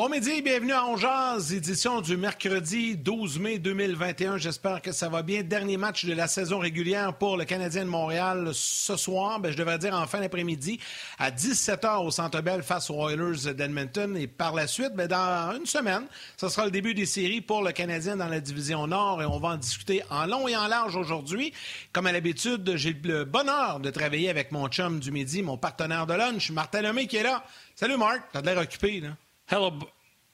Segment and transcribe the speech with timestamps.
[0.00, 4.38] Bon midi, bienvenue à Ongeaz, édition du mercredi 12 mai 2021.
[4.38, 5.42] J'espère que ça va bien.
[5.42, 9.40] Dernier match de la saison régulière pour le Canadien de Montréal ce soir.
[9.40, 10.80] Ben, je devrais dire en fin d'après-midi
[11.18, 14.16] à 17h au Centre Bell face aux Oilers d'Edmonton.
[14.16, 16.06] Et par la suite, ben, dans une semaine,
[16.38, 19.38] ce sera le début des séries pour le Canadien dans la division Nord et on
[19.38, 21.52] va en discuter en long et en large aujourd'hui.
[21.92, 26.06] Comme à l'habitude, j'ai le bonheur de travailler avec mon chum du midi, mon partenaire
[26.06, 27.44] de lunch, Martin Lemay qui est là.
[27.74, 29.10] Salut Marc, t'as l'air occupé là.
[29.52, 29.72] Hello.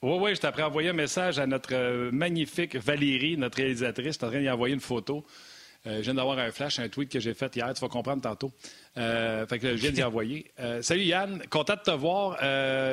[0.03, 4.09] Oui, oui, je t'ai envoyé un message à notre euh, magnifique Valérie, notre réalisatrice.
[4.09, 5.25] Je suis en train d'y envoyer une photo.
[5.87, 7.73] Euh, je viens d'avoir un flash, un tweet que j'ai fait hier.
[7.73, 8.51] Tu vas comprendre tantôt.
[8.95, 10.51] Euh, fait que je viens d'y envoyer.
[10.83, 12.37] salut Yann, content de te voir.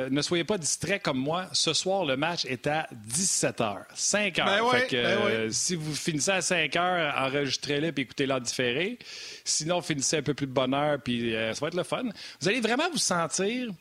[0.09, 1.45] ne soyez pas distrait comme moi.
[1.53, 3.83] Ce soir, le match est à 17h.
[3.93, 4.45] 5 h.
[4.45, 8.97] Ben fait que, ben Si vous finissez à 5 h, enregistrez-le et écoutez-le en différé.
[9.43, 12.05] Sinon, finissez un peu plus de bonheur puis ça va être le fun.
[12.41, 13.71] Vous allez vraiment vous sentir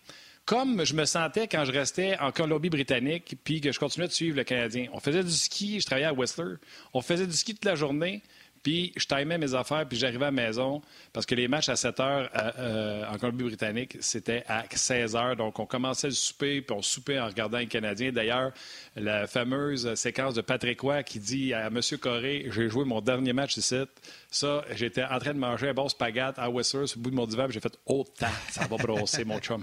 [0.45, 4.37] comme je me sentais quand je restais en Colombie-Britannique puis que je continuais de suivre
[4.37, 4.89] le Canadien.
[4.93, 6.57] On faisait du ski, je travaillais à Whistler.
[6.93, 8.23] On faisait du ski toute la journée.
[8.63, 10.81] Puis je timais mes affaires, puis j'arrivais à la maison
[11.13, 15.37] parce que les matchs à 7 heures euh, en Colombie-Britannique, c'était à 16 heures.
[15.37, 18.11] Donc on commençait le souper, puis on soupait en regardant les Canadiens.
[18.11, 18.53] D'ailleurs,
[18.97, 21.81] la fameuse séquence de Patrick Roy qui dit à M.
[22.01, 23.83] Corré J'ai joué mon dernier match ici.
[24.31, 27.17] Ça, j'étais en train de manger un bon spaghette à Whistler sur le bout de
[27.17, 28.07] mon divan, j'ai fait Oh,
[28.49, 29.63] ça va brosser, mon chum.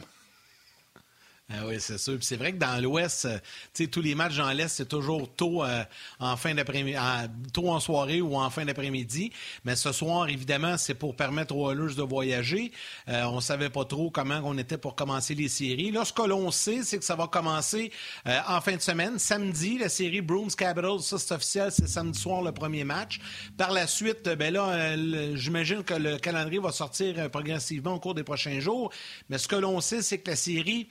[1.53, 2.17] Ah oui, c'est sûr.
[2.21, 5.83] c'est vrai que dans l'Ouest, euh, tous les matchs dans l'Est, c'est toujours tôt euh,
[6.19, 6.97] en fin d'après-midi,
[7.51, 9.33] tôt en soirée ou en fin d'après-midi.
[9.65, 12.71] Mais ce soir, évidemment, c'est pour permettre aux Oilers de voyager.
[13.09, 15.91] Euh, on savait pas trop comment on était pour commencer les séries.
[15.91, 17.91] Là, ce que l'on sait, c'est que ça va commencer
[18.47, 21.01] en fin de semaine, samedi, la série Bruins Capitals.
[21.01, 23.19] Ça, c'est officiel, c'est samedi soir le premier match.
[23.57, 24.95] Par la suite, ben là,
[25.35, 28.91] j'imagine que le calendrier va sortir progressivement au cours des prochains jours.
[29.29, 30.87] Mais ce que l'on sait, c'est que la série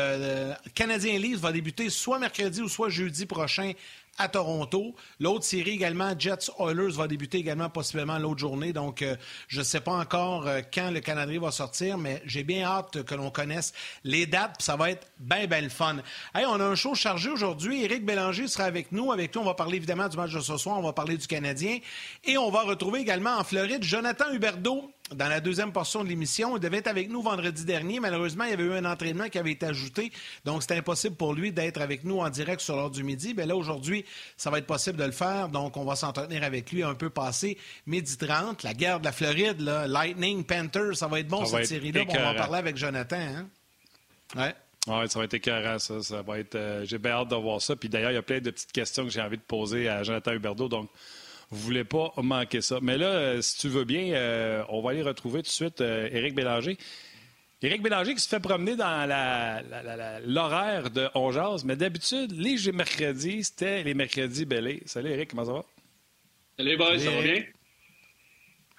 [0.00, 3.72] euh, Canadien Leafs va débuter soit mercredi ou soit jeudi prochain
[4.18, 4.94] à Toronto.
[5.18, 8.72] L'autre série également, Jets Oilers, va débuter également possiblement l'autre journée.
[8.72, 9.16] Donc, euh,
[9.48, 13.02] je ne sais pas encore euh, quand le Canadien va sortir, mais j'ai bien hâte
[13.04, 13.72] que l'on connaisse
[14.04, 14.60] les dates.
[14.60, 15.96] Ça va être bien, bien le fun.
[16.34, 17.82] On a un show chargé aujourd'hui.
[17.84, 19.12] Éric Bélanger sera avec nous.
[19.12, 20.78] Avec nous, on va parler évidemment du match de ce soir.
[20.78, 21.78] On va parler du Canadien.
[22.24, 26.56] Et on va retrouver également en Floride Jonathan Huberdeau dans la deuxième portion de l'émission.
[26.56, 28.00] Il devait être avec nous vendredi dernier.
[28.00, 30.12] Malheureusement, il y avait eu un entraînement qui avait été ajouté.
[30.44, 33.34] Donc, c'était impossible pour lui d'être avec nous en direct sur l'heure du midi.
[33.34, 34.04] Bien là, aujourd'hui,
[34.36, 35.48] ça va être possible de le faire.
[35.48, 38.62] Donc, on va s'entretenir avec lui un peu passé midi 30.
[38.62, 42.02] La guerre de la Floride, Lightning, Panthers, ça va être bon cette série-là.
[42.08, 43.16] on va en parler avec Jonathan.
[43.16, 43.46] Hein?
[44.36, 44.54] Ouais.
[44.86, 46.02] Oui, ça va être écœurant, ça.
[46.02, 47.76] ça va être, euh, j'ai bien hâte de voir ça.
[47.76, 50.02] Puis d'ailleurs, il y a plein de petites questions que j'ai envie de poser à
[50.02, 50.68] Jonathan Huberdeau.
[50.68, 50.88] Donc,
[51.50, 52.78] vous voulez pas manquer ça.
[52.80, 55.80] Mais là, euh, si tu veux bien, euh, on va aller retrouver tout de suite
[55.80, 56.78] euh, Éric Bélanger.
[57.62, 59.06] Éric Bélanger qui se fait promener dans
[60.26, 61.30] l'horaire de On
[61.64, 64.82] mais d'habitude, les mercredis, c'était les mercredis belés.
[64.86, 65.64] Salut Éric, comment ça va?
[66.56, 67.44] Salut boys, ça va bien?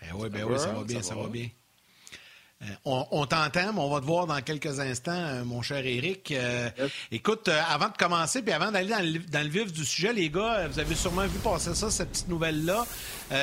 [0.01, 1.47] Ben oui, ben oui, ça va bien, ça va bien.
[2.63, 6.31] Euh, on, t'entend, mais on va te voir dans quelques instants, euh, mon cher Eric.
[6.31, 6.69] Euh,
[7.11, 8.89] écoute, avant de commencer, puis avant d'aller
[9.31, 12.27] dans, le, vif du sujet, les gars, vous avez sûrement vu passer ça, cette petite
[12.27, 12.85] nouvelle-là.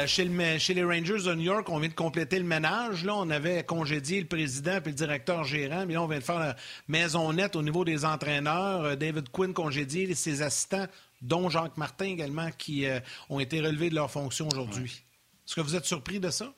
[0.06, 3.04] chez, les Rangers de New York, on vient de compléter le ménage.
[3.04, 6.24] Là, on avait congédié le président puis le directeur gérant, mais là, on vient de
[6.24, 6.54] faire la
[6.86, 8.96] maison nette au niveau des entraîneurs.
[8.96, 10.86] David Quinn congédié, ses assistants,
[11.22, 12.86] dont Jacques Martin également, qui
[13.28, 15.02] ont été relevés de leurs fonctions aujourd'hui.
[15.44, 16.52] Est-ce que vous êtes surpris de ça?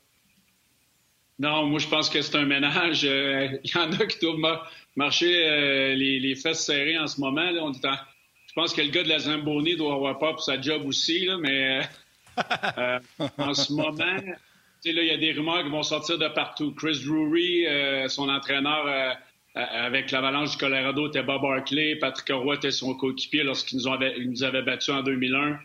[1.41, 3.07] Non, moi, je pense que c'est un ménage.
[3.07, 4.61] Euh, il y en a qui doivent
[4.95, 7.51] marcher euh, les, fesses serrées en ce moment.
[7.51, 7.65] Là.
[7.65, 10.83] On Je pense que le gars de la Zamboni doit avoir peur pour sa job
[10.85, 11.81] aussi, là, mais
[12.77, 12.99] euh,
[13.39, 14.19] en ce moment,
[14.85, 16.75] il y a des rumeurs qui vont sortir de partout.
[16.75, 17.65] Chris Drury,
[18.09, 19.17] son entraîneur
[19.55, 21.97] avec l'Avalanche du Colorado, était Bob Barkley.
[21.97, 25.59] Patrick Roy était son coéquipier lorsqu'il nous, avait, nous avait battus en 2001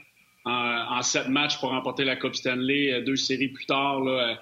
[0.46, 3.02] en, sept matchs pour remporter la Coupe Stanley.
[3.02, 4.38] Deux séries plus tard, là,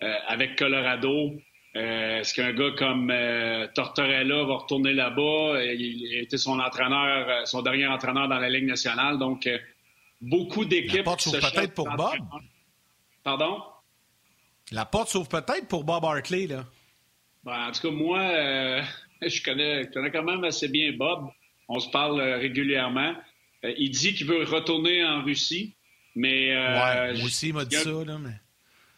[0.00, 1.32] avec Colorado.
[1.76, 5.64] Euh, est-ce qu'un gars comme euh, Tortorella va retourner là-bas?
[5.64, 9.18] Il était son entraîneur, son dernier entraîneur dans la Ligue nationale.
[9.18, 9.48] Donc,
[10.20, 10.98] beaucoup d'équipes.
[10.98, 12.14] La porte s'ouvre peut-être pour Bob.
[13.24, 13.62] Pardon?
[14.70, 16.64] La porte s'ouvre peut-être pour Bob Hartley, là.
[17.42, 18.20] Ben, en tout cas, moi,
[19.22, 21.28] je, connais, quand même assez bien Bob.
[21.68, 23.14] On se parle régulièrement.
[23.64, 25.74] il dit qu'il veut retourner en Russie,
[26.14, 26.50] mais...
[26.56, 28.34] ouais, moi aussi, il m'a dit ça, là, mais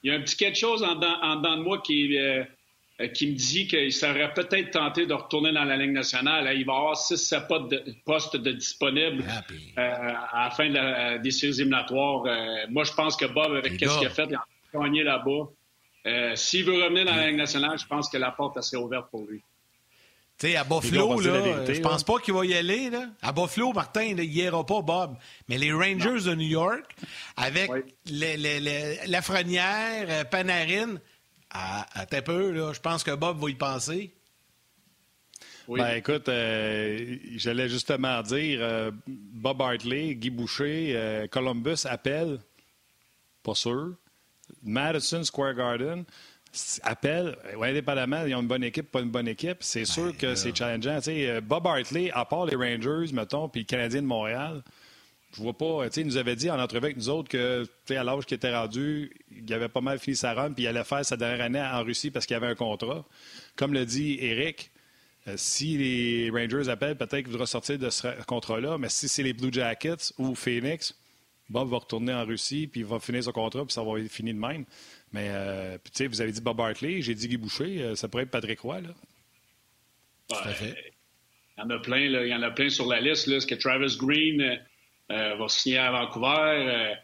[0.06, 2.44] il y a un petit quelque chose en dedans, de moi qui, euh,
[3.00, 6.44] euh, qui me dit qu'il serait peut-être tenté de retourner dans la Ligue nationale.
[6.56, 9.42] Il va y avoir 6-7 postes de disponibles ah,
[9.78, 12.22] euh, à la fin des séries éliminatoires.
[12.70, 16.36] moi, je pense que Bob, avec ce qu'il a fait, il a gagné là-bas.
[16.36, 19.10] S'il veut revenir dans la Ligue nationale, je pense que la porte est assez ouverte
[19.10, 19.42] pour lui.
[20.38, 22.90] Tu sais, à Buffalo, là, je pense pas qu'il va y aller.
[22.90, 23.08] Là.
[23.22, 25.16] À Buffalo, Martin, il n'y ira pas, Bob.
[25.48, 26.94] Mais les Rangers de New York,
[27.38, 27.70] avec
[28.04, 30.96] les, les, Lafrenière, euh, Panarin,
[31.50, 34.12] à, à peu, là, je pense que Bob va y penser.
[35.68, 35.80] Oui.
[35.80, 42.40] Ben, écoute, euh, j'allais justement dire, euh, Bob Hartley, Guy Boucher, Columbus appelle,
[43.42, 43.94] pas sûr.
[44.62, 46.04] Madison Square Garden,
[46.82, 50.34] appelle, indépendamment, ils ont une bonne équipe, pas une bonne équipe, c'est ben, sûr que
[50.34, 51.00] c'est challengeant.
[51.08, 54.62] Euh, Bob Hartley, à part les Rangers, mettons, puis le Canadien de Montréal,
[55.32, 55.86] je vois pas.
[55.96, 59.12] Il nous avait dit en entrevue avec nous autres que, à l'âge qu'il était rendu,
[59.30, 61.82] il avait pas mal fini sa run, puis il allait faire sa dernière année en
[61.84, 63.04] Russie parce qu'il avait un contrat.
[63.54, 64.70] Comme le dit Eric,
[65.28, 69.22] euh, si les Rangers appellent, peut-être qu'il voudra sortir de ce contrat-là, mais si c'est
[69.22, 70.94] les Blue Jackets ou Phoenix,
[71.48, 74.10] Bob va retourner en Russie, puis il va finir son contrat, puis ça va être
[74.10, 74.64] fini de même.
[75.12, 78.08] Mais, euh, tu sais, vous avez dit Bob Hartley, j'ai dit Guy Boucher, euh, ça
[78.08, 78.88] pourrait être Patrick Roy, là.
[80.30, 80.74] Il
[81.58, 82.24] y en a plein, là.
[82.24, 83.36] Il y en a plein sur la liste, là.
[83.36, 84.58] Est-ce que Travis Green
[85.10, 86.94] euh, va signer à Vancouver?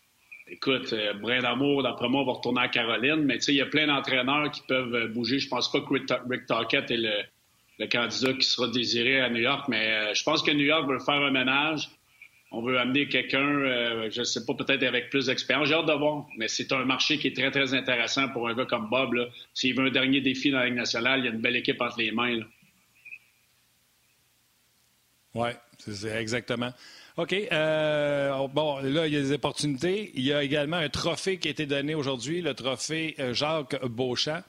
[0.49, 3.25] écoute, Brin d'Amour, d'après moi, va retourner à Caroline.
[3.25, 5.38] Mais, tu sais, il y a plein d'entraîneurs qui peuvent bouger.
[5.38, 7.22] Je pense pas que Rick Tockett est le,
[7.78, 10.99] le, candidat qui sera désiré à New York, mais je pense que New York veut
[10.99, 11.88] faire un ménage
[12.52, 15.69] on veut amener quelqu'un, euh, je ne sais pas, peut-être avec plus d'expérience.
[15.69, 18.54] J'ai hâte de voir, mais c'est un marché qui est très, très intéressant pour un
[18.54, 19.14] gars comme Bob.
[19.54, 21.81] S'il veut un dernier défi dans la Ligue nationale, il y a une belle équipe
[21.81, 22.40] entre les mains.
[25.34, 26.72] Oui, c'est exactement.
[27.16, 27.32] OK.
[27.32, 30.12] Euh, bon, là, il y a des opportunités.
[30.14, 33.82] Il y a également un trophée qui a été donné aujourd'hui, le trophée euh, Jacques
[33.87, 34.43] Beauchamp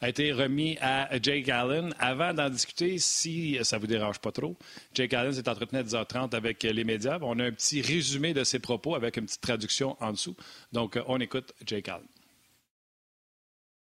[0.00, 1.94] a été remis à Jake Allen.
[1.98, 4.56] Avant d'en discuter, si ça ne vous dérange pas trop,
[4.94, 7.18] Jake Allen s'est entretenu à 10h30 avec les médias.
[7.22, 10.36] On a un petit résumé de ses propos avec une petite traduction en dessous.
[10.72, 12.06] Donc, on écoute Jake Allen.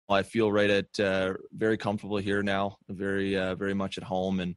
[0.08, 4.40] I feel right at uh, very comfortable here now, very uh, very much at home,
[4.40, 4.54] and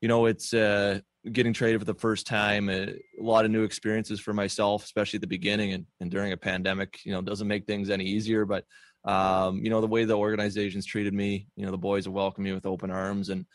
[0.00, 1.00] you know it's uh,
[1.32, 2.68] getting traded for the first time.
[2.68, 6.32] A, a, lot of new experiences for myself, especially at the beginning and, and during
[6.32, 7.00] a pandemic.
[7.04, 8.64] You know, doesn't make things any easier, but
[9.06, 12.44] um, you know, the way the organization's treated me, you know, the boys have welcomed
[12.44, 13.46] me with open arms and,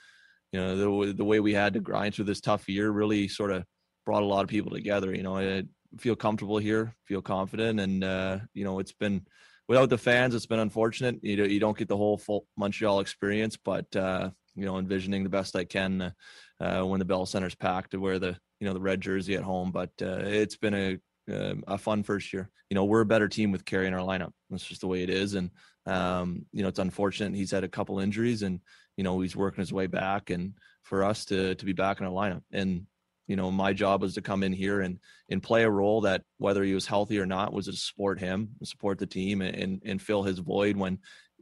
[0.51, 3.51] you know, the, the way we had to grind through this tough year really sort
[3.51, 3.63] of
[4.05, 5.13] brought a lot of people together.
[5.13, 5.63] You know, I
[5.99, 7.79] feel comfortable here, feel confident.
[7.79, 9.25] And, uh, you know, it's been,
[9.67, 11.19] without the fans, it's been unfortunate.
[11.21, 15.23] You know, you don't get the whole full Montreal experience, but, uh, you know, envisioning
[15.23, 16.13] the best I can
[16.59, 19.43] uh, when the Bell Center's packed to wear the, you know, the red jersey at
[19.43, 19.71] home.
[19.71, 20.97] But uh, it's been a
[21.31, 22.49] uh, a fun first year.
[22.69, 24.31] You know, we're a better team with Kerry in our lineup.
[24.49, 25.33] That's just the way it is.
[25.33, 25.51] And,
[25.85, 28.59] um, you know, it's unfortunate he's had a couple injuries and,
[28.97, 30.53] you know, he's working his way back and
[30.83, 32.43] for us to, to be back in our lineup.
[32.51, 32.85] And,
[33.27, 36.23] you know, my job was to come in here and, and play a role that
[36.37, 39.81] whether he was healthy or not was to support him, support the team and, and,
[39.85, 40.99] and fill his void when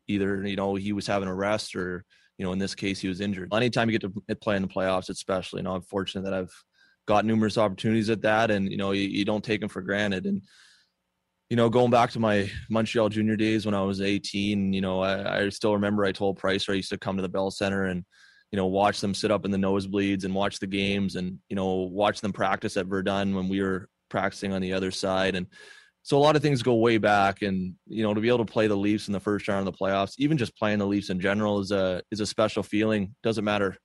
[0.08, 2.06] either, you know, he was having a rest or,
[2.38, 3.54] you know, in this case, he was injured.
[3.54, 6.54] Anytime you get to play in the playoffs, especially, you know, I'm fortunate that I've
[7.10, 10.28] got numerous opportunities at that, and you know you, you don't take them for granted.
[10.28, 10.44] And
[11.50, 15.02] you know, going back to my Montreal junior days when I was 18, you know,
[15.02, 17.86] I, I still remember I told Price I used to come to the Bell Center
[17.86, 18.06] and
[18.52, 21.56] you know watch them sit up in the nosebleeds and watch the games and you
[21.56, 25.46] know watch them practice at Verdun when we were practicing on the other side and
[26.02, 28.52] so a lot of things go way back and you know to be able to
[28.52, 31.12] play the Leafs in the first round of the playoffs even just playing the Leafs
[31.12, 33.78] in general is a is a special feeling doesn't matter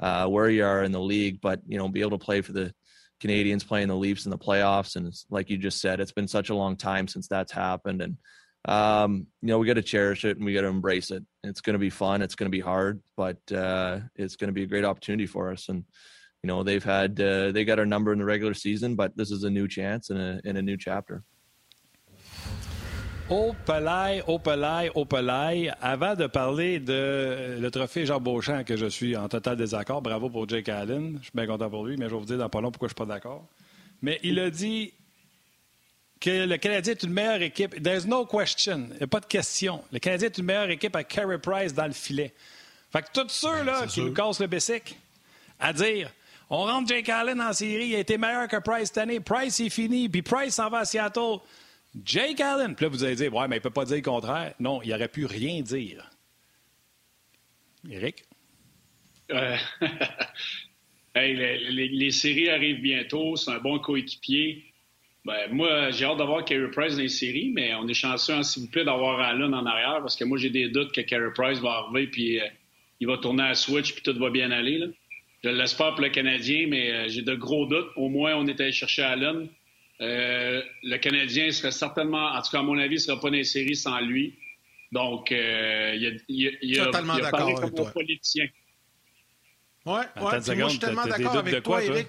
[0.00, 2.52] uh, where you are in the league, but you know, be able to play for
[2.52, 2.72] the
[3.20, 4.96] Canadians playing the Leafs in the playoffs.
[4.96, 8.02] And like you just said, it's been such a long time since that's happened.
[8.02, 8.18] And,
[8.66, 11.24] um, you know, we got to cherish it and we got to embrace it.
[11.42, 12.22] It's going to be fun.
[12.22, 15.50] It's going to be hard, but uh, it's going to be a great opportunity for
[15.50, 15.68] us.
[15.68, 15.84] And,
[16.42, 19.30] you know, they've had, uh, they got our number in the regular season, but this
[19.30, 21.22] is a new chance and a, and a new chapter.
[23.30, 25.70] Au Pelay, au Pelay, au Pelay.
[25.80, 30.28] Avant de parler de le trophée Jean Beauchamp, que je suis en total désaccord, bravo
[30.28, 31.16] pour Jake Allen.
[31.20, 32.88] Je suis bien content pour lui, mais je vais vous dire dans pas long pourquoi
[32.88, 33.46] je suis pas d'accord.
[34.02, 34.92] Mais il a dit
[36.20, 37.82] que le Canadien est une meilleure équipe.
[37.82, 38.88] There's no question.
[38.90, 39.82] Il n'y a pas de question.
[39.90, 42.34] Le Canadien est une meilleure équipe à Carey Price dans le filet.
[42.92, 44.98] Fait que tous ceux-là qui nous cassent le bessic
[45.58, 46.10] à dire
[46.50, 49.18] on rentre Jake Allen en série, il a été meilleur que Price cette année.
[49.18, 51.38] Price est fini, puis Price s'en va à Seattle.
[52.02, 52.74] Jake Allen.
[52.74, 54.54] Puis là, vous allez dire, ouais, mais il ne peut pas dire le contraire.
[54.58, 56.10] Non, il n'aurait pu rien dire.
[57.88, 58.24] Éric?
[59.30, 59.56] Euh,
[61.16, 63.36] les, séries arrivent bientôt.
[63.36, 64.64] C'est un bon coéquipier.
[65.24, 68.42] Ben, moi, j'ai hâte d'avoir Carey Price dans les séries, mais on est chanceux, hein,
[68.42, 71.32] s'il vous plaît, d'avoir Allen en arrière parce que moi, j'ai des doutes que Carey
[71.34, 72.44] Price va arriver puis euh,
[73.00, 74.78] il va tourner à switch puis tout va bien aller.
[74.78, 74.86] Là.
[75.42, 77.88] Je l'espère pour le Canadien, mais euh, j'ai de gros doutes.
[77.96, 79.48] Au moins, on est allé chercher Allen.
[80.00, 83.36] Euh, le Canadien serait certainement, en tout cas à mon avis, ne serait pas dans
[83.36, 84.34] les séries sans lui.
[84.92, 87.90] Donc, euh, il y a, y a, y a, Totalement d'accord avec toi.
[87.90, 88.46] politicien.
[89.86, 90.04] Ouais, ouais.
[90.16, 92.08] moi, je suis tellement d'accord avec toi, Eric.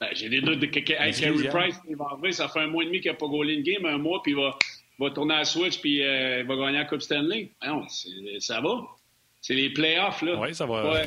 [0.00, 2.66] Ben, J'ai des doutes de que, hey, Carey Price, il va arriver, ça fait un
[2.66, 4.58] mois et demi qu'il n'a pas goalé une game, un mois, puis il va,
[4.98, 7.52] va tourner à la Switch, puis euh, il va gagner la Coupe Stanley.
[7.64, 7.86] non,
[8.38, 8.82] ça va.
[9.46, 10.40] C'est les playoffs, là.
[10.40, 11.02] Oui, ça va.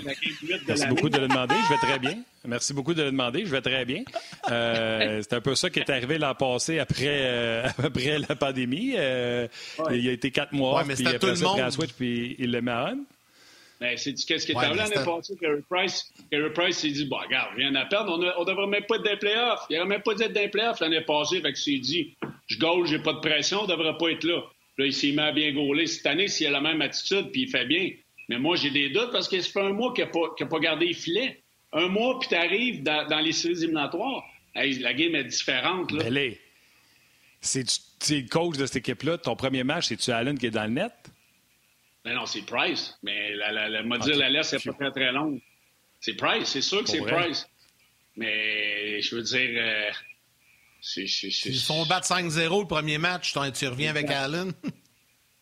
[0.67, 1.55] Merci beaucoup de le demander.
[1.55, 2.19] Je vais très bien.
[2.45, 3.43] Merci beaucoup de le demander.
[3.43, 4.03] Je vais très bien.
[4.51, 8.93] Euh, c'est un peu ça qui est arrivé l'an passé après, euh, après la pandémie.
[8.95, 9.47] Euh,
[9.89, 12.61] il a été quatre mois, ouais, puis après ça, il a Switch, puis il le
[12.61, 12.97] met en
[13.79, 16.11] ben, c'est qu'est-ce qui est arrivé l'année passée, Carey Price?
[16.31, 18.13] Carey Price s'est dit, bon, regarde, rien à perdre.
[18.13, 19.65] On ne devrait même pas être dans les playoffs.
[19.69, 21.41] Il n'y aurait même pas d'être dans les playoffs l'année passée.
[21.41, 22.15] Fait que s'est dit,
[22.45, 24.41] je gaule, j'ai pas de pression, on ne devrait pas être là.
[24.77, 25.87] Là, il s'est mis à bien gauler.
[25.87, 27.89] Cette année, s'il a la même attitude, puis il fait bien,
[28.29, 30.59] mais moi, j'ai des doutes parce que ça fait un mois qu'il n'a pas, pas,
[30.59, 31.41] gardé le filet.
[31.71, 34.23] Un mois, puis tu arrives dans, dans, les séries éliminatoires.
[34.55, 35.91] la game est différente.
[35.91, 36.03] Là.
[37.41, 37.63] C'est
[38.09, 39.17] le coach de cette équipe-là.
[39.17, 40.93] Ton premier match, c'est-tu Allen qui est dans le net?
[42.03, 42.97] Ben non, c'est Price.
[43.03, 44.13] Mais la, la, la, okay.
[44.13, 45.41] la laisse n'est pas très, très longue.
[45.99, 47.47] C'est Price, c'est sûr que c'est Price.
[48.15, 49.49] Mais je veux dire.
[49.55, 49.91] Euh,
[50.95, 54.53] Ils font battre 5-0 le premier match, tu reviens avec Allen.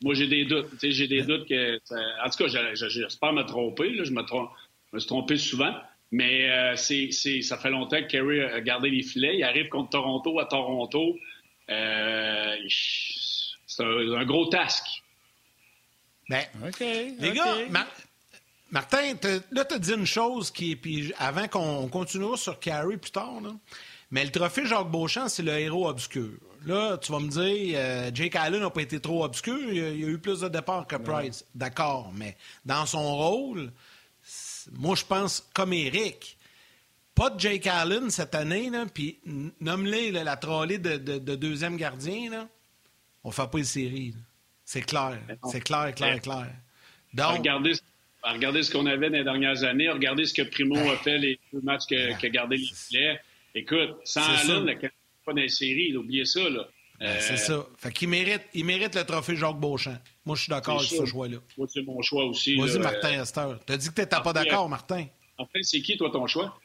[0.06, 0.68] moi, j'ai des doutes.
[0.82, 1.80] J'ai des doutes que.
[2.24, 3.90] En tout cas, j'espère me tromper.
[3.90, 4.04] Là.
[4.04, 4.52] Je, me trompe,
[4.92, 5.74] je me suis trompé souvent.
[6.12, 9.38] Mais euh, c'est, ça fait longtemps que Kerry a gardé les filets.
[9.38, 11.18] Il arrive contre Toronto à Toronto.
[11.72, 14.86] Euh, c'est un, gros task.
[16.30, 16.80] Ben, OK.
[16.80, 17.56] Les gars,
[18.70, 19.14] Martin,
[19.52, 20.76] là, tu as dit une chose qui.
[20.76, 23.56] Puis avant qu'on continue sur Carey plus tard, là,
[24.12, 26.38] mais le trophée Jacques Beauchamp, c'est le héros obscur.
[26.66, 29.58] Là, tu vas me dire, euh, Jake Allen n'a pas été trop obscur.
[29.70, 31.46] Il y, a, eu plus de départs que Price.
[31.54, 33.72] D'accord, mais dans son rôle,
[34.74, 36.38] moi, je pense comme Eric.
[37.14, 39.20] Pas de Jake Allen cette année, puis
[39.62, 40.98] nomme-les la trollée de,
[41.36, 42.32] deuxième gardien.
[42.32, 42.48] Là,
[43.24, 44.14] on ne fait pas une série.
[44.66, 45.18] C'est clair.
[45.50, 46.48] C'est clair, clair, clair.
[47.14, 47.74] Donc, regardez,
[48.24, 49.90] regardez ce qu'on avait dans les dernières années.
[49.90, 53.22] Regardez ce que Primo a fait les deux matchs qu'il a gardé les filets.
[53.54, 54.90] Écoute, sans Allen, le
[55.26, 56.48] pas dans les séries, oubliez ça.
[56.50, 56.68] Là.
[57.00, 57.66] Ben, c'est euh, ça.
[57.78, 59.98] Fait qu'il mérite, il mérite le trophée Jacques Beauchamp.
[60.26, 61.38] Moi, je suis d'accord avec ce choix-là.
[61.58, 62.56] Moi, c'est mon choix aussi.
[62.56, 63.60] Vas-y, Martin Esther.
[63.66, 65.06] Tu as dit que tu n'étais pas d'accord, Martin.
[65.38, 66.58] En fait, c'est qui, toi, ton choix?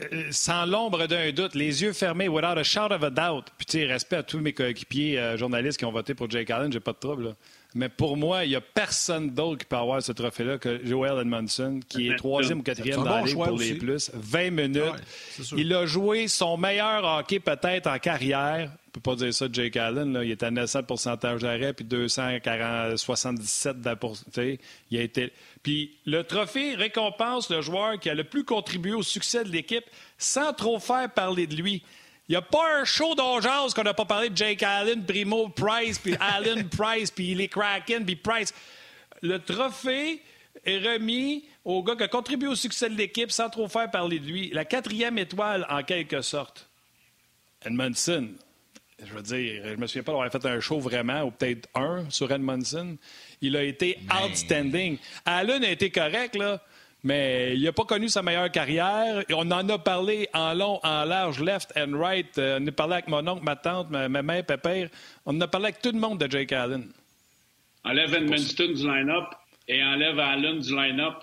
[0.00, 3.46] Euh, sans l'ombre d'un doute, les yeux fermés, without a shout of a doubt.
[3.58, 6.48] Puis, tu sais, respect à tous mes coéquipiers euh, journalistes qui ont voté pour Jake
[6.48, 7.24] Allen, j'ai pas de trouble.
[7.24, 7.36] Là.
[7.74, 11.20] Mais pour moi, il n'y a personne d'autre qui peut avoir ce trophée-là que Joel
[11.20, 14.10] Edmondson, qui est troisième ou quatrième dans la pour les plus.
[14.12, 14.82] 20 minutes.
[15.56, 18.72] il a joué son meilleur hockey peut-être en carrière.
[18.88, 20.12] On peut pas dire ça de Jake Allen.
[20.12, 20.24] Là.
[20.24, 23.76] Il était à 900 pourcentage d'arrêt, puis 277
[24.90, 25.32] Il a été...
[25.62, 29.84] Puis le trophée récompense le joueur qui a le plus contribué au succès de l'équipe
[30.18, 31.84] sans trop faire parler de lui.
[32.30, 35.48] Il n'y a pas un show d'urgence qu'on n'a pas parlé de Jake Allen, Primo
[35.48, 38.54] Price, puis Allen Price, puis les Kraken, puis Price.
[39.20, 40.22] Le trophée
[40.64, 44.20] est remis au gars qui a contribué au succès de l'équipe sans trop faire parler
[44.20, 44.48] de lui.
[44.50, 46.68] La quatrième étoile, en quelque sorte.
[47.64, 48.28] Edmondson.
[49.04, 52.08] Je veux dire, je me souviens pas d'avoir fait un show vraiment, ou peut-être un
[52.10, 52.96] sur Edmondson.
[53.40, 54.98] Il a été outstanding.
[55.24, 56.62] Allen a été correct, là.
[57.02, 59.24] Mais il n'a pas connu sa meilleure carrière.
[59.30, 62.36] On en a parlé en long, en large, left and right.
[62.36, 64.88] Euh, on a parlé avec mon oncle, ma tante, ma, mère, pépère.
[65.24, 66.92] On en a parlé avec tout le monde de Jake Allen.
[67.84, 69.28] Enlève Edmundston du line-up
[69.66, 71.14] et enlève Allen du line-up.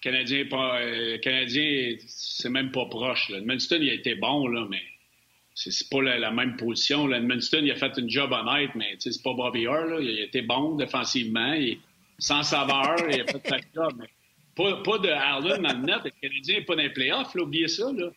[0.00, 3.28] Canadien, euh, Canadien c'est même pas proche.
[3.28, 3.38] Là.
[3.38, 4.82] Edmundston, il a été bon, là, mais
[5.54, 7.06] c'est pas la, même position.
[7.06, 7.18] Là.
[7.18, 10.00] Edmundston, il a fait une job honnête, mais c'est pas Bobby Orr.
[10.00, 11.54] Il a été bon défensivement.
[12.18, 13.92] sans saveur, il a fait sa job.
[13.98, 14.08] Mais
[14.58, 16.00] pas, pas de Allen dans le net.
[16.04, 17.84] Le Canadien n'est pas dans les playoffs, là, oubliez ça.
[17.92, 18.10] Là.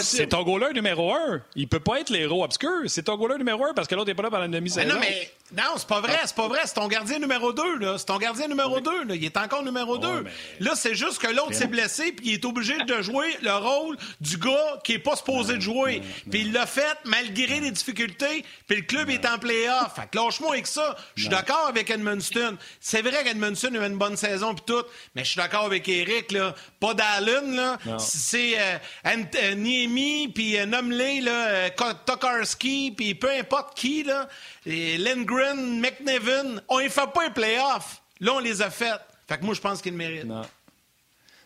[0.00, 1.42] C'est ton goaler numéro un.
[1.56, 2.82] Il peut pas être l'héros obscur.
[2.86, 4.88] C'est ton goaler numéro un parce que l'autre n'est pas là pendant la demi-saison.
[4.88, 6.60] Non, mais non, c'est pas vrai, c'est pas vrai.
[6.64, 7.98] C'est ton gardien numéro 2, là.
[7.98, 10.24] C'est ton gardien numéro 2, Il est encore numéro 2.
[10.60, 13.96] Là, c'est juste que l'autre s'est blessé puis il est obligé de jouer le rôle
[14.20, 16.02] du gars qui est pas supposé de jouer.
[16.30, 19.94] Puis il l'a fait malgré les difficultés, puis le club est en play-off.
[19.96, 20.96] Fait que lâche-moi avec ça.
[21.14, 22.56] Je suis d'accord avec Edmundston.
[22.80, 25.88] C'est vrai qu'Edmundston a eu une bonne saison puis tout, mais je suis d'accord avec
[25.88, 26.54] Eric, là.
[26.80, 27.78] Pas d'Allen, là.
[27.98, 31.68] C'est euh, euh, Niemi puis euh, Nomley, là, euh,
[32.06, 34.28] Tokarski, puis peu importe qui, là.
[34.64, 38.02] Et Lindgren, McNevin, on ne fait pas un playoff.
[38.20, 39.00] Là, on les a faites.
[39.28, 40.24] Fait que moi, je pense qu'il mérite.
[40.24, 40.42] Non.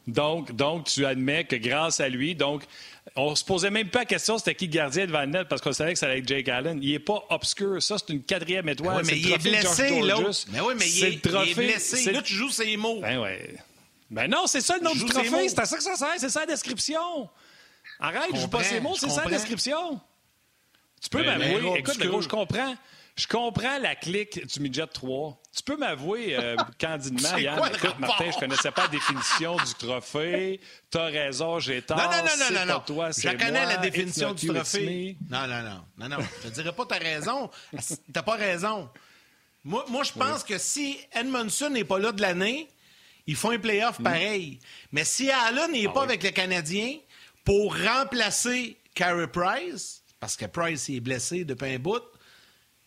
[0.06, 2.62] Donc, donc, tu admets que grâce à lui, donc,
[3.16, 5.60] on se posait même pas la question c'était qui le gardien devant le net parce
[5.60, 6.78] qu'on savait que ça allait être Jake Allen.
[6.80, 7.82] Il n'est pas obscur.
[7.82, 9.02] Ça, c'est une quatrième étoile.
[9.02, 10.16] Ben oui, mais il est blessé, là.
[10.52, 12.12] Mais oui, mais il est, il est blessé.
[12.12, 13.00] Là, tu joues ses mots.
[13.00, 13.56] Ben ouais.
[14.10, 15.48] Ben non, c'est ça le nom du trophée.
[15.48, 16.14] C'est à ça que ça sert.
[16.18, 17.28] C'est ça la description.
[17.98, 18.94] Arrête, je joue pas ses mots.
[18.98, 20.00] C'est ça la description.
[21.02, 21.78] Tu peux m'avouer.
[21.78, 22.74] Écoute, le gros, je comprends.
[23.16, 25.40] Je comprends la clique du midget 3.
[25.56, 30.60] Tu peux m'avouer euh, candidement, Yann, écoute, Martin, je connaissais pas la définition du trophée.
[30.90, 31.96] T'as raison, j'ai tort.
[31.96, 32.80] Non, non, non, non, non, non.
[32.80, 35.16] Toi, je connais la définition du trophée.
[35.30, 36.26] Non, non, non, non, non.
[36.44, 37.50] Je dirais pas t'as raison.
[38.12, 38.90] T'as pas raison.
[39.64, 42.68] Moi, moi je pense que si Edmondson n'est pas là de l'année,
[43.26, 44.02] ils font un playoff mm.
[44.02, 44.58] pareil.
[44.92, 46.98] Mais si Allen n'est ah pas avec le Canadien
[47.44, 52.02] pour remplacer Carey Price, parce que Price est blessé depuis un bout,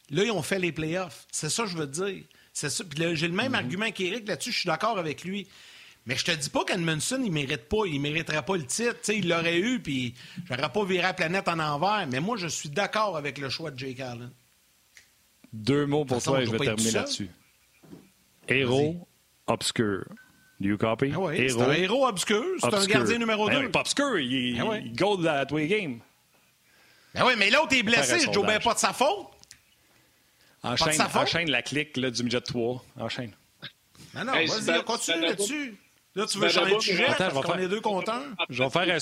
[0.09, 1.25] là, ils ont fait les playoffs.
[1.31, 2.23] C'est ça que je veux te dire.
[2.53, 2.83] C'est ça.
[3.13, 3.55] j'ai le même mm-hmm.
[3.55, 5.47] argument qu'Éric là-dessus, je suis d'accord avec lui.
[6.05, 8.97] Mais je te dis pas qu'Edmondson, il mérite pas, il mériterait pas le titre.
[9.09, 10.15] il l'aurait eu, puis
[10.47, 12.07] j'aurais pas viré la planète en envers.
[12.09, 14.31] Mais moi, je suis d'accord avec le choix de Jake Allen.
[15.53, 17.29] Deux mots pour toi et je vais terminer là-dessus.
[18.47, 19.07] Héros
[19.47, 20.05] obscur.
[20.59, 21.13] Do you copy?
[21.15, 22.43] Ah c'est un héros obscur.
[22.59, 23.55] C'est un gardien numéro 2.
[23.55, 25.99] Ben pas obscur, il, ah il gold à tous les games.
[27.13, 28.19] Ben oui, mais l'autre est blessé.
[28.19, 29.27] Je ne pas de sa faute.
[30.63, 32.83] Enchaîne, enchaîne la clique là, du midget 3.
[32.99, 33.31] Enchaîne.
[34.15, 35.75] Non, non, vas-y, continue là-dessus.
[36.15, 37.05] Là, tu veux changer de sujet?
[37.05, 38.21] Attends, parce qu'on est deux contents.
[38.49, 38.97] Je vais, faire un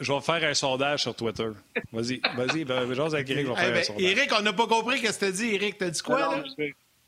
[0.00, 1.48] je vais faire un sondage sur Twitter.
[1.92, 4.04] Vas-y, vas-y, ben, j'ose avec Eric, je vais faire ben, un sondage.
[4.04, 5.54] Eric, on n'a pas compris ce que tu as dit.
[5.54, 6.44] Eric, t'as dit quoi, là?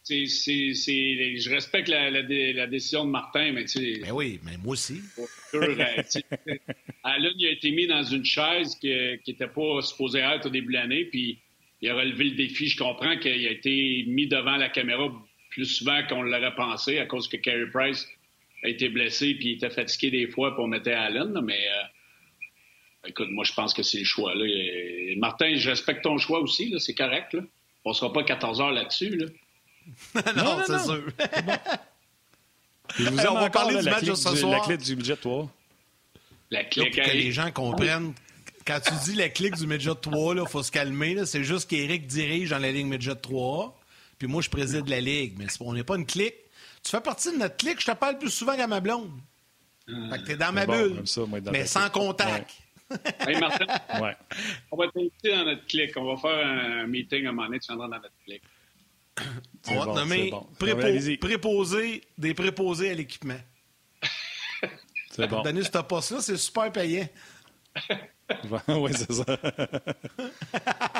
[0.05, 4.01] C'est, je respecte la, la, décision de Martin, mais tu sais.
[4.01, 5.03] Mais oui, mais moi aussi.
[5.53, 10.69] Allen, il a été mis dans une chaise qui n'était pas supposée être au début
[10.69, 11.39] de l'année, puis
[11.81, 12.69] il a relevé le défi.
[12.69, 15.09] Je comprends qu'il a été mis devant la caméra
[15.51, 18.07] plus souvent qu'on l'aurait pensé à cause que Carey Price
[18.65, 21.41] a été blessé puis il était fatigué des fois pour mettre Allen.
[21.43, 24.35] Mais euh, écoute, moi, je pense que c'est le choix.
[24.35, 24.45] Là.
[25.17, 26.75] Martin, je respecte ton choix aussi.
[26.79, 27.35] C'est correct.
[27.35, 27.43] Là.
[27.85, 29.17] On ne sera pas 14 heures là-dessus.
[29.17, 29.27] Là.
[30.37, 31.05] non, c'est sûr.
[32.99, 34.53] vous on va parler du match de ce soir.
[34.53, 35.51] La clé du budget, toi.
[36.51, 38.15] La clé que les gens comprennent
[38.69, 41.25] quand tu dis la clique du Midget 3, il faut se calmer.
[41.25, 43.81] C'est juste qu'Éric dirige dans la ligne Midget 3,
[44.19, 45.37] puis moi, je préside la ligue.
[45.39, 46.35] Mais on n'est pas une clique.
[46.85, 49.11] Tu fais partie de notre clique, je te parle plus souvent qu'à ma blonde.
[49.89, 51.03] Euh, fait que t'es dans ma bulle,
[51.51, 52.51] mais sans contact.
[53.27, 53.67] hey Martin,
[54.03, 54.17] ouais.
[54.71, 55.97] on va t'inviter dans notre clique.
[55.97, 58.43] On va faire un meeting à un moment donné, tu viendras dans notre clique.
[59.69, 60.31] On va te nommer
[61.19, 63.41] préposé, des préposés à l'équipement.
[65.11, 65.43] C'est bon.
[65.43, 67.09] Donner ce poste-là, c'est super payant.
[68.69, 69.25] oui, c'est ça.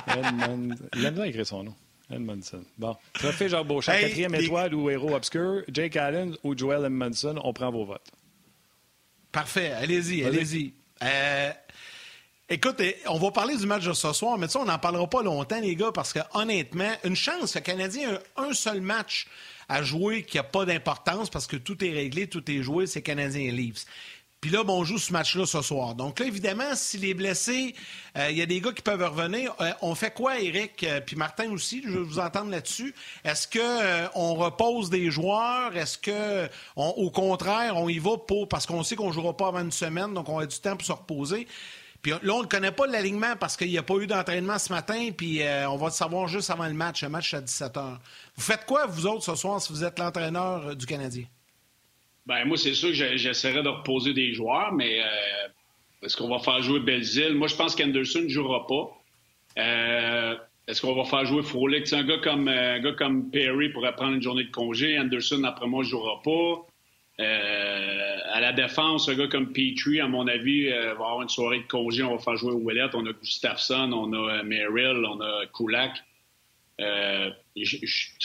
[0.07, 0.75] Edmond...
[0.97, 1.75] Il a bien écrit son nom.
[2.11, 2.65] Edmondson.
[2.79, 2.97] Bon.
[3.13, 5.63] Trophée Jacques Beauchamp, quatrième étoile ou héros obscur.
[5.69, 7.39] Jake Allen ou Joel Edmondson.
[7.45, 8.11] On prend vos votes.
[9.31, 9.73] Parfait.
[9.73, 10.73] Allez-y, allez-y.
[11.03, 11.53] Euh,
[12.49, 15.23] écoute, on va parler du match de ce soir, mais ça, on n'en parlera pas
[15.23, 19.27] longtemps, les gars, parce que honnêtement, une chance, le Canadien a un seul match
[19.69, 23.03] à jouer qui n'a pas d'importance parce que tout est réglé, tout est joué, c'est
[23.03, 23.85] Canadien Leafs.
[24.41, 25.97] Puis là, bon, on joue ce match-là ce soir.
[25.97, 27.75] Donc là, évidemment, s'il est blessé,
[28.17, 29.53] il y a des gars qui peuvent revenir.
[29.61, 30.85] Euh, on fait quoi, Eric?
[30.85, 32.95] Euh, puis Martin aussi, je veux vous entendre là-dessus.
[33.25, 35.77] Est-ce qu'on euh, repose des joueurs?
[35.77, 39.49] Est-ce que, au contraire, on y va pour parce qu'on sait qu'on ne jouera pas
[39.49, 41.49] avant une semaine, donc on a du temps pour se reposer?
[42.01, 44.73] Puis là, on ne connaît pas l'alignement parce qu'il n'y a pas eu d'entraînement ce
[44.73, 47.97] matin, puis on va le savoir juste avant le match, le match à 17 h.
[48.37, 51.25] Vous faites quoi, vous autres, ce soir, si vous êtes l'entraîneur du Canadien?
[52.29, 55.49] Ben moi, c'est sûr que j'essaierai de reposer des joueurs, mais euh,
[56.03, 57.35] est-ce qu'on va faire jouer Belzile?
[57.35, 58.95] Moi, je pense qu'Anderson ne jouera pas.
[59.57, 60.37] Euh,
[60.67, 61.91] est-ce qu'on va faire jouer Frolic?
[61.91, 64.99] Un gars comme euh, un gars comme Perry pourrait prendre une journée de congé.
[64.99, 66.67] Anderson, après moi, ne jouera pas.
[67.19, 71.67] à la défense, un gars comme Petrie, à mon avis, va avoir une soirée de
[71.67, 72.03] congé.
[72.03, 72.91] On va faire jouer Ouellet.
[72.93, 76.05] On a Gustafsson, on a Merrill, on a Kulak.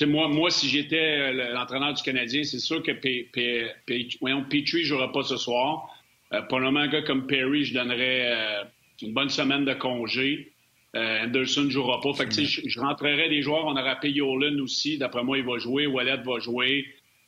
[0.05, 4.83] Moi, moi, si j'étais euh, l'entraîneur du Canadien, c'est sûr que P, P, Petrie ne
[4.83, 5.87] jouera pas ce soir.
[6.33, 8.63] Euh, pour le moment, un gars comme Perry, je donnerais euh,
[9.01, 10.49] une bonne semaine de congé.
[10.95, 12.13] Anderson ne jouera pas.
[12.13, 13.65] Fait que, je, rentrerai des joueurs.
[13.65, 14.99] On aura payé Olin aussi.
[14.99, 15.87] D'après moi, il va jouer.
[15.87, 16.85] Wallet va jouer.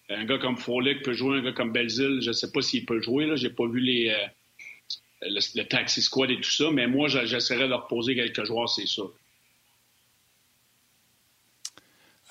[0.08, 1.40] Un gars comme Frolic peut jouer.
[1.40, 3.26] Un gars comme Belzil, je ne sais pas s'il peut jouer.
[3.36, 4.14] Je n'ai pas vu le,
[5.24, 6.70] le, taxi squad et tout ça.
[6.72, 9.02] Mais moi, j'essaierai de reposer quelques joueurs, c'est ça.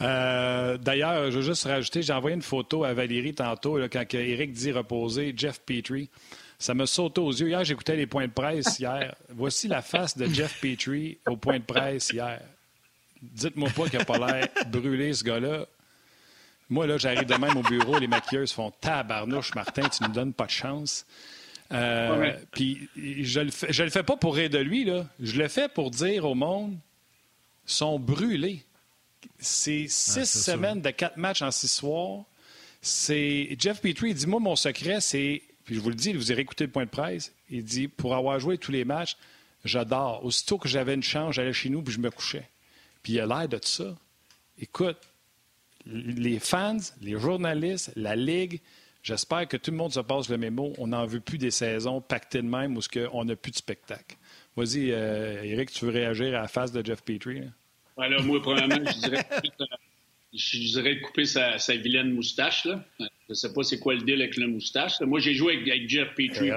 [0.01, 4.53] Euh, d'ailleurs, je veux juste rajouter, j'ai envoyé une photo à Valérie tantôt, quand Eric
[4.53, 6.11] dit reposer Jeff Petrie.
[6.59, 7.49] Ça me saute aux yeux.
[7.49, 9.15] Hier, j'écoutais les points de presse hier.
[9.29, 12.41] Voici la face de Jeff Petrie au point de presse hier.
[13.21, 15.67] Dites-moi pas qu'il n'a pas l'air brûlé, ce gars-là.
[16.71, 20.15] Moi, là, j'arrive de même au bureau, les maquilleuses font tabarnouche, Martin, tu ne nous
[20.15, 21.07] donnes pas de chance.
[21.73, 25.07] Euh, puis je le, fais, je le fais pas pour rire de lui, là.
[25.21, 26.77] Je le fais pour dire au monde,
[27.67, 28.65] sont brûlés.
[29.39, 32.25] C'est six semaines de quatre matchs en six soirs.
[32.81, 35.43] C'est Jeff Petrie, il dit Moi, mon secret, c'est.
[35.65, 37.33] Puis je vous le dis, vous irez écouter le point de presse.
[37.49, 39.17] Il dit Pour avoir joué tous les matchs,
[39.65, 40.25] j'adore.
[40.25, 42.49] Aussitôt que j'avais une chance, j'allais chez nous puis je me couchais.
[43.03, 43.95] Puis il a l'air de ça.
[44.59, 44.99] écoute,
[45.87, 48.61] les fans, les journalistes, la Ligue,
[49.03, 50.73] j'espère que tout le monde se passe le mémo.
[50.79, 52.81] On n'en veut plus des saisons pactées de même où
[53.13, 54.17] on n'a plus de spectacle.
[54.57, 57.43] Vas-y, euh, Eric, tu veux réagir à la face de Jeff Petrie?
[57.97, 58.23] Là?
[58.23, 59.25] moi, premièrement, je dirais,
[60.33, 62.65] je dirais couper sa, vilaine moustache.
[62.65, 62.85] Là.
[63.29, 65.01] Je sais pas c'est quoi le deal avec la moustache.
[65.01, 66.51] Moi, j'ai joué avec, Jeff Petrie.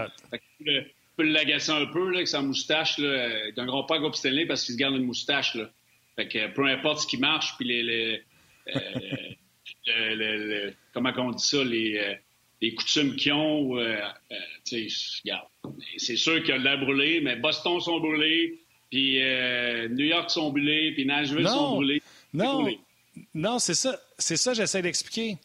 [0.59, 0.81] Je
[1.15, 2.97] peux l'agacer un peu là, avec sa moustache.
[2.97, 3.29] Là.
[3.55, 5.55] un grand pas Stanley parce qu'il se garde une moustache.
[5.55, 5.69] Là.
[6.15, 8.21] Fait que peu importe ce qui marche, puis les,
[8.75, 12.15] euh, comment on dit ça, les, euh,
[12.61, 13.99] les coutumes qu'ils ont, euh,
[14.63, 19.19] c'est sûr qu'il y a de l'air brûlé, mais Boston sont brûlés, puis
[19.89, 22.01] New York sont brûlés, puis Nashville sont brûlés.
[22.33, 22.67] Non,
[23.33, 25.37] non, c'est ça, c'est ça, j'essaie d'expliquer.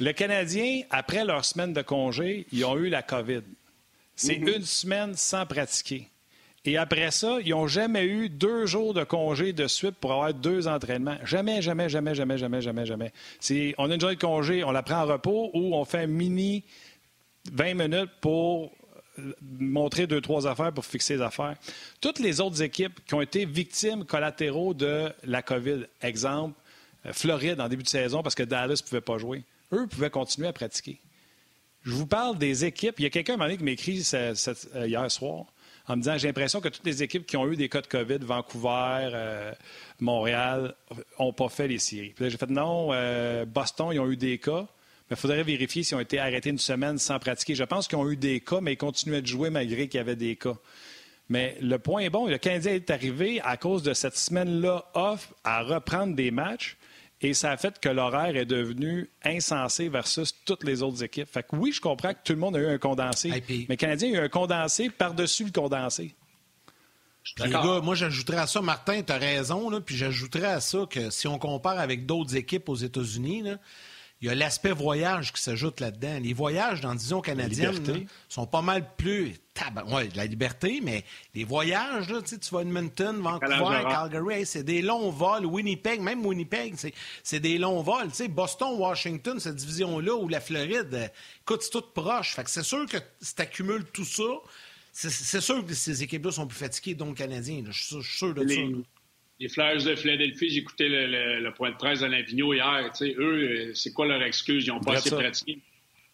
[0.00, 3.42] Le Canadien, après leur semaine de congé, ils ont eu la COVID.
[4.16, 4.56] C'est mm-hmm.
[4.56, 6.08] une semaine sans pratiquer.
[6.64, 10.34] Et après ça, ils n'ont jamais eu deux jours de congé de suite pour avoir
[10.34, 11.16] deux entraînements.
[11.24, 13.12] Jamais, jamais, jamais, jamais, jamais, jamais, jamais.
[13.78, 16.06] on a une journée de congé, on la prend en repos ou on fait un
[16.06, 16.62] mini
[17.50, 18.72] 20 minutes pour
[19.42, 21.56] montrer deux, trois affaires pour fixer les affaires.
[22.00, 26.54] Toutes les autres équipes qui ont été victimes collatéraux de la COVID, exemple,
[27.06, 30.10] euh, Floride en début de saison parce que Dallas ne pouvait pas jouer, eux pouvaient
[30.10, 30.98] continuer à pratiquer.
[31.82, 32.96] Je vous parle des équipes.
[32.98, 34.34] Il y a quelqu'un qui m'a écrit euh,
[34.86, 35.46] hier soir
[35.88, 37.86] en me disant j'ai l'impression que toutes les équipes qui ont eu des cas de
[37.86, 39.52] COVID, Vancouver, euh,
[39.98, 40.74] Montréal,
[41.18, 42.12] n'ont pas fait les séries.
[42.14, 42.90] Puis j'ai fait non,
[43.46, 44.66] Boston, ils ont eu des cas.
[45.10, 47.56] Mais il faudrait vérifier s'ils ont été arrêtés une semaine sans pratiquer.
[47.56, 50.00] Je pense qu'ils ont eu des cas, mais ils continuaient de jouer malgré qu'il y
[50.00, 50.56] avait des cas.
[51.28, 52.26] Mais le point est bon.
[52.26, 56.76] Le Canadien est arrivé à cause de cette semaine-là off à reprendre des matchs.
[57.22, 61.28] Et ça a fait que l'horaire est devenu insensé versus toutes les autres équipes.
[61.28, 63.42] Fait que oui, je comprends que tout le monde a eu un condensé.
[63.48, 66.14] mais le Canadien a eu un condensé par-dessus le condensé.
[67.38, 70.86] Les gars, moi, j'ajouterais à ça, Martin, tu as raison, là, puis j'ajouterais à ça
[70.88, 73.44] que si on compare avec d'autres équipes aux États-Unis,
[74.20, 76.18] il y a l'aspect voyage qui s'ajoute là-dedans.
[76.20, 79.34] Les voyages dans division canadienne sont pas mal plus.
[79.88, 81.04] Oui, la liberté, mais
[81.34, 85.46] les voyages, là, tu vas à Edmonton, Vancouver, Calgary, c'est des longs vols.
[85.46, 86.74] Winnipeg, même Winnipeg,
[87.22, 88.10] c'est des longs vols.
[88.28, 91.08] Boston, Washington, cette division-là, ou la Floride, euh,
[91.42, 92.34] écoute, c'est tout proche.
[92.34, 94.22] Fait que c'est sûr que si tu accumules tout ça,
[94.92, 97.64] c'est sûr que ces équipes-là sont plus fatiguées, donc Canadiens.
[97.70, 98.60] Je suis sûr de ça
[99.40, 102.92] les Flyers de Philadelphie, j'écoutais le, le, point de presse d'Alain hier.
[103.02, 104.66] eux, euh, c'est quoi leur excuse?
[104.66, 105.58] Ils n'ont pas assez pratiqué.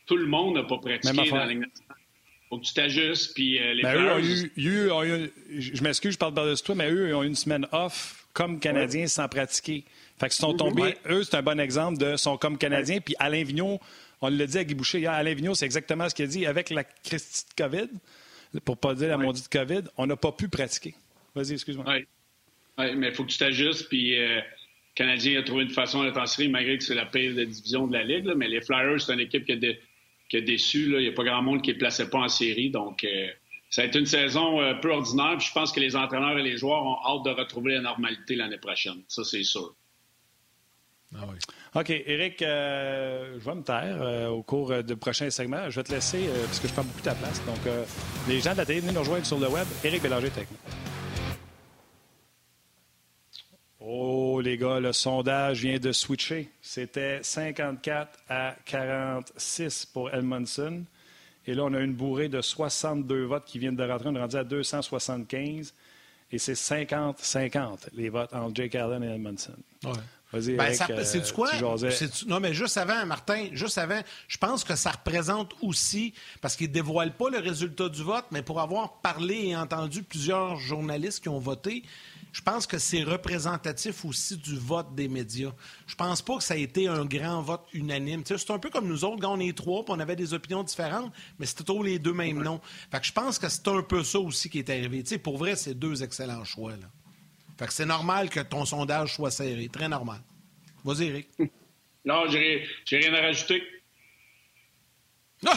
[0.06, 1.66] Tout le monde n'a pas pratiqué dans la Ligue
[2.48, 3.34] faut que tu t'ajustes.
[3.34, 4.48] Puis euh, les ben, Flyers...
[4.58, 7.34] eux ont eu, je m'excuse, je parle de toi, mais eux, ils ont eu une
[7.34, 9.84] semaine off comme Canadiens sans pratiquer.
[10.18, 13.00] Fait que sont tombés, eux, c'est un bon exemple de sont comme Canadiens.
[13.00, 13.80] Puis Alain Vigneault,
[14.20, 16.46] on l'a dit à Guy Boucher hier, Alain Vigneault, c'est exactement ce qu'il a dit.
[16.46, 17.88] Avec la crise de COVID,
[18.64, 20.94] pour ne pas dire la maudite COVID, on n'a pas pu pratiquer.
[21.34, 21.84] Vas-y, excuse-moi.
[22.78, 23.88] Mais il faut que tu t'ajustes.
[23.88, 24.42] Puis, euh, le
[24.94, 27.92] Canadien a trouvé une façon en série, malgré que c'est la pire de division de
[27.94, 28.30] la Ligue.
[28.36, 29.52] mais les Flyers, c'est une équipe qui
[30.36, 30.92] a, déçu.
[30.92, 32.70] Il n'y a pas grand monde qui ne plaçait pas en série.
[32.70, 33.28] Donc, euh,
[33.70, 35.36] ça a été une saison euh, peu ordinaire.
[35.38, 38.36] Puis je pense que les entraîneurs et les joueurs ont hâte de retrouver la normalité
[38.36, 39.02] l'année prochaine.
[39.08, 39.74] Ça, c'est sûr.
[41.14, 41.24] Ah.
[41.76, 41.90] OK.
[41.90, 45.70] Eric, je vais me taire au cours du prochain segment.
[45.70, 47.42] Je vais te laisser, parce que je prends beaucoup de ta place.
[47.46, 47.60] Donc,
[48.28, 49.66] les gens de la télé, venez nous rejoindre sur le web.
[49.84, 50.58] Eric Bélanger, technique.
[53.88, 56.50] Oh, les gars, le sondage vient de switcher.
[56.60, 60.82] C'était 54 à 46 pour Edmondson.
[61.46, 64.08] Et là, on a une bourrée de 62 votes qui viennent de rentrer.
[64.08, 65.72] On est rendu à 275.
[66.32, 69.54] Et c'est 50-50, les votes entre Jake Allen et Edmondson.
[69.84, 69.92] Ouais.
[70.32, 71.48] Vas-y, ben, c'est du quoi?
[72.26, 76.68] non, mais juste avant, Martin, juste avant, je pense que ça représente aussi, parce qu'ils
[76.68, 81.22] ne dévoilent pas le résultat du vote, mais pour avoir parlé et entendu plusieurs journalistes
[81.22, 81.84] qui ont voté,
[82.36, 85.52] je pense que c'est représentatif aussi du vote des médias.
[85.86, 88.24] Je pense pas que ça a été un grand vote unanime.
[88.26, 90.62] c'est un peu comme nous autres, quand on est trois, puis on avait des opinions
[90.62, 92.60] différentes, mais c'était tous les deux mêmes noms.
[92.90, 95.02] Fait que je pense que c'est un peu ça aussi qui est arrivé.
[95.16, 96.72] pour vrai, c'est deux excellents choix.
[96.72, 96.90] Là.
[97.58, 99.70] Fait que c'est normal que ton sondage soit serré.
[99.72, 100.20] Très normal.
[100.84, 101.28] Vas-y, Eric.
[102.04, 103.60] Non, j'ai rien à rajouter.
[105.42, 105.50] Ben,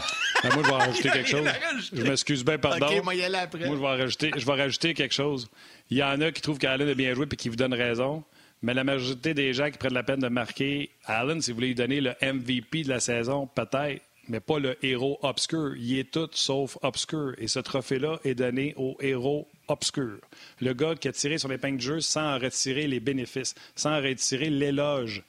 [0.55, 1.47] moi, je vais rajouter quelque chose.
[1.93, 3.03] Je m'excuse bien, pardon.
[3.03, 3.67] moi, y après.
[3.67, 5.49] moi, je vais, rajouter, je vais rajouter quelque chose.
[5.89, 8.23] Il y en a qui trouvent qu'Allen a bien joué et qui vous donnent raison.
[8.61, 11.67] Mais la majorité des gens qui prennent la peine de marquer Allen, si vous voulez
[11.67, 15.75] lui donner le MVP de la saison, peut-être, mais pas le héros obscur.
[15.77, 17.33] Il est tout sauf obscur.
[17.37, 20.19] Et ce trophée-là est donné au héros obscur.
[20.61, 23.97] Le gars qui a tiré son épingle de jeu sans en retirer les bénéfices, sans
[23.97, 25.23] en retirer l'éloge.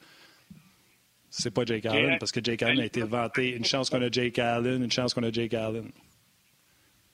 [1.29, 3.55] C'est pas Jake Allen, parce que Jake Allen a été vanté.
[3.55, 5.89] Une chance qu'on a Jake Allen, une chance qu'on a Jake Allen.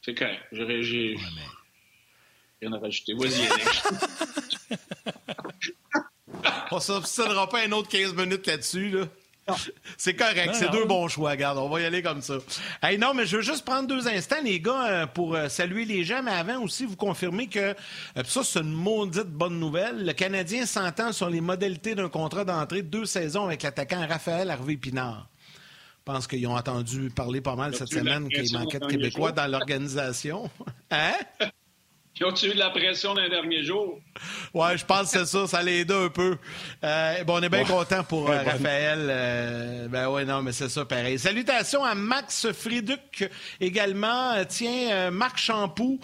[0.01, 0.41] C'est correct.
[0.51, 1.17] J'ai ouais,
[2.61, 3.13] rien à rajouter.
[3.13, 3.47] Vas-y,
[6.69, 8.89] On on s'obstinera pas un autre 15 minutes là-dessus.
[8.89, 9.07] Là.
[9.97, 12.35] C'est correct, c'est deux bons choix, regarde, on va y aller comme ça.
[12.83, 15.85] Hey, non, mais je veux juste prendre deux instants, les gars, euh, pour euh, saluer
[15.85, 20.05] les gens, mais avant aussi vous confirmer que, euh, ça c'est une maudite bonne nouvelle,
[20.05, 24.51] le Canadien s'entend sur les modalités d'un contrat d'entrée de deux saisons avec l'attaquant Raphaël
[24.51, 25.29] Harvey-Pinard.
[25.99, 29.47] Je pense qu'ils ont entendu parler pas mal cette semaine qu'il manquait de Québécois dans
[29.47, 30.49] l'organisation.
[30.89, 31.11] Hein?
[32.19, 33.99] Ils ont eu de la pression dans les derniers jours.
[34.53, 36.37] Oui, je pense que c'est ça, ça l'aide un peu.
[36.83, 39.07] Euh, bon, on est bien content pour euh, Raphaël.
[39.07, 41.19] Euh, ben oui, non, mais c'est ça pareil.
[41.19, 43.29] Salutations à Max Friduc
[43.61, 44.33] également.
[44.45, 45.99] Tiens, Marc Champoux,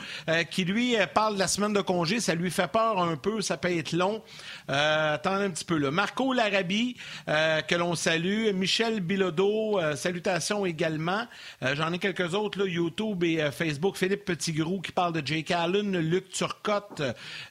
[0.52, 3.58] qui lui parle de la semaine de congé, ça lui fait peur un peu, ça
[3.58, 4.22] peut être long.
[4.68, 5.90] attendez un petit peu là.
[5.90, 6.96] Marco Larabie,
[7.26, 8.52] que l'on salue.
[8.54, 11.28] Michel Bilodeau, salutations également.
[11.74, 13.98] J'en ai quelques autres, là, YouTube et Facebook.
[13.98, 17.02] Philippe Petitgrou qui parle de Jake Allen, Luc Turcotte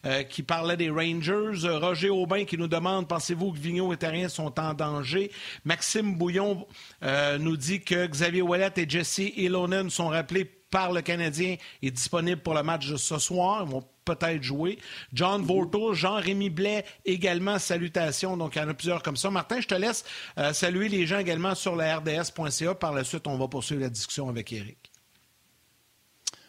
[0.05, 4.29] euh, qui parlait des Rangers, Roger Aubin qui nous demande pensez-vous que Vigneault et Terrien
[4.29, 5.31] sont en danger?
[5.65, 6.67] Maxime Bouillon
[7.03, 11.91] euh, nous dit que Xavier Ouellet et Jesse Elonen sont rappelés par le Canadien et
[11.91, 13.63] disponibles pour le match de ce soir.
[13.65, 14.79] Ils vont peut-être jouer.
[15.13, 18.37] John Vorto, Jean-Rémy Blais également, salutations.
[18.37, 19.31] Donc, il y en a plusieurs comme ça.
[19.31, 20.05] Martin, je te laisse
[20.39, 22.75] euh, saluer les gens également sur la RDS.ca.
[22.75, 24.82] Par la suite, on va poursuivre la discussion avec Eric.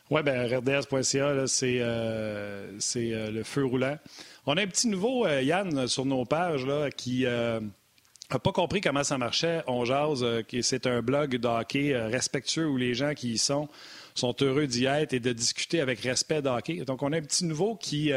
[0.09, 3.97] Oui, bien, RDS.ca, c'est euh, euh, le feu roulant.
[4.45, 8.81] On a un petit nouveau, euh, Yann, sur nos pages, là, qui n'a pas compris
[8.81, 9.63] comment ça marchait.
[9.67, 10.25] On jase,
[10.61, 13.69] c'est un blog de hockey respectueux où les gens qui y sont
[14.13, 16.83] sont heureux d'y être et de discuter avec respect de hockey.
[16.85, 18.11] Donc, on a un petit nouveau qui,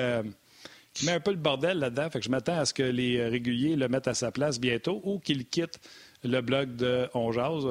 [1.04, 2.10] met un peu le bordel là-dedans.
[2.10, 5.00] Fait que je m'attends à ce que les réguliers le mettent à sa place bientôt
[5.04, 5.78] ou qu'il quitte
[6.24, 7.64] le blog de On Jase.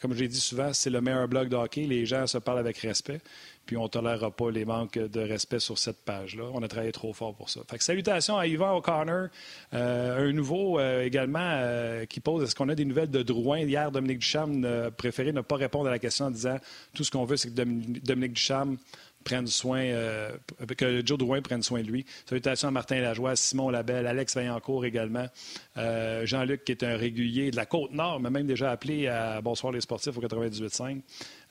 [0.00, 1.82] comme j'ai dit souvent, c'est le meilleur blog de hockey.
[1.82, 3.20] Les gens se parlent avec respect
[3.68, 6.44] puis on ne tolérera pas les manques de respect sur cette page-là.
[6.54, 7.60] On a travaillé trop fort pour ça.
[7.70, 9.28] Fait que salutations à Yvan O'Connor,
[9.74, 13.58] euh, un nouveau euh, également euh, qui pose est-ce qu'on a des nouvelles de Drouin?
[13.58, 16.56] Hier, Dominique Ducharme a préféré ne pas répondre à la question en disant
[16.94, 18.78] tout ce qu'on veut, c'est que Dominique Ducharme
[19.28, 19.84] prenne soin,
[20.76, 22.06] que Joe Drouin prenne soin de lui.
[22.26, 25.26] Salutations à Martin Lajoie, Simon Labelle, Alex Vaillancourt également,
[25.76, 29.80] Jean-Luc qui est un régulier de la Côte-Nord, mais même déjà appelé à Bonsoir les
[29.80, 31.02] sportifs au 98.5.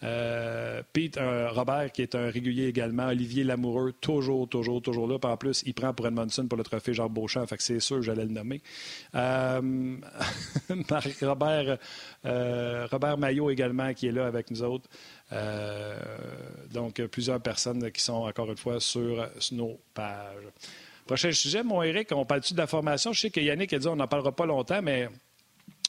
[0.03, 3.07] Euh, Pete euh, Robert, qui est un régulier également.
[3.07, 5.17] Olivier Lamoureux, toujours, toujours, toujours là.
[5.23, 7.47] en plus, il prend pour Edmondson pour le trophée Jean Beauchamp.
[7.47, 8.61] Fait c'est sûr, j'allais le nommer.
[9.15, 9.95] Euh,
[11.21, 11.77] Robert,
[12.23, 14.87] Robert Maillot également, qui est là avec nous autres.
[16.71, 20.43] Donc, plusieurs personnes qui sont, encore une fois, sur, nos pages.
[21.05, 23.13] Prochain sujet, mon Eric, on parle-tu de la formation?
[23.13, 25.07] Je sais que Yannick a dit on n'en parlera pas longtemps, mais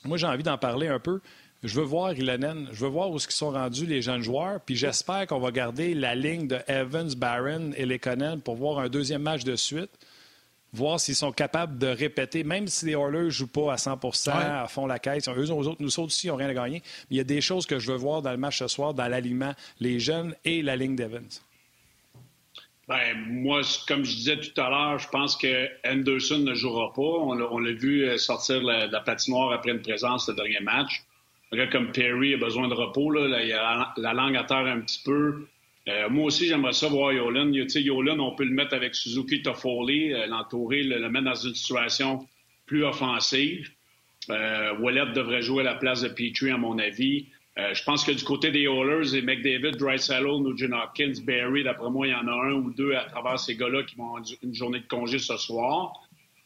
[0.04, 1.20] moi, j'ai envie d'en parler un peu.
[1.64, 4.76] Je veux voir Ilanen, je veux voir où ils sont rendus les jeunes joueurs, puis
[4.76, 9.22] j'espère qu'on va garder la ligne de Evans, Barron et Lekonen pour voir un deuxième
[9.22, 9.90] match de suite,
[10.72, 14.30] voir s'ils sont capables de répéter, même si les Oilers ne jouent pas à 100%
[14.30, 15.28] à fond la caisse.
[15.28, 16.82] Eux, autres, nous autres aussi, n'ont rien à gagner.
[17.10, 18.94] Mais il y a des choses que je veux voir dans le match ce soir,
[18.94, 21.40] dans l'alignement, les jeunes et la ligne d'Evans.
[22.88, 27.02] Ben, moi, comme je disais tout à l'heure, je pense que Anderson ne jouera pas.
[27.02, 31.04] On l'a vu euh, sortir de la, la patinoire après une présence le dernier match.
[31.72, 33.10] Comme Perry a besoin de repos.
[33.10, 33.42] Là.
[33.42, 35.46] il a la, langue à terre un petit peu.
[35.88, 37.50] Euh, moi aussi, j'aimerais ça voir Yolan.
[37.50, 42.26] Yolan, on peut le mettre avec Suzuki Toffoli, euh, l'entourer, le, mettre dans une situation
[42.66, 43.70] plus offensive.
[44.28, 47.26] Euh, Wallet devrait jouer à la place de Petrie, à mon avis.
[47.72, 52.06] Je pense que du côté des Oilers, et McDavid, Dreisaitl, Nugent Hopkins, Barry, d'après moi,
[52.06, 54.54] il y en a un ou deux à travers ces gars-là qui vont avoir une
[54.54, 55.92] journée de congé ce soir.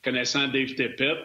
[0.03, 1.19] Connaissant Dave Tippett,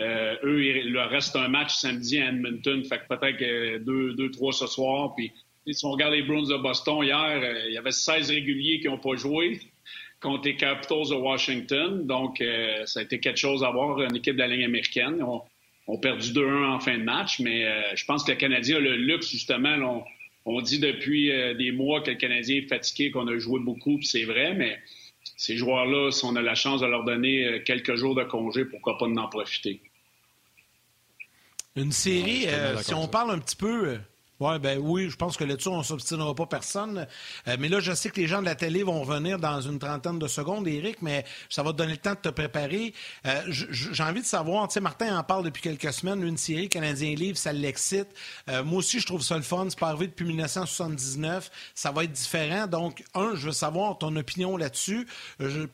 [0.00, 4.54] eux, il leur reste un match samedi à Edmonton, fait que peut-être deux, deux, trois
[4.54, 5.14] ce soir.
[5.14, 5.30] Puis
[5.72, 8.86] si on regarde les Bruins de Boston hier, euh, il y avait 16 réguliers qui
[8.86, 9.60] n'ont pas joué
[10.20, 12.06] contre les Capitals de Washington.
[12.06, 15.22] Donc, euh, ça a été quelque chose à voir, une équipe de la ligne américaine.
[15.22, 15.42] On,
[15.86, 18.96] on perdu 2-1 en fin de match, mais je pense que le Canadien a le
[18.96, 20.02] luxe, justement.
[20.46, 24.06] on, dit depuis des mois que le Canadien est fatigué, qu'on a joué beaucoup, puis
[24.06, 24.78] c'est vrai, mais
[25.36, 28.64] ces joueurs-là, si on a la chance de leur donner euh, quelques jours de congé,
[28.64, 29.80] pourquoi pas en profiter?
[31.76, 33.98] Une série, euh, si on parle un petit peu euh,
[34.40, 37.06] Ouais, ben oui, je pense que là-dessus, on ne s'obstinera pas personne.
[37.46, 39.78] Euh, mais là, je sais que les gens de la télé vont venir dans une
[39.78, 42.94] trentaine de secondes, Eric, mais ça va te donner le temps de te préparer.
[43.26, 46.68] Euh, j'ai envie de savoir, tu sais, Martin en parle depuis quelques semaines, une série
[46.68, 48.08] Canadien Livre, ça l'excite.
[48.50, 49.66] Euh, moi aussi, je trouve ça le fun.
[49.68, 51.50] C'est pas depuis 1979.
[51.76, 52.66] Ça va être différent.
[52.66, 55.06] Donc, un, je veux savoir ton opinion là-dessus.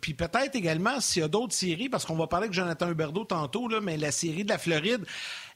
[0.03, 3.25] Puis peut-être également s'il y a d'autres séries, parce qu'on va parler avec Jonathan Huberdeau
[3.25, 5.07] tantôt, mais la série de la Floride,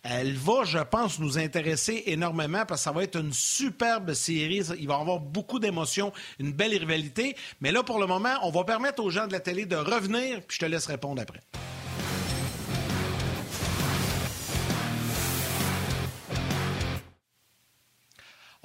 [0.04, 4.62] elle va, je pense, nous intéresser énormément parce que ça va être une superbe série.
[4.78, 7.34] Il va y avoir beaucoup d'émotions, une belle rivalité.
[7.60, 10.42] Mais là, pour le moment, on va permettre aux gens de la télé de revenir,
[10.46, 11.40] puis je te laisse répondre après.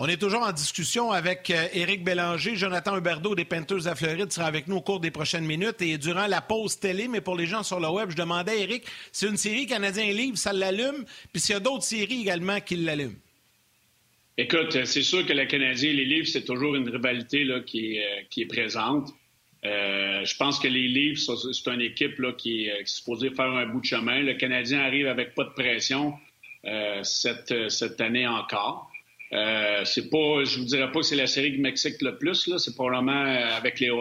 [0.01, 2.55] On est toujours en discussion avec euh, Éric Bélanger.
[2.55, 5.81] Jonathan Huberdeau des Panthers à Floride sera avec nous au cours des prochaines minutes.
[5.81, 8.55] Et durant la pause télé, mais pour les gens sur le web, je demandais à
[8.55, 12.61] Éric, c'est une série Canadien Livre, ça l'allume, puis s'il y a d'autres séries également
[12.61, 13.11] qui l'allument.
[14.37, 17.97] Écoute, c'est sûr que le Canadien et les livres, c'est toujours une rivalité là, qui,
[17.97, 19.09] est, euh, qui est présente.
[19.65, 23.81] Euh, je pense que les livres, c'est une équipe qui, est, supposée faire un bout
[23.81, 24.21] de chemin.
[24.21, 26.13] Le Canadien arrive avec pas de pression
[26.63, 28.88] euh, cette année encore.
[29.31, 32.47] Euh, c'est pas, je vous dirais pas que c'est la série qui m'excite le plus.
[32.47, 32.57] Là.
[32.57, 33.91] C'est probablement euh, avec les,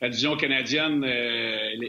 [0.00, 1.88] la division canadienne, euh,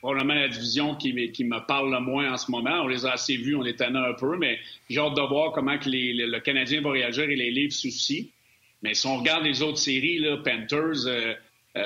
[0.00, 2.82] probablement la division qui, qui, me parle le moins en ce moment.
[2.82, 5.52] On les a assez vus, on les tannait un peu, mais j'ai hâte de voir
[5.52, 8.30] comment que les, le Canadien va réagir et les livres soucis.
[8.82, 11.34] Mais si on regarde les autres séries, là, Panthers, euh,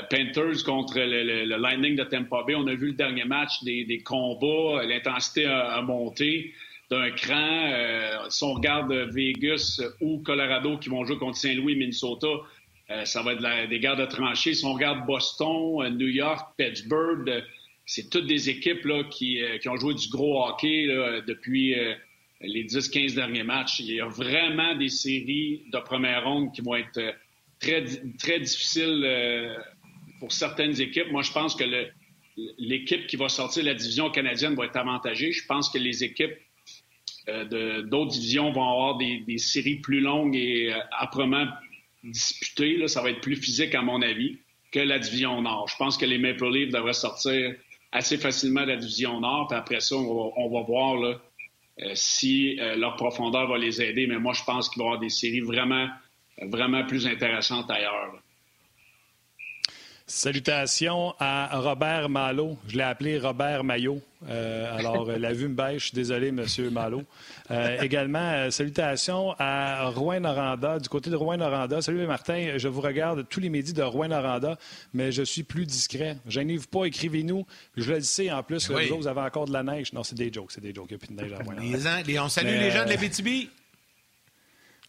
[0.09, 3.65] Panthers contre le, le, le, Lightning de Tampa Bay, on a vu le dernier match,
[3.65, 6.53] des, des combats, l'intensité a, a monté
[6.95, 7.73] d'un cran.
[7.73, 12.29] Euh, si on regarde Vegas ou Colorado qui vont jouer contre Saint-Louis, Minnesota,
[12.91, 14.55] euh, ça va être des guerres de tranchées.
[14.55, 17.43] Si on regarde Boston, euh, New York, Pittsburgh,
[17.87, 20.87] c'est toutes des équipes qui, ont joué du gros hockey
[21.27, 21.77] depuis
[22.41, 23.81] les 10-15 derniers matchs.
[23.81, 26.99] Il y a vraiment des séries de première ronde qui vont être
[27.61, 27.85] très,
[28.19, 29.07] très difficiles
[30.19, 31.11] pour certaines équipes.
[31.11, 31.65] Moi, je pense que
[32.57, 35.33] l'équipe qui va sortir de la division canadienne va être avantagée.
[35.33, 36.39] Je pense que les équipes
[37.27, 41.47] d'autres divisions vont avoir des, séries plus longues et euh, âprement
[42.03, 42.77] disputées.
[42.77, 44.39] Là, ça va être plus physique, à mon avis,
[44.73, 45.69] que la division Nord.
[45.69, 47.55] Je pense que les Maple Leafs devraient sortir
[47.93, 49.49] assez facilement de la division Nord.
[49.49, 51.15] Puis après ça, on va, voir euh,
[51.95, 54.07] si euh, leur profondeur va les aider.
[54.07, 55.89] Mais moi, je pense qu'il va y avoir des séries vraiment,
[56.43, 58.21] vraiment plus intéressantes ailleurs.
[60.07, 62.59] Salutations à Robert Malo.
[62.69, 64.03] Je l'ai appelé Robert Maillot.
[64.29, 65.95] Euh, alors, la vue me bêche.
[65.95, 67.05] Désolé, Monsieur Malo.
[67.51, 70.79] Euh, également, euh, salutations à Rouen-Noranda.
[70.79, 72.59] Du côté de Rouen-Noranda, salut Martin.
[72.59, 74.59] Je vous regarde tous les midis de Rouen-Noranda,
[74.93, 76.19] mais je suis plus discret.
[76.27, 77.47] Gênez-vous pas, écrivez-nous.
[77.79, 78.89] Je le sais en plus, oui.
[78.89, 79.95] vous, vous avez encore de la neige.
[79.95, 80.89] Non, c'est des jokes, c'est des jokes.
[80.91, 82.25] Il n'y a plus de neige à Rouen-Noranda.
[82.25, 83.49] On salue mais, les gens de la BTB.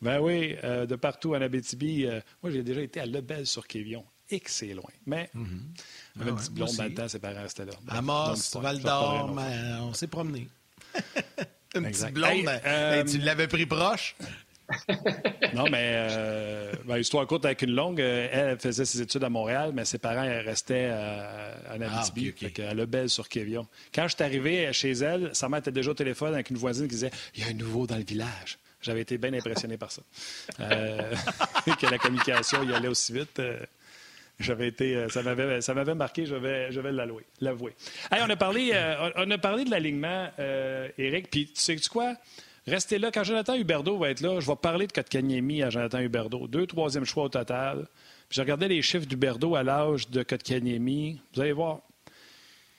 [0.02, 2.06] Ben oui, euh, de partout en Abitibi.
[2.06, 4.92] Euh, moi, j'ai déjà été à Lebel sur Kévion et que c'est loin.
[5.06, 6.30] Mais mm -hmm.
[6.30, 7.74] un ah ses parents restaient là.
[7.90, 9.36] Amos, Val d'Or,
[9.82, 10.48] on s'est promené.
[11.76, 12.14] Une exact.
[12.14, 13.04] petite blonde, hey, euh...
[13.04, 14.16] tu l'avais pris proche?
[15.54, 19.30] non, mais euh, ben, histoire courte avec une longue, euh, elle faisait ses études à
[19.30, 22.64] Montréal, mais ses parents restaient euh, en Abitibi, ah, okay, okay.
[22.64, 23.68] à Lebel sur Kévion.
[23.94, 26.88] Quand je suis arrivé chez elle, sa mère était déjà au téléphone avec une voisine
[26.88, 28.58] qui disait Il y a un nouveau dans le village.
[28.82, 30.02] J'avais été bien impressionné par ça.
[30.60, 31.14] Euh,
[31.80, 33.42] que la communication y allait aussi vite.
[34.40, 37.26] Euh, j'avais été, euh, ça m'avait, ça m'avait marqué, je vais, je vais l'avouer.
[37.42, 37.74] l'avouer.
[38.12, 41.30] On a parlé, euh, on a parlé de l'alignement, euh, Eric.
[41.30, 42.16] Puis tu sais quoi?
[42.68, 43.12] Restez là.
[43.12, 46.48] Quand Jonathan Huberdeau va être là, je vais parler de Kotkaniemi à Jonathan Huberdeau.
[46.48, 47.88] Deux, troisième choix au total.
[48.28, 51.22] Puis j'ai regardé les chiffres d'Huberdeau à l'âge de Kotkaniemi.
[51.34, 51.80] Vous allez voir.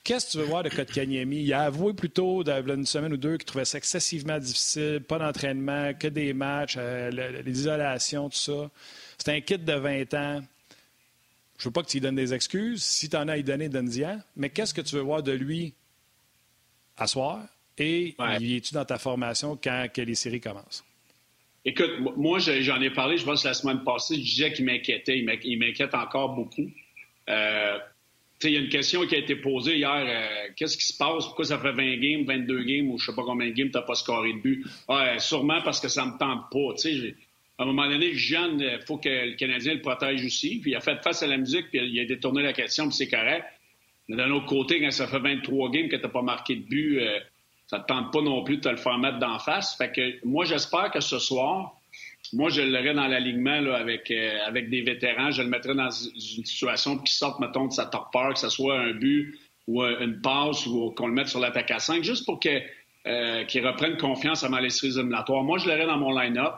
[0.03, 1.43] Qu'est-ce que tu veux voir de Kotkaniemi?
[1.43, 4.39] Il a avoué plutôt, il y a une semaine ou deux, qu'il trouvait ça excessivement
[4.39, 8.69] difficile, pas d'entraînement, que des matchs, euh, l'isolation, tout ça.
[9.17, 10.41] C'est un kit de 20 ans.
[11.57, 12.83] Je veux pas que tu lui donnes des excuses.
[12.83, 15.31] Si tu en as à y donner, donne-y Mais qu'est-ce que tu veux voir de
[15.31, 15.73] lui
[16.97, 17.45] à soir?
[17.77, 18.37] Et ouais.
[18.39, 20.83] y es-tu dans ta formation quand que les séries commencent?
[21.65, 24.15] Écoute, moi, j'en ai parlé, je pense, la semaine passée.
[24.15, 25.17] Je disais qu'il m'inquiétait.
[25.17, 26.71] Il m'inquiète encore beaucoup.
[27.29, 27.77] Euh,
[28.43, 29.91] il y a une question qui a été posée hier.
[29.91, 31.25] Euh, Qu'est-ce qui se passe?
[31.25, 33.77] Pourquoi ça fait 20 games, 22 games ou je sais pas combien de games tu
[33.77, 34.65] n'as pas scoré de but?
[34.87, 36.77] Ouais, sûrement parce que ça me tente pas.
[36.77, 37.15] sais
[37.57, 40.59] à un moment donné, jeune, il faut que le Canadien le protège aussi.
[40.59, 42.95] Puis il a fait face à la musique, puis il a détourné la question, puis
[42.95, 43.45] c'est correct.
[44.07, 46.61] Mais d'un autre côté, quand ça fait 23 games que tu n'as pas marqué de
[46.61, 47.19] but, euh,
[47.65, 49.75] ça ne te tente pas non plus de te le faire mettre d'en face.
[49.75, 51.73] Fait que moi, j'espère que ce soir,
[52.33, 55.31] moi, je l'aurai dans l'alignement avec, euh, avec des vétérans.
[55.31, 58.79] Je le mettrai dans une situation qui sorte, mettons, de sa torpeur, que ce soit
[58.79, 59.37] un but
[59.67, 62.61] ou une passe ou qu'on le mette sur l'attaque à 5, juste pour que,
[63.07, 65.43] euh, qu'il reprenne confiance avant les séries éliminatoires.
[65.43, 66.53] Moi, je l'aurai dans mon line-up.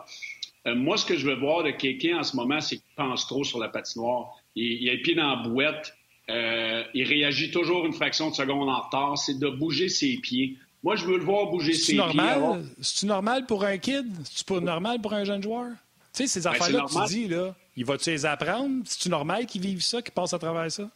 [0.67, 3.27] Euh, moi, ce que je veux voir de Kéké en ce moment, c'est qu'il pense
[3.27, 4.31] trop sur la patinoire.
[4.55, 5.93] Il, il a les pieds dans la bouette.
[6.29, 9.17] Euh, il réagit toujours une fraction de seconde en retard.
[9.17, 10.57] C'est de bouger ses pieds.
[10.83, 12.61] Moi, je veux le voir bouger ses normal?
[12.61, 12.71] pieds.
[12.81, 14.05] C'est-tu normal pour un kid?
[14.23, 15.67] C'est-tu normal pour un jeune joueur?
[16.13, 18.81] Tu sais, ces affaires-là que tu dis, là, il va-tu les apprendre?
[18.85, 20.89] C'est-tu normal qu'ils vivent ça, qu'ils passent à travers ça?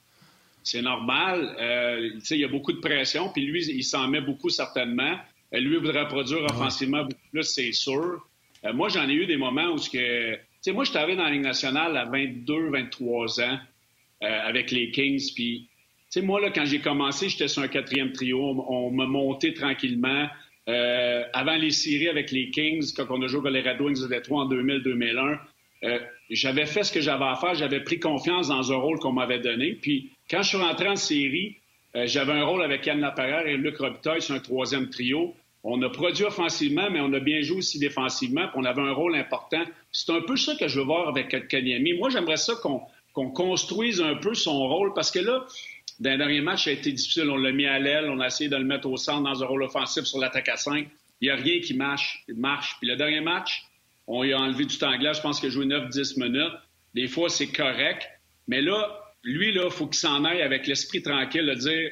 [0.63, 1.55] C'est normal.
[1.59, 4.49] Euh, tu sais, il y a beaucoup de pression, puis lui, il s'en met beaucoup
[4.49, 5.17] certainement.
[5.53, 8.25] Euh, lui, il voudrait produire ah offensivement beaucoup plus, c'est sûr.
[8.65, 11.17] Euh, moi, j'en ai eu des moments où, que, tu sais, moi, je suis arrivé
[11.17, 13.59] dans la Ligue nationale à 22, 23 ans
[14.23, 15.33] euh, avec les Kings.
[15.35, 15.67] Puis,
[16.11, 18.39] tu sais, moi, là, quand j'ai commencé, j'étais sur un quatrième trio.
[18.69, 20.27] On, m'a monté tranquillement.
[20.69, 24.01] Euh, avant les séries avec les Kings, quand on a joué avec les Red Wings
[24.01, 25.39] de Détroit en 2000-2001,
[25.83, 25.99] euh,
[26.29, 29.39] j'avais fait ce que j'avais à faire, j'avais pris confiance dans un rôle qu'on m'avait
[29.39, 29.73] donné.
[29.73, 31.57] Puis quand je suis rentré en série,
[32.05, 35.35] j'avais un rôle avec Yann Laperrière et Luc Robitaille sur un troisième trio.
[35.63, 38.91] On a produit offensivement, mais on a bien joué aussi défensivement, puis on avait un
[38.91, 39.63] rôle important.
[39.91, 41.93] C'est un peu ça que je veux voir avec Kanyemi.
[41.93, 45.45] Moi, j'aimerais ça qu'on construise un peu son rôle, parce que là,
[45.99, 47.29] dans le dernier match, ça a été difficile.
[47.29, 49.45] On l'a mis à l'aile, on a essayé de le mettre au centre dans un
[49.45, 50.87] rôle offensif sur l'attaque à 5.
[51.21, 52.25] Il n'y a rien qui marche.
[52.35, 52.75] marche.
[52.79, 53.63] Puis le dernier match,
[54.07, 55.17] on lui a enlevé du temps glace.
[55.17, 56.53] Je pense qu'il a joué 9-10 minutes.
[56.93, 58.09] Des fois, c'est correct.
[58.47, 61.91] Mais là, lui, là, il faut qu'il s'en aille avec l'esprit tranquille de dire,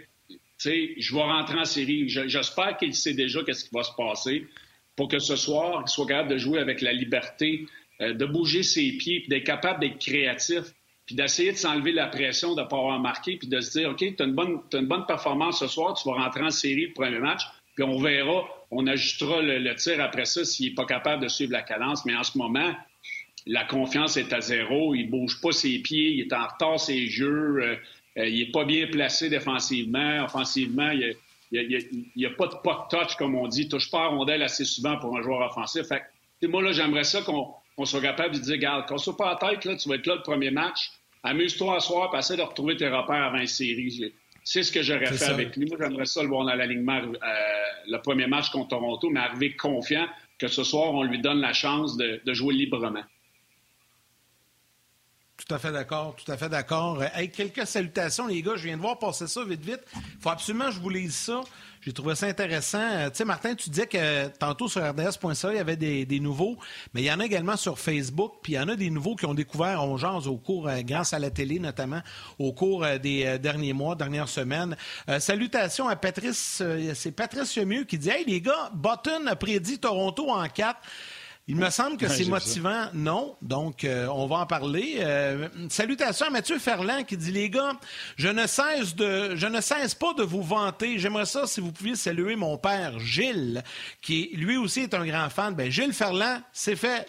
[0.61, 2.07] sais, je vais rentrer en série.
[2.07, 4.47] J'espère qu'il sait déjà qu'est-ce qui va se passer
[4.95, 7.65] pour que ce soir, il soit capable de jouer avec la liberté,
[8.01, 10.63] euh, de bouger ses pieds, puis d'être capable d'être créatif,
[11.05, 13.89] puis d'essayer de s'enlever la pression de ne pas avoir marqué, puis de se dire,
[13.89, 17.19] OK, tu as, une bonne performance ce soir, tu vas rentrer en série le premier
[17.19, 17.41] match,
[17.75, 21.51] puis on verra, on ajustera le, tir après ça s'il n'est pas capable de suivre
[21.51, 22.05] la cadence.
[22.05, 22.73] Mais en ce moment,
[23.45, 24.93] la confiance est à zéro.
[24.93, 27.75] Il bouge pas ses pieds, il est en retard ses jeux, euh,
[28.15, 30.23] il est pas bien placé défensivement.
[30.25, 31.15] Offensivement, il
[31.51, 33.67] n'y a, a, pas de pot touch, comme on dit.
[33.69, 35.83] Touche pas à rondelle assez souvent pour un joueur offensif.
[35.87, 36.03] Fait
[36.47, 39.65] moi, là, j'aimerais ça qu'on soit capable de dire, regarde, quand soit pas à tête,
[39.65, 40.91] là, tu vas être là le premier match.
[41.23, 44.11] Amuse-toi à soir, puis essaie de retrouver tes repères avant une série.
[44.43, 45.67] C'est ce que j'aurais fait avec lui.
[45.67, 47.07] Moi, j'aimerais ça le voir dans l'alignement euh,
[47.87, 50.07] le premier match contre Toronto, mais arriver confiant
[50.39, 53.03] que ce soir, on lui donne la chance de, jouer librement.
[55.47, 57.01] Tout à fait d'accord, tout à fait d'accord.
[57.13, 58.55] Avec quelques salutations, les gars.
[58.55, 59.81] Je viens de voir passer ça vite, vite.
[59.95, 61.41] Il faut absolument que je vous lise ça.
[61.81, 62.77] J'ai trouvé ça intéressant.
[62.79, 66.57] Euh, tu sais, Martin, tu disais que tantôt sur RDS.ca, il y avait des, nouveaux,
[66.93, 69.15] mais il y en a également sur Facebook, puis il y en a des nouveaux
[69.15, 72.01] qui ont découvert On au cours, euh, grâce à la télé notamment,
[72.37, 74.77] au cours euh, des derniers mois, dernières semaines.
[75.17, 76.61] salutations à Patrice,
[76.93, 80.79] c'est Patrice Mieux qui dit Hey les gars, Button a prédit Toronto en 4.
[81.47, 83.35] Il me semble que c'est motivant, non.
[83.41, 84.97] Donc, euh, on va en parler.
[84.99, 87.73] Euh, salutations à Mathieu Ferland qui dit Les gars,
[88.15, 90.99] je ne cesse de je ne cesse pas de vous vanter.
[90.99, 93.63] J'aimerais ça si vous pouviez saluer mon père Gilles,
[94.01, 95.53] qui lui aussi est un grand fan.
[95.55, 97.07] Ben, Gilles Ferland, c'est fait.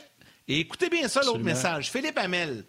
[0.48, 1.90] Et écoutez bien ça, l'autre message.
[1.90, 2.64] Philippe Hamel.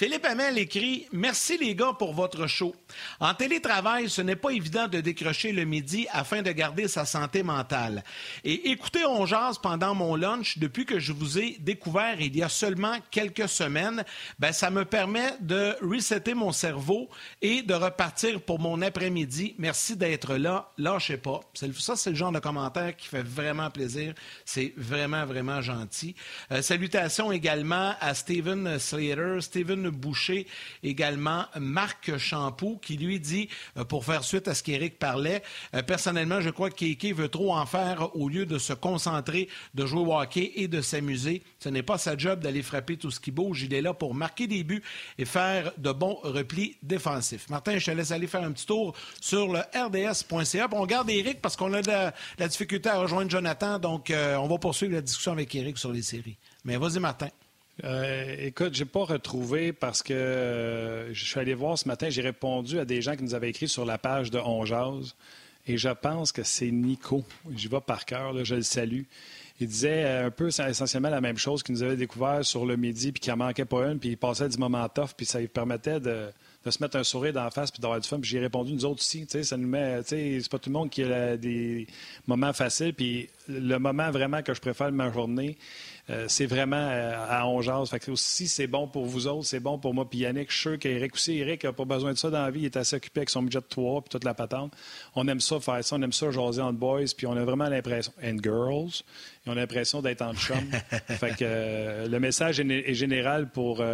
[0.00, 2.74] Philippe Hamel écrit Merci les gars pour votre show.
[3.20, 7.42] En télétravail, ce n'est pas évident de décrocher le midi afin de garder sa santé
[7.42, 8.02] mentale.
[8.42, 12.42] Et écoutez On Jase pendant mon lunch depuis que je vous ai découvert il y
[12.42, 14.02] a seulement quelques semaines,
[14.38, 17.10] ben, ça me permet de resetter mon cerveau
[17.42, 19.54] et de repartir pour mon après-midi.
[19.58, 20.72] Merci d'être là.
[20.78, 21.40] Lâchez pas.
[21.52, 24.14] Ça, c'est le genre de commentaire qui fait vraiment plaisir.
[24.46, 26.14] C'est vraiment, vraiment gentil.
[26.52, 29.42] Euh, salutations également à Steven Slater.
[29.42, 30.46] Steven Boucher,
[30.82, 35.42] également Marc Champoux, qui lui dit, euh, pour faire suite à ce qu'Éric parlait,
[35.74, 39.48] euh, personnellement, je crois que Kéké veut trop en faire au lieu de se concentrer,
[39.74, 41.42] de jouer au hockey et de s'amuser.
[41.58, 43.62] Ce n'est pas sa job d'aller frapper tout ce qui bouge.
[43.62, 44.82] Il est là pour marquer des buts
[45.18, 47.48] et faire de bons replis défensifs.
[47.48, 50.68] Martin, je te laisse aller faire un petit tour sur le rds.ca.
[50.72, 51.88] On garde Éric parce qu'on a de
[52.38, 55.92] la, difficulté à rejoindre Jonathan, donc euh, on va poursuivre la discussion avec Éric sur
[55.92, 56.38] les séries.
[56.64, 57.28] Mais vas-y, Martin.
[57.84, 62.22] Euh, écoute, j'ai pas retrouvé parce que euh, je suis allé voir ce matin, j'ai
[62.22, 64.64] répondu à des gens qui nous avaient écrit sur la page de On
[65.66, 67.24] et je pense que c'est Nico.
[67.54, 69.02] J'y vais par cœur, je le salue.
[69.60, 72.76] Il disait euh, un peu essentiellement la même chose qu'il nous avait découvert sur le
[72.76, 75.38] midi, puis qu'il en manquait pas une, puis il passait du moment tough, puis ça
[75.38, 76.30] lui permettait de,
[76.66, 78.18] se mettre un sourire dans la face puis d'avoir du fun.
[78.20, 81.02] Puis j'ai répondu, nous autres aussi, ça nous met, c'est pas tout le monde qui
[81.02, 81.86] a des
[82.26, 82.94] moments faciles.
[82.94, 85.58] Puis le moment vraiment que je préfère de ma journée,
[86.10, 87.90] euh, c'est vraiment euh, à ongeance.
[87.90, 90.08] Fait que aussi, c'est bon pour vous autres, c'est bon pour moi.
[90.10, 92.50] Puis Yannick, je suis sûr qu'Éric aussi, Eric n'a pas besoin de ça dans la
[92.50, 92.60] vie.
[92.60, 94.72] Il est assez occupé avec son budget de 3 puis toute la patente.
[95.14, 97.68] On aime ça faire ça, on aime ça jaser entre boys, puis on a vraiment
[97.68, 99.02] l'impression, and girls,
[99.46, 100.56] et on a l'impression d'être en chum.
[101.08, 103.84] fait que euh, le message est, général pour,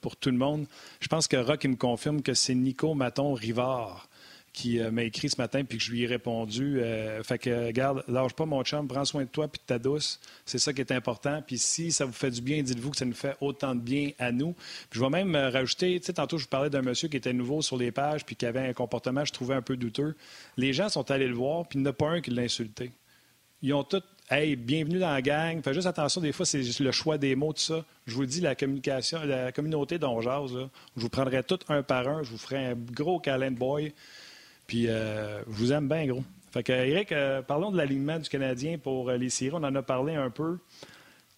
[0.00, 0.66] pour tout le monde.
[1.00, 4.08] Je pense que Rock, il me confirme que c'est Nico Maton Rivard
[4.52, 6.80] qui euh, m'a écrit ce matin puis que je lui ai répondu.
[6.80, 9.78] Euh, fait que, garde, lâche pas mon chum, prends soin de toi puis de ta
[9.78, 10.20] douce.
[10.44, 11.42] C'est ça qui est important.
[11.46, 14.10] Puis si ça vous fait du bien, dites-vous que ça nous fait autant de bien
[14.18, 14.52] à nous.
[14.90, 17.16] Puis je vais même euh, rajouter, tu sais, tantôt je vous parlais d'un monsieur qui
[17.16, 20.14] était nouveau sur les pages puis qui avait un comportement, je trouvais un peu douteux.
[20.56, 22.42] Les gens sont allés le voir puis il n'y en a pas un qui l'a
[22.42, 22.92] insulté.
[23.62, 25.60] Ils ont tous Hey, bienvenue dans la gang.
[25.62, 27.84] Faites juste attention, des fois, c'est le choix des mots, tout ça.
[28.06, 30.54] Je vous dis, la communication, la communauté d'Ongeaz,
[30.96, 32.22] je vous prendrai tout un par un.
[32.22, 33.92] Je vous ferai un gros câlin boy.
[34.72, 36.24] Puis, euh, je vous aime bien, gros.
[36.50, 39.52] Fait que, Eric, euh, parlons de l'alignement du Canadien pour euh, les séries.
[39.52, 40.56] On en a parlé un peu.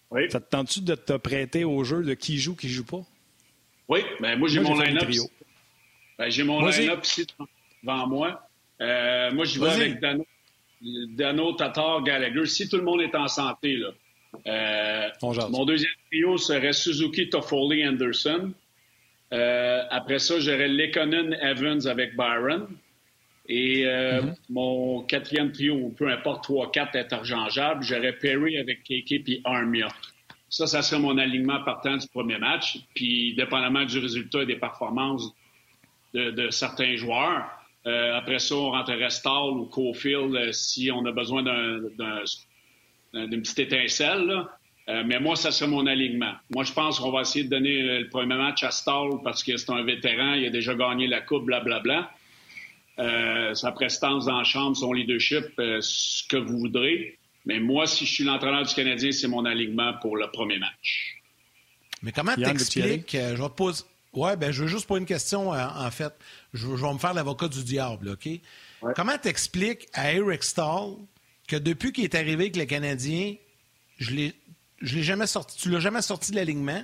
[0.09, 0.31] Oui.
[0.31, 3.01] Ça te tente-tu de te prêter au jeu de qui joue, qui joue pas?
[3.89, 5.09] Oui, ben moi, j'ai mon line-up.
[6.17, 7.27] Ben, j'ai mon line-up ici
[7.83, 8.47] devant moi.
[8.79, 10.25] moi, j'y vais avec Dano,
[11.09, 12.45] Dano, Tatar, Gallagher.
[12.45, 15.11] Si tout le monde est en santé, là.
[15.49, 18.53] mon deuxième trio serait Suzuki, Toffoli, Anderson.
[19.29, 22.69] après ça, j'aurais Lekonen, Evans avec Byron.
[23.47, 24.35] Et mm-hmm.
[24.49, 29.87] mon quatrième trio, peu importe 3-4 interchangeables, j'aurais Perry avec KK puis Armia.
[30.55, 32.79] Ça, ça serait mon alignement partant du premier match.
[32.93, 35.33] Puis, dépendamment du résultat et des performances
[36.13, 37.49] de, certains joueurs,
[37.85, 43.59] euh, après ça, on rentrerait Stall ou Cofield euh, si on a besoin d'une petite
[43.59, 44.45] étincelle.
[44.87, 46.33] Euh, mais moi, ça serait mon alignement.
[46.51, 49.57] Moi, je pense qu'on va essayer de donner le premier match à Stall parce que
[49.57, 52.11] c'est un vétéran, il a déjà gagné la Coupe, blablabla.
[52.97, 57.17] Sa prestance dans la chambre, son leadership, ce que vous voudrez.
[57.45, 61.21] Mais moi, si je suis l'entraîneur du Canadien, c'est mon alignement pour le premier match.
[62.01, 63.83] Mais comment t'expliques, euh, je vais te poser...
[64.13, 66.13] Ouais, ben je veux juste poser une question, euh, en fait.
[66.53, 68.29] Je, vais me faire l'avocat du diable, OK?
[68.95, 70.93] Comment t'expliques à Eric Stahl
[71.47, 73.35] que depuis qu'il est arrivé avec le Canadien,
[73.97, 74.33] je l'ai,
[74.81, 76.83] je l'ai jamais sorti, tu l'as jamais sorti de l'alignement?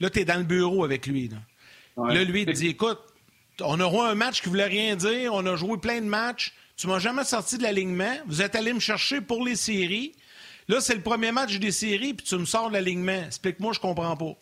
[0.00, 1.28] Là, tu es dans le bureau avec lui.
[1.28, 2.98] Là, là lui, il te dit, écoute,
[3.60, 6.86] on aura un match qui voulait rien dire, on a joué plein de matchs, tu
[6.86, 8.14] m'as jamais sorti de l'alignement.
[8.26, 10.12] Vous êtes allé me chercher pour les séries.
[10.68, 13.24] Là, c'est le premier match des séries, puis tu me sors de l'alignement.
[13.26, 14.34] Explique-moi, je comprends pas.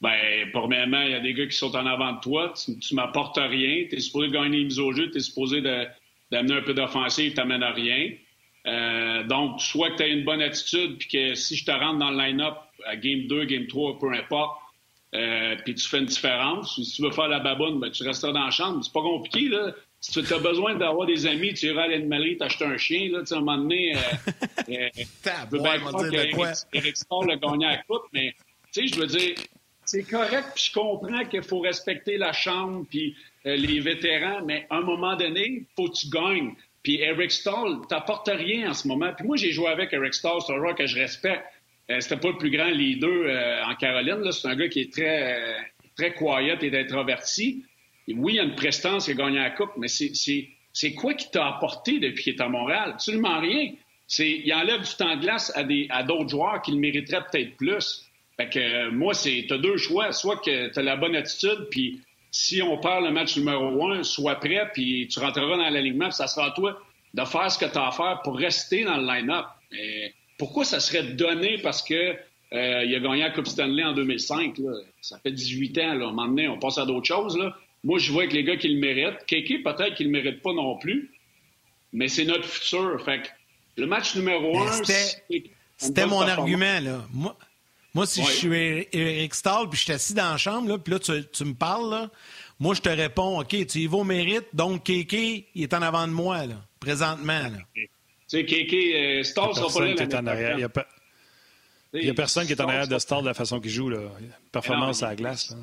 [0.00, 2.52] Ben, premièrement, il y a des gars qui sont en avant de toi.
[2.54, 3.86] Tu, tu m'apportes rien.
[3.88, 5.10] Tu es supposé gagner les mises au jeu.
[5.10, 7.32] Tu es supposé d'amener un peu d'offensive.
[7.32, 8.12] Tu n'amènes à rien.
[8.66, 11.98] Euh, donc, soit que tu as une bonne attitude, puis que si je te rentre
[11.98, 12.54] dans le line-up
[12.86, 14.60] à Game 2, Game 3, peu importe,
[15.14, 16.74] euh, puis tu fais une différence.
[16.74, 18.84] Si tu veux faire la baboune, ben, tu resteras dans la chambre.
[18.84, 22.36] C'est pas compliqué, là si tu as besoin d'avoir des amis, tu iras à l'animerie,
[22.36, 23.98] t'acheter un chien, là, tu sais, à un moment donné, euh,
[24.68, 28.34] euh, je veux bien croire Sport a gagné la coupe, mais,
[28.72, 29.34] tu sais, je veux dire,
[29.84, 34.66] c'est correct, puis je comprends qu'il faut respecter la chambre, puis euh, les vétérans, mais
[34.70, 36.54] à un moment donné, faut que tu gagnes.
[36.82, 39.12] Puis Eric Stahl t'apporte rien en ce moment.
[39.16, 41.42] Puis moi, j'ai joué avec Eric Stahl, c'est un joueur que je respecte.
[41.90, 45.56] Euh, c'était pas le plus grand leader en Caroline, c'est un gars qui est très,
[45.96, 47.64] très quiet et introverti
[48.14, 51.46] oui, il a une prestance, il a gagné la Coupe, mais c'est quoi qui t'a
[51.46, 52.92] apporté depuis qu'il est à Montréal?
[52.94, 53.72] Absolument rien.
[54.18, 58.04] Il enlève du temps de glace à d'autres joueurs qui le mériteraient peut-être plus.
[58.36, 60.12] Fait que euh, moi, c'est as deux choix.
[60.12, 64.02] Soit que tu as la bonne attitude, puis si on perd le match numéro un,
[64.04, 66.80] sois prêt, puis tu rentreras dans l'alignement, ça sera à toi
[67.12, 69.46] de faire ce que tu as à faire pour rester dans le line-up.
[70.38, 72.16] Pourquoi ça serait donné parce que
[72.52, 74.56] euh, il a gagné la Coupe Stanley en 2005?
[75.02, 75.94] Ça fait 18 ans.
[75.94, 76.06] Là.
[76.06, 77.36] À un moment donné, on passe à d'autres choses.
[77.36, 77.54] Là.
[77.84, 79.24] Moi, je vois que les gars qui le méritent.
[79.26, 81.10] Kéké, peut-être qu'il ne le mérite pas non plus,
[81.92, 83.02] mais c'est notre futur.
[83.04, 83.28] Fait que
[83.76, 84.82] le match numéro un,
[85.76, 86.80] c'était mon argument.
[86.80, 87.04] Là.
[87.12, 87.36] Moi,
[87.94, 90.92] moi si je suis Eric Stahl, puis je suis assis dans la chambre, là, puis
[90.92, 92.10] là, tu, me parles, là,
[92.58, 95.82] moi, je te réponds, OK, tu y vas au mérite, donc Kéké, il est en
[95.82, 97.42] avant de moi, là, présentement.
[97.42, 97.58] Là.
[98.28, 100.56] Tu sais, Kéké, euh, Stahl sera pas là.
[101.94, 103.88] Il n'y a, personne qui est en arrière de Stahl de la façon qu'il joue.
[103.88, 103.98] Là.
[104.52, 105.50] Performance à la glace.
[105.50, 105.56] Là.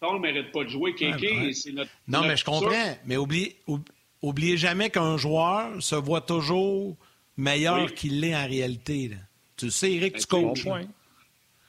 [0.00, 0.94] Paul ne mérite pas de jouer.
[0.94, 1.90] Kéké, c'est notre.
[2.08, 2.98] Non, mais je comprends.
[3.04, 3.56] Mais oubliez,
[4.22, 6.96] oubliez jamais qu'un joueur se voit toujours
[7.36, 9.12] meilleur qu'il l'est en réalité.
[9.56, 10.64] Tu sais, Eric, tu ben, coaches.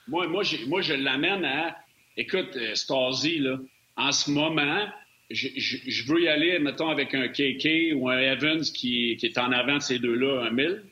[0.08, 1.76] Moi, moi, je l'amène à.
[2.16, 3.56] Écoute, euh, Stasi, là,
[3.96, 4.86] en ce moment,
[5.32, 9.76] je, veux y aller, mettons, avec un KK ou un Evans qui, est en avant
[9.76, 10.82] de ces deux-là, un 1000.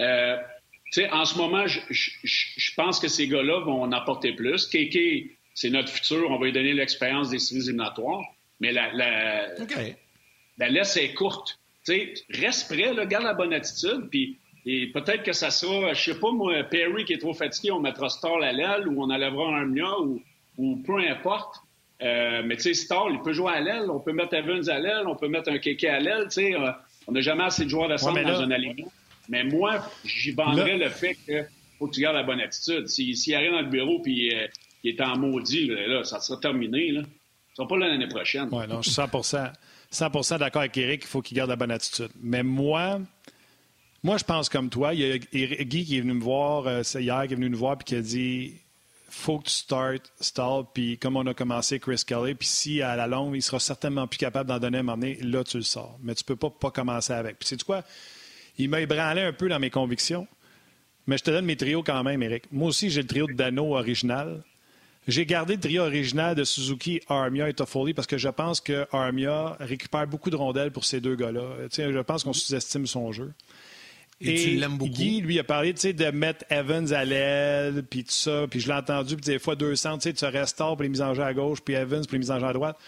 [0.00, 0.36] Euh,
[0.92, 4.66] tu sais, en ce moment, je, je, pense que ces gars-là vont en apporter plus.
[4.66, 4.98] KK,
[5.54, 8.24] c'est notre futur, on va lui donner l'expérience des séries éliminatoires.
[8.60, 9.48] Mais la, la,
[10.58, 11.58] la laisse est courte.
[11.82, 16.12] sais, reste prêt, là, garde la bonne attitude, puis et peut-être que ça sera, je
[16.12, 19.10] sais pas moi, Perry qui est trop fatigué, on mettra Star à l'aile ou on
[19.10, 20.22] enlèvera un mien ou,
[20.56, 21.56] ou peu importe.
[22.02, 24.78] Euh, mais tu sais, Star, il peut jouer à l'aile, on peut mettre Evans à
[24.78, 26.70] l'aile, on peut mettre un Keke à l'aile, tu sais, euh,
[27.06, 28.90] on n'a jamais assez de joueurs de centre dans un alignement.
[29.28, 31.44] Mais moi, j'y vendrais le fait que
[31.78, 32.88] faut que tu gardes la bonne attitude.
[32.88, 34.46] S'il si, arrive dans le bureau puis euh,
[34.82, 36.92] qui est en maudit, là, ça sera terminé.
[36.92, 37.02] Là.
[37.02, 38.48] Ça sera pas l'année prochaine.
[38.52, 39.00] Oui, non, je suis
[39.90, 42.10] 100, 100 d'accord avec Eric, il faut qu'il garde la bonne attitude.
[42.20, 43.00] Mais moi,
[44.02, 44.92] moi, je pense comme toi.
[44.92, 45.16] Il y a
[45.64, 48.02] Guy qui est venu me voir hier, qui est venu nous voir, puis qui a
[48.02, 48.54] dit
[49.08, 52.96] faut que tu startes, stall, puis comme on a commencé Chris Kelly, puis si à
[52.96, 55.62] la longue, il sera certainement plus capable d'en donner un moment donné, là, tu le
[55.62, 55.98] sors.
[56.02, 57.38] Mais tu peux pas, pas commencer avec.
[57.38, 57.84] Puis, sais-tu quoi?
[58.58, 60.26] Il m'a ébranlé un peu dans mes convictions,
[61.06, 62.44] mais je te donne mes trios quand même, Eric.
[62.52, 64.42] Moi aussi, j'ai le trio de Dano original.
[65.06, 68.86] J'ai gardé le trio original de Suzuki, Armia et Toffoli parce que je pense que
[68.90, 71.42] Armia récupère beaucoup de rondelles pour ces deux gars-là.
[71.70, 73.32] Je pense qu'on sous-estime son jeu.
[74.20, 74.92] Et, tu l'aimes beaucoup?
[74.92, 78.46] Guy, lui, a parlé de mettre Evans à l'aile, puis tout ça.
[78.48, 81.14] Puis je l'ai entendu, puis des fois, deux centres, tu restaures pour les mises en
[81.14, 82.78] jeu à gauche, puis Evans pour les mises en jeu à droite.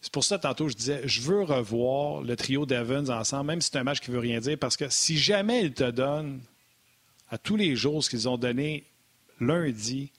[0.00, 3.70] C'est pour ça, tantôt, je disais, je veux revoir le trio d'Evans ensemble, même si
[3.70, 6.40] c'est un match qui ne veut rien dire, parce que si jamais il te donne
[7.28, 8.84] à tous les jours, ce qu'ils ont donné
[9.40, 10.10] lundi,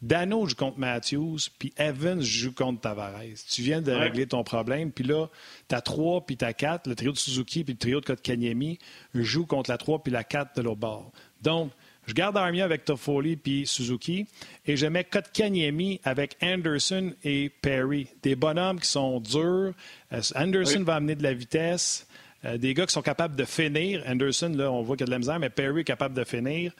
[0.00, 3.20] Dano joue contre Matthews, puis Evans joue contre Tavares.
[3.50, 5.26] Tu viens de régler ton problème, puis là,
[5.66, 8.78] t'as 3 puis t'as 4, le trio de Suzuki puis le trio de Kotkaniemi
[9.14, 11.10] joue contre la 3 puis la 4 de l'autre bord.
[11.42, 11.72] Donc,
[12.06, 14.26] je garde Armia avec Toffoli puis Suzuki
[14.66, 18.06] et je mets Kotkaniemi avec Anderson et Perry.
[18.22, 19.74] Des bonhommes qui sont durs.
[20.12, 22.06] Euh, Anderson va amener de la vitesse.
[22.44, 24.02] Euh, des gars qui sont capables de finir.
[24.06, 26.24] Anderson, là, on voit qu'il y a de la misère, mais Perry est capable de
[26.24, 26.72] finir.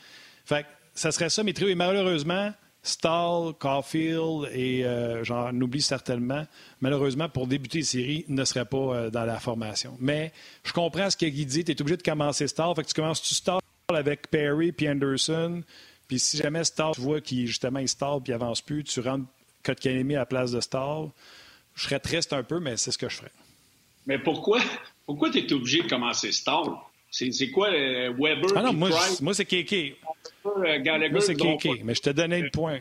[0.45, 1.69] Fait que ça serait ça, mes trios.
[1.69, 2.53] Et malheureusement,
[2.83, 6.47] Stahl, Caulfield et euh, j'en oublie certainement,
[6.81, 9.97] malheureusement, pour débuter les séries, ne serait pas euh, dans la formation.
[10.01, 10.33] Mais
[10.65, 11.65] je comprends ce que Guy dit.
[11.65, 12.75] Tu es obligé de commencer Stahl.
[12.75, 15.63] Fait que tu commences tu Stahl avec Perry puis Anderson.
[16.07, 19.27] Puis si jamais Stahl, tu vois qu'il justement il Stahl puis avance plus, tu rentres
[19.63, 21.11] Kotkaniemi à la place de Stahl.
[21.75, 23.33] Je serais triste un peu, mais c'est ce que je ferais.
[24.07, 24.61] Mais pourquoi,
[25.05, 26.71] pourquoi tu es obligé de commencer Stahl?
[27.11, 28.51] C'est quoi euh, Weber?
[28.55, 28.91] Ah non, moi,
[29.23, 29.97] moi c'est Kéké.
[30.45, 32.81] Euh, moi, c'est Kéké, mais je te donnais le point.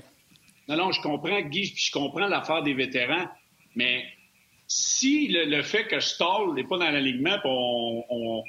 [0.68, 3.28] Non, non, je comprends, Guy, puis je comprends l'affaire des vétérans,
[3.76, 4.06] mais
[4.68, 8.44] si le, fait que Stall n'est pas dans l'alignement, on,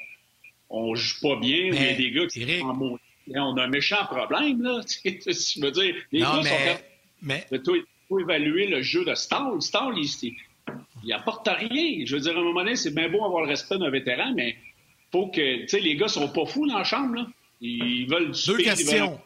[0.69, 2.99] on, joue pas bien, il y a des gars qui sont en mode,
[3.35, 4.81] on a un méchant problème, là.
[5.05, 6.83] je veux dire, les gars sont
[7.23, 7.47] mais...
[7.53, 9.61] Il faut évaluer le jeu de Stall.
[9.61, 10.35] Stall, il,
[11.05, 12.05] il apporte rien.
[12.07, 14.33] Je veux dire, à un moment donné, c'est bien beau avoir le respect d'un vétéran,
[14.35, 14.57] mais
[15.13, 17.27] faut que, tu sais, les gars sont pas fous dans la chambre, là.
[17.61, 19.21] Ils veulent du Deux questions.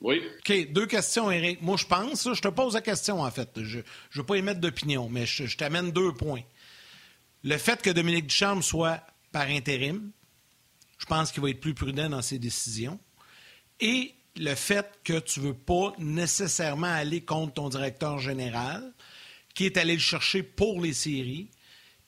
[0.00, 0.22] Oui.
[0.38, 1.60] OK, deux questions, Eric.
[1.60, 3.50] Moi, je pense, je te pose la question, en fait.
[3.56, 3.82] Je ne
[4.14, 6.42] veux pas émettre d'opinion, mais je, t'amène deux points.
[7.42, 9.02] Le fait que Dominique Ducharme soit
[9.32, 10.12] par intérim,
[10.98, 12.98] je pense qu'il va être plus prudent dans ses décisions.
[13.80, 18.92] Et le fait que tu ne veux pas nécessairement aller contre ton directeur général,
[19.54, 21.48] qui est allé le chercher pour les séries,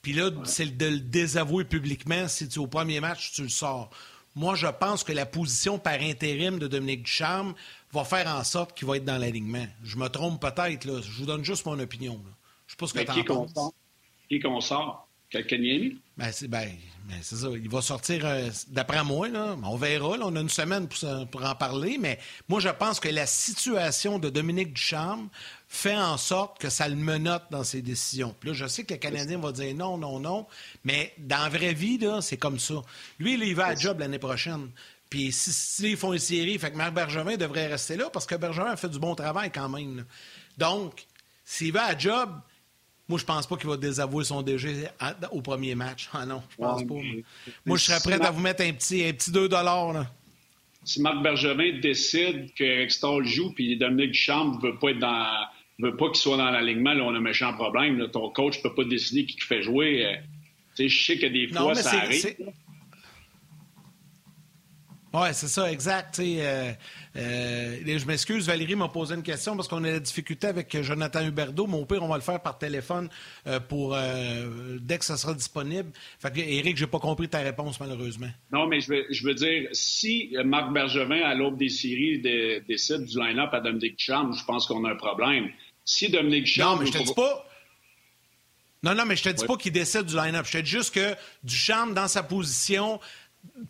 [0.01, 3.89] puis là, c'est de le désavouer publiquement si tu au premier match, tu le sors.
[4.35, 7.53] Moi, je pense que la position par intérim de Dominique Ducharme
[7.91, 9.67] va faire en sorte qu'il va être dans l'alignement.
[9.83, 11.01] Je me trompe peut-être, là.
[11.01, 12.19] Je vous donne juste mon opinion.
[12.23, 12.31] Je ne
[12.67, 13.73] sais pas ce que tu en penses.
[14.29, 15.07] Qui qu'on sort?
[16.17, 16.69] Ben, c'est ben,
[17.05, 17.47] ben ça.
[17.53, 20.17] Il va sortir, euh, d'après moi, là, on verra.
[20.21, 24.19] on a une semaine pour, pour, en parler, mais moi, je pense que la situation
[24.19, 25.29] de Dominique Ducharme
[25.73, 28.35] fait en sorte que ça le menote dans ses décisions.
[28.37, 30.45] Puis là, je sais que le Canadien va dire non, non, non,
[30.83, 32.81] mais dans la vraie vie, c'est comme ça.
[33.19, 34.69] Lui, il va à job l'année prochaine.
[35.09, 38.71] Puis s'ils font une série, fait que Marc Bergevin devrait rester là parce que Bergevin
[38.71, 40.03] a fait du bon travail quand même.
[40.57, 41.05] Donc,
[41.45, 42.29] s'il va à job,
[43.07, 44.89] moi, je pense pas qu'il va désavouer son DG
[45.31, 46.09] au premier match.
[46.11, 46.95] Ah non, je pense pas.
[47.65, 50.05] Moi, je serais prêt à vous mettre un petit, un petit 2 là
[50.83, 55.45] si Marc Bergevin décide que Stahl joue puis Dominique Duchamp ne veut pas être dans
[55.81, 58.07] veux pas qu'il soit dans l'alignement, là, on a un méchant problème.
[58.11, 60.05] Ton coach ne peut pas décider qui fait jouer.
[60.05, 60.15] Euh,
[60.87, 62.35] je sais que des fois, ça arrive.
[65.13, 66.19] Oui, c'est ça, exact.
[66.19, 66.71] Euh,
[67.17, 71.25] euh, je m'excuse, Valérie m'a posé une question parce qu'on a la difficulté avec Jonathan
[71.25, 73.09] Huberdeau, mais au pire, on va le faire par téléphone
[73.45, 73.97] euh, pour
[74.79, 75.91] dès que ça sera disponible.
[76.17, 78.29] Fait que, Éric, j'ai pas compris ta réponse, malheureusement.
[78.53, 82.19] Non, mais je veux, je veux dire, si Marc Bergevin, à l'aube des séries,
[82.65, 85.49] décide du line-up à Dominique Charme, je pense qu'on a un problème.
[85.91, 86.77] Si Dominique Charme...
[86.77, 87.45] Non, mais je te dis pas...
[88.81, 90.45] Non, non, mais je te dis pas qu'il décide du line-up.
[90.47, 93.01] Je te dis juste que Duchamp, dans sa position,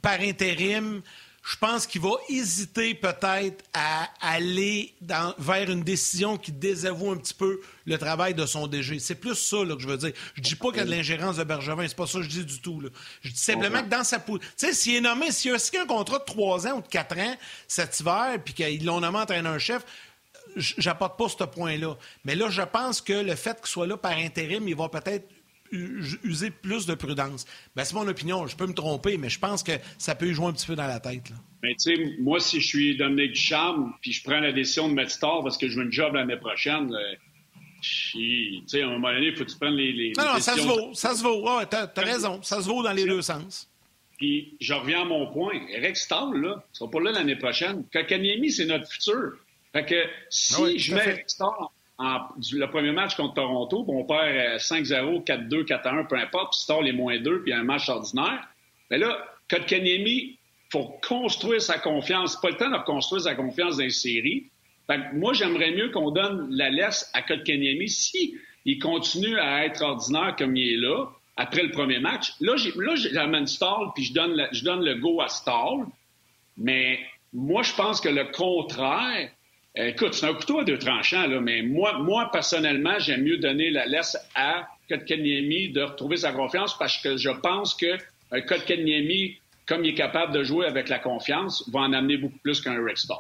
[0.04, 1.02] par intérim,
[1.44, 4.94] je pense qu'il va hésiter peut-être à aller
[5.40, 9.00] vers une décision qui désavoue un petit peu le travail de son DG.
[9.00, 10.14] C'est plus ça que je veux dire.
[10.36, 12.30] Je dis pas qu'il y a de l'ingérence de Bergevin, c'est pas ça que je
[12.30, 12.84] dis du tout.
[13.24, 14.48] Je dis simplement que dans sa position...
[14.58, 17.18] Tu sais, s'il est nommé, s'il a un contrat de trois ans ou de quatre
[17.18, 17.36] ans
[17.68, 19.84] cet hiver, puis qu'ils l'ont nommé entraîneur-chef,
[20.56, 21.98] j'apporte pas ce point-là.
[22.26, 25.28] Mais là, je pense que le fait qu'il soit là par intérim, il va peut-être
[25.72, 27.46] user plus de prudence.
[27.76, 28.46] Ben, c'est mon opinion.
[28.48, 30.76] Je peux me tromper, mais je pense que ça peut y jouer un petit peu
[30.76, 31.32] dans la tête.
[31.64, 34.94] Mais tu sais, moi, si je suis Dominique Ducharme, puis je prends la décision de
[34.94, 37.16] mettre Star parce que je veux une job l'année prochaine, euh,
[37.82, 40.40] tu sais, à un moment donné, il faut que tu prennes les, les Non, non,
[40.40, 40.94] ça se vaut.
[40.94, 41.42] Ça se vaut.
[41.42, 42.42] Ouais, t'as, raison.
[42.44, 43.70] Ça se vaut dans les deux sens.
[44.18, 45.60] Puis, je reviens à mon point.
[45.70, 47.86] Eric Stahl, là, sera pas là l'année prochaine.
[47.92, 49.34] Kakaniemi, c'est notre futur.
[49.74, 51.68] Fait que si ah je mets Stahl
[52.54, 56.94] le premier match contre Toronto, on perd 5-0, 4-2, 4-1, peu importe, puis Star les
[56.94, 58.48] moins 2, puis un match ordinaire.
[58.90, 59.18] Mais là,
[59.50, 60.38] Kotkaniemi,
[60.72, 62.40] faut construire sa confiance.
[62.40, 64.48] Pas le temps de reconstruire sa confiance dans les séries.
[65.14, 70.36] moi, j'aimerais mieux qu'on donne la laisse à Kotkaniemi si il continue à être ordinaire
[70.38, 72.34] comme il est là, après le premier match.
[72.40, 75.86] Là, j'amène Stall, puis je donne, je donne le go à Stall.
[76.58, 77.00] Mais
[77.34, 79.32] moi, je pense que le contraire,
[79.76, 83.70] Écoute, c'est un couteau à deux tranchants, là, mais moi, moi personnellement, j'aime mieux donner
[83.70, 87.98] la laisse à Kotkaniemi de retrouver sa confiance parce que je pense que
[88.34, 89.38] euh, Kotkaniemi
[89.72, 92.84] comme il est capable de jouer avec la confiance, va en amener beaucoup plus qu'un
[92.84, 93.18] Rick Stall.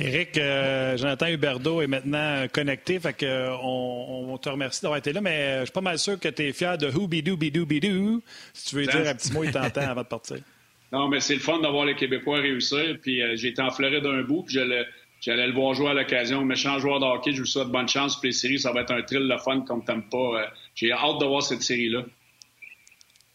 [0.00, 5.12] Éric, euh, Jonathan Huberdeau est maintenant connecté, fait que euh, on, te remercie d'avoir été
[5.12, 7.64] là, mais je suis pas mal sûr que tu es fier de Who Bidou Bidou
[7.64, 8.22] Bidou.
[8.52, 10.38] Si tu veux dire un petit mot, il t'entend avant de partir.
[10.94, 12.98] Non, mais c'est le fun d'avoir les Québécois réussir.
[13.02, 16.44] Puis j'ai été en Floride d'un bout, puis j'allais le voir jouer à l'occasion.
[16.44, 18.60] Méchant joueur de hockey, je vous souhaite bonne chance pour les séries.
[18.60, 20.52] Ça va être un thrill de fun comme t'aimes pas.
[20.76, 22.04] j'ai hâte de voir cette série-là.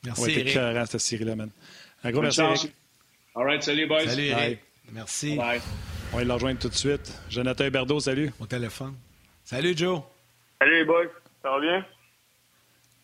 [0.05, 0.47] Merci, ouais, Eric.
[0.47, 1.49] Écœurant, cette série-là, man.
[2.05, 2.73] Un gros merci, Eric.
[3.35, 4.07] All right, salut, boys.
[4.07, 4.59] Salut, Eric.
[4.93, 5.35] Merci.
[5.35, 5.59] Bye.
[6.13, 7.13] On va le rejoindre tout de suite.
[7.29, 8.31] Jonathan Huberdeau, salut.
[8.39, 8.95] Au téléphone.
[9.43, 9.99] Salut, Joe.
[10.61, 11.07] Salut, les boys.
[11.43, 11.85] Ça va bien?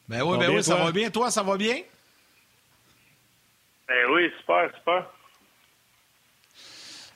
[0.08, 1.10] Ben oui, ben oui, ça va bien.
[1.10, 1.76] Toi, ça va bien?
[3.88, 5.05] Ben oui, super, super.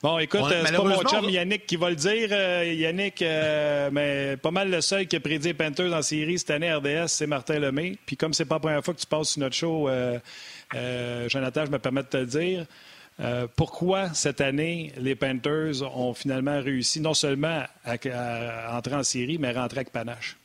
[0.02, 2.30] Bon, écoute, euh, c'est pas mon chum Yannick qui va le dire.
[2.32, 6.50] Euh, Yannick, euh, mais pas mal le seul qui a prédit Panthers en série cette
[6.50, 7.98] année RDS, c'est Martin Lemay.
[8.06, 9.90] Puis comme c'est pas la première fois que tu passes sur notre show,
[11.28, 12.64] Jonathan, je me permets de te le dire.
[13.58, 19.54] pourquoi cette année les Panthers ont finalement réussi non seulement à, entrer en série, mais
[19.54, 20.36] à rentrer avec panache?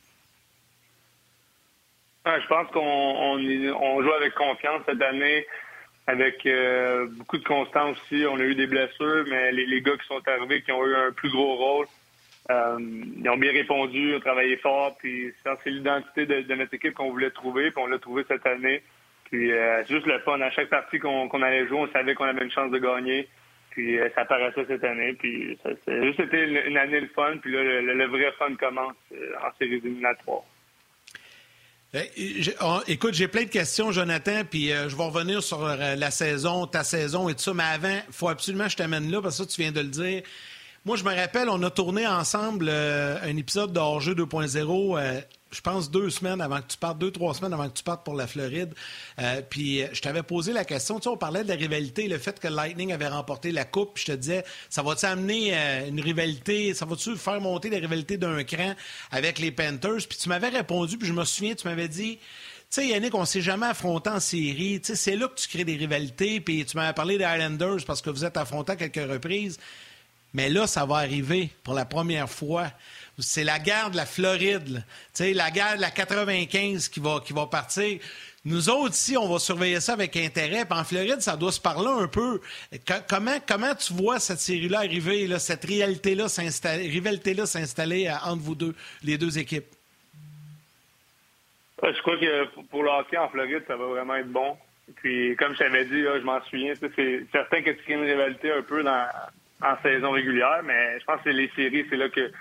[2.26, 5.46] je pense qu'on joue avec confiance cette année
[6.08, 8.26] avec euh, beaucoup de constance aussi.
[8.30, 10.96] On a eu des blessures, mais les, les, gars qui sont arrivés, qui ont eu
[10.96, 11.88] un plus gros rôle,
[12.52, 14.96] euh, ils ont bien répondu, ont travaillé fort.
[14.98, 18.84] Puis c'est l'identité de, notre équipe qu'on voulait trouver, puis on l'a trouvé cette année.
[19.26, 20.40] Puis euh, c'est juste le fun.
[20.42, 23.28] À chaque partie qu'on allait jouer, on savait qu'on avait une chance de gagner.
[23.72, 25.14] Puis euh, ça apparaissait cette année.
[25.14, 25.72] Puis ça,
[26.04, 27.38] juste une, année de fun.
[27.42, 30.44] Puis là, le, le vrai fun commence en séries éliminatoires.
[31.96, 36.12] Euh, écoute, j'ai plein de questions, Jonathan, puis euh, je vais revenir sur euh, la
[36.12, 39.22] saison, ta saison et tout ça, mais avant, il faut absolument que je t'amène là,
[39.22, 40.22] parce que ça, tu viens de le dire.
[40.84, 45.24] Moi, je me rappelle, on a tourné ensemble un épisode de Hors-jeu 2.0
[45.56, 48.04] je pense, deux semaines avant que tu partes, deux, trois semaines avant que tu partes
[48.04, 48.74] pour la Floride.
[49.20, 52.18] Euh, puis je t'avais posé la question, tu sais, on parlait de la rivalité, le
[52.18, 56.02] fait que Lightning avait remporté la Coupe, je te disais, ça va-tu amener euh, une
[56.02, 58.74] rivalité, ça va-tu faire monter la rivalité d'un cran
[59.12, 60.08] avec les Panthers?
[60.10, 63.24] Puis tu m'avais répondu, puis je me souviens, tu m'avais dit, tu sais, Yannick, on
[63.24, 64.82] s'est jamais affronté en série.
[64.82, 66.42] Tu sais, c'est là que tu crées des rivalités.
[66.42, 69.60] Puis tu m'avais parlé des Islanders parce que vous êtes affrontés à quelques reprises.
[70.34, 72.70] Mais là, ça va arriver pour la première fois
[73.20, 74.84] c'est la guerre de la Floride,
[75.20, 78.00] la guerre de la 95 qui va, qui va partir.
[78.44, 80.66] Nous autres, ici, on va surveiller ça avec intérêt.
[80.66, 82.40] Puis en Floride, ça doit se parler un peu.
[83.10, 86.28] comment, comment tu vois cette série-là arriver, cette réalité-là
[86.64, 89.66] rivalité-là s'installer euh, entre vous deux, les deux équipes?
[91.84, 94.56] Je crois que pour le en Floride, ça va vraiment être bon.
[94.98, 98.52] Puis, comme je t'avais dit, je m'en souviens, c'est certain que tu crées une rivalité
[98.52, 102.32] un peu en saison régulière, mais je pense que les séries, c'est là que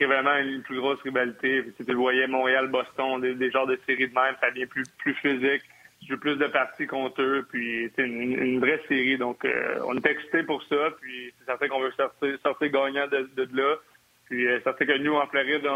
[0.00, 1.62] c'est vraiment une plus grosse rivalité.
[1.76, 5.14] Tu le voyais, Montréal-Boston, des, des, genres de séries de même, ça devient plus, plus
[5.14, 5.62] physique.
[6.00, 9.18] Tu joues plus de parties contre eux, puis c'est une, vraie série.
[9.18, 13.06] Donc, euh, on est excités pour ça, puis c'est certain qu'on veut sortir, sortir gagnant
[13.08, 13.76] de, là.
[14.24, 15.68] Puis euh, certain que nous, en Floride,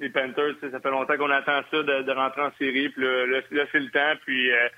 [0.00, 3.40] les Panthers, ça fait longtemps qu'on attend ça de, rentrer en série, puis là,
[3.70, 4.68] c'est le temps, puis euh,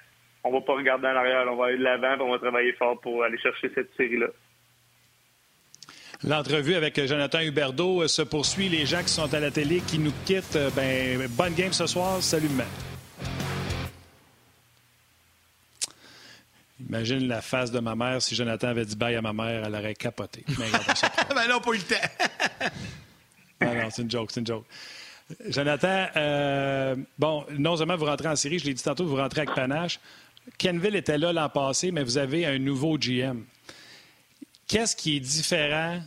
[0.42, 3.00] on va pas regarder en arrière, on va aller de l'avant, on va travailler fort
[3.00, 4.26] pour aller chercher cette série-là.
[6.22, 8.68] L'entrevue avec Jonathan Huberdeau se poursuit.
[8.68, 12.22] Les gens qui sont à la télé, qui nous quittent, ben, bonne game ce soir.
[12.22, 12.66] Salut, man.
[16.88, 18.20] Imagine la face de ma mère.
[18.20, 20.44] Si Jonathan avait dit bye à ma mère, elle aurait capoté.
[20.58, 20.66] Mais
[21.34, 22.68] ben non, pas eu le temps.
[23.60, 24.64] non, non, c'est une joke, c'est une joke.
[25.48, 29.42] Jonathan, euh, bon, non seulement vous rentrez en série, je l'ai dit tantôt, vous rentrez
[29.42, 30.00] avec panache.
[30.58, 33.44] Kenville était là l'an passé, mais vous avez un nouveau GM.
[34.70, 35.98] Qu'est-ce qui est différent?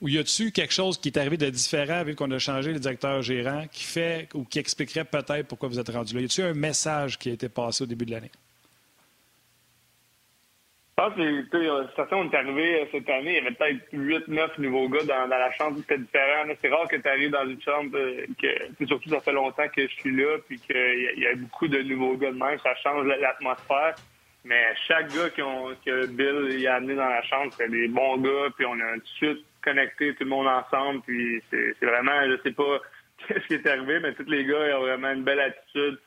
[0.00, 2.78] Ou y a-t-il quelque chose qui est arrivé de différent vu qu'on a changé le
[2.78, 6.22] directeur gérant qui fait ou qui expliquerait peut-être pourquoi vous êtes rendu là?
[6.22, 8.30] Y a-t-il un message qui a été passé au début de l'année?
[10.98, 14.60] Je pense que certains on est arrivé euh, cette année, il y avait peut-être 8-9
[14.62, 16.44] nouveaux gars dans, la chambre, c'était différent.
[16.62, 19.82] C'est rare que tu arrives dans une chambre euh, que surtout ça fait longtemps que
[19.86, 23.04] je suis là, puis qu'il y, a beaucoup de nouveaux gars de même, ça change
[23.06, 23.94] l'atmosphère.
[24.46, 28.18] Mais chaque gars ont, que Bill y a amené dans la chambre, c'est des bons
[28.18, 32.12] gars, puis on a tout de suite connecté tout le monde ensemble, puis c'est vraiment,
[32.30, 32.80] je sais pas
[33.28, 35.98] ce qui est arrivé, mais tous les gars ils ont vraiment une belle attitude.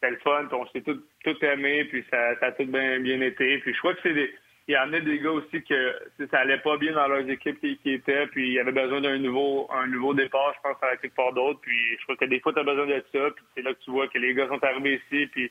[0.00, 3.58] C'est le fun, on s'est tout, tout aimé, puis ça, a tout bien, bien été.
[3.58, 4.34] Puis je crois que c'est des.
[4.66, 5.94] Il a amené des gars aussi que
[6.30, 9.18] ça allait pas bien dans leurs équipes qui, étaient, puis il y avait besoin d'un
[9.18, 11.60] nouveau un nouveau départ, je pense, avec quelque part d'autre.
[11.60, 13.80] Puis je crois que des fois, tu as besoin de ça, puis c'est là que
[13.84, 15.50] tu vois que les gars sont arrivés ici, puis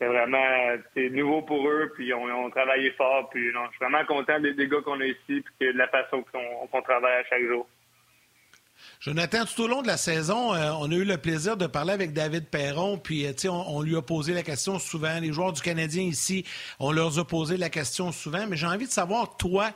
[0.00, 0.76] c'est vraiment
[1.12, 4.54] nouveau pour eux, puis on, on travaillé fort, puis non, je suis vraiment content des,
[4.66, 7.68] gars qu'on a ici, puis de la façon qu'on travaille à chaque jour.
[8.98, 11.92] Jonathan, tout au long de la saison, euh, on a eu le plaisir de parler
[11.92, 15.20] avec David Perron, puis euh, on, lui a posé la question souvent.
[15.20, 16.46] Les joueurs du Canadien ici,
[16.78, 19.70] on leur a posé la question souvent, mais j'ai envie de savoir, toi,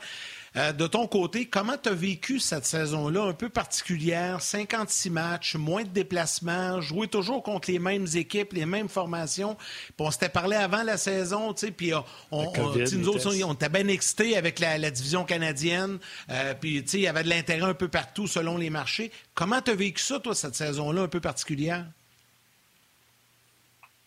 [0.57, 4.41] euh, de ton côté, comment tu as vécu cette saison-là un peu particulière?
[4.41, 9.55] 56 matchs, moins de déplacements, jouer toujours contre les mêmes équipes, les mêmes formations.
[9.55, 13.53] Puis on s'était parlé avant la saison, tu sais, puis on, on, nous autres, on,
[13.53, 15.99] était bien excités avec la, division canadienne.
[16.29, 19.11] Euh, puis, tu sais, il y avait de l'intérêt un peu partout selon les marchés.
[19.33, 21.85] Comment tu as vécu ça, toi, cette saison-là un peu particulière?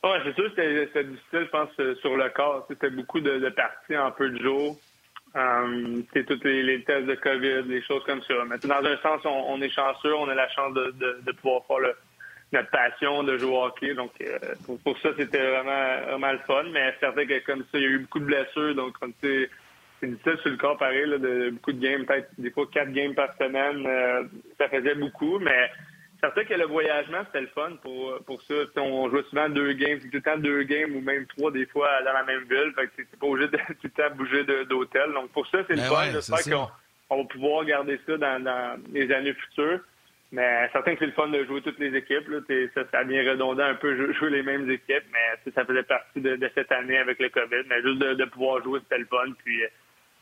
[0.05, 1.71] Oui, c'est sûr que c'était difficile, je pense,
[2.01, 2.65] sur le corps.
[2.69, 4.79] C'était beaucoup de, de parties en peu de jours.
[5.35, 8.35] Um, c'est tous les, tests de COVID, les choses comme ça.
[8.49, 11.95] Mais dans un sens, on, est chanceux, on a la chance de, de, pouvoir faire
[12.53, 13.95] notre passion de jouer au hockey.
[13.95, 14.39] Donc, euh,
[14.83, 16.65] pour, ça, c'était vraiment, vraiment le fun.
[16.73, 18.75] Mais certain que comme ça, il y a eu beaucoup de blessures.
[18.75, 19.51] Donc, c'est
[20.03, 23.15] difficile sur le corps, pareil, là, de beaucoup de games, peut-être des fois quatre games
[23.15, 23.87] par semaine.
[23.87, 24.25] Euh,
[24.57, 25.71] ça faisait beaucoup, mais
[26.21, 28.55] certain que le voyagement, c'était le fun pour, pour ça.
[28.77, 31.89] on jouait souvent deux games, tout le temps deux games ou même trois des fois
[32.05, 32.73] dans la même ville.
[32.75, 35.13] Fait que c'est pas obligé de tout le temps bouger d'hôtel.
[35.13, 36.11] Donc pour ça, c'est le ben fun.
[36.13, 36.69] J'espère qu'on
[37.11, 39.81] on va pouvoir garder ça dans, les années futures.
[40.31, 42.29] Mais certain que c'est le fun de jouer toutes les équipes.
[42.29, 42.41] Là.
[42.75, 46.39] Ça, ça bien redondant un peu jouer les mêmes équipes, mais ça faisait partie de,
[46.55, 47.63] cette année avec le COVID.
[47.67, 49.33] Mais juste de, pouvoir jouer, c'était le fun.
[49.43, 49.69] Puis euh,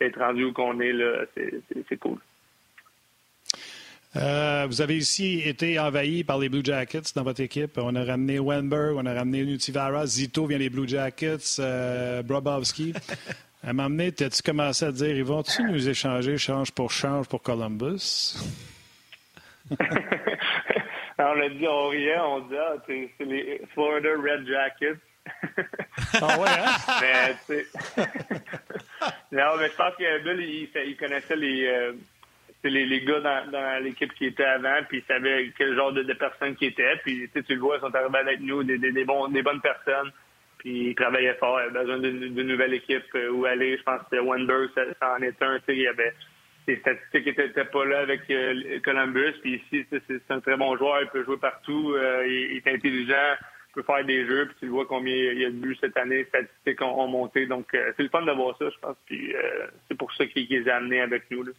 [0.01, 2.18] être rendu où qu'on est, là, c'est cool.
[4.17, 7.77] Euh, vous avez aussi été envahi par les Blue Jackets dans votre équipe.
[7.77, 12.95] On a ramené Wenberg, on a ramené Nutivara, Zito vient des Blue Jackets, euh, Brobovski.
[13.62, 17.29] À un moment donné, as-tu commencé à dire, ils vont-tu nous échanger change pour change
[17.29, 18.39] pour Columbus?
[19.71, 19.75] on
[21.41, 25.01] a dit, on riait, on dit, ah, c'est les Florida Red Jackets.
[26.23, 26.77] ah ouais, hein?
[27.03, 27.67] mais, tu
[29.33, 31.67] non, mais je pense que Bill, il, il connaissait les...
[31.67, 31.93] Euh,
[32.65, 36.57] les, les gars dans, l'équipe qui était avant, puis ils savaient quel genre de, personnes
[36.57, 36.97] qui étaient.
[37.05, 40.11] Puis tu le vois, ils sont arrivés avec nous, des, des, bons, des bonnes personnes.
[40.59, 41.61] Puis ils travaillaient fort.
[41.61, 43.77] Ils avaient besoin d'une nouvelle équipe euh, où aller.
[43.77, 45.59] Je pense que Wenberg, ça, en est un.
[45.69, 46.15] Il y avait
[46.67, 49.35] des statistiques n'étaient pas là avec euh, Columbus.
[49.43, 51.03] Puis ici, c'est un très bon joueur.
[51.03, 51.95] Il peut jouer partout.
[51.95, 53.37] Euh, il, est intelligent.
[53.71, 54.47] Il peut faire des jeux.
[54.47, 56.19] Puis tu le vois combien il y a de buts cette année.
[56.19, 57.47] Les statistiques ont, monté.
[57.47, 58.97] Donc, c'est le fun de voir ça, je pense.
[59.05, 59.35] Puis
[59.87, 61.45] c'est pour ça qu'il les a avec nous.
[61.45, 61.53] Là.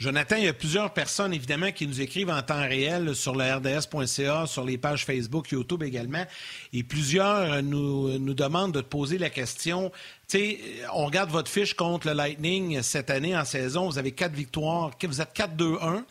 [0.00, 3.44] Jonathan, il y a plusieurs personnes, évidemment, qui nous écrivent en temps réel sur le
[3.44, 6.24] RDS.ca, sur les pages Facebook, YouTube également.
[6.72, 9.92] Et plusieurs nous, nous demandent de te poser la question.
[10.26, 10.60] Tu sais,
[10.94, 13.90] on regarde votre fiche contre le Lightning cette année en saison.
[13.90, 14.92] Vous avez quatre victoires.
[15.02, 16.02] Vous êtes 4-2-1.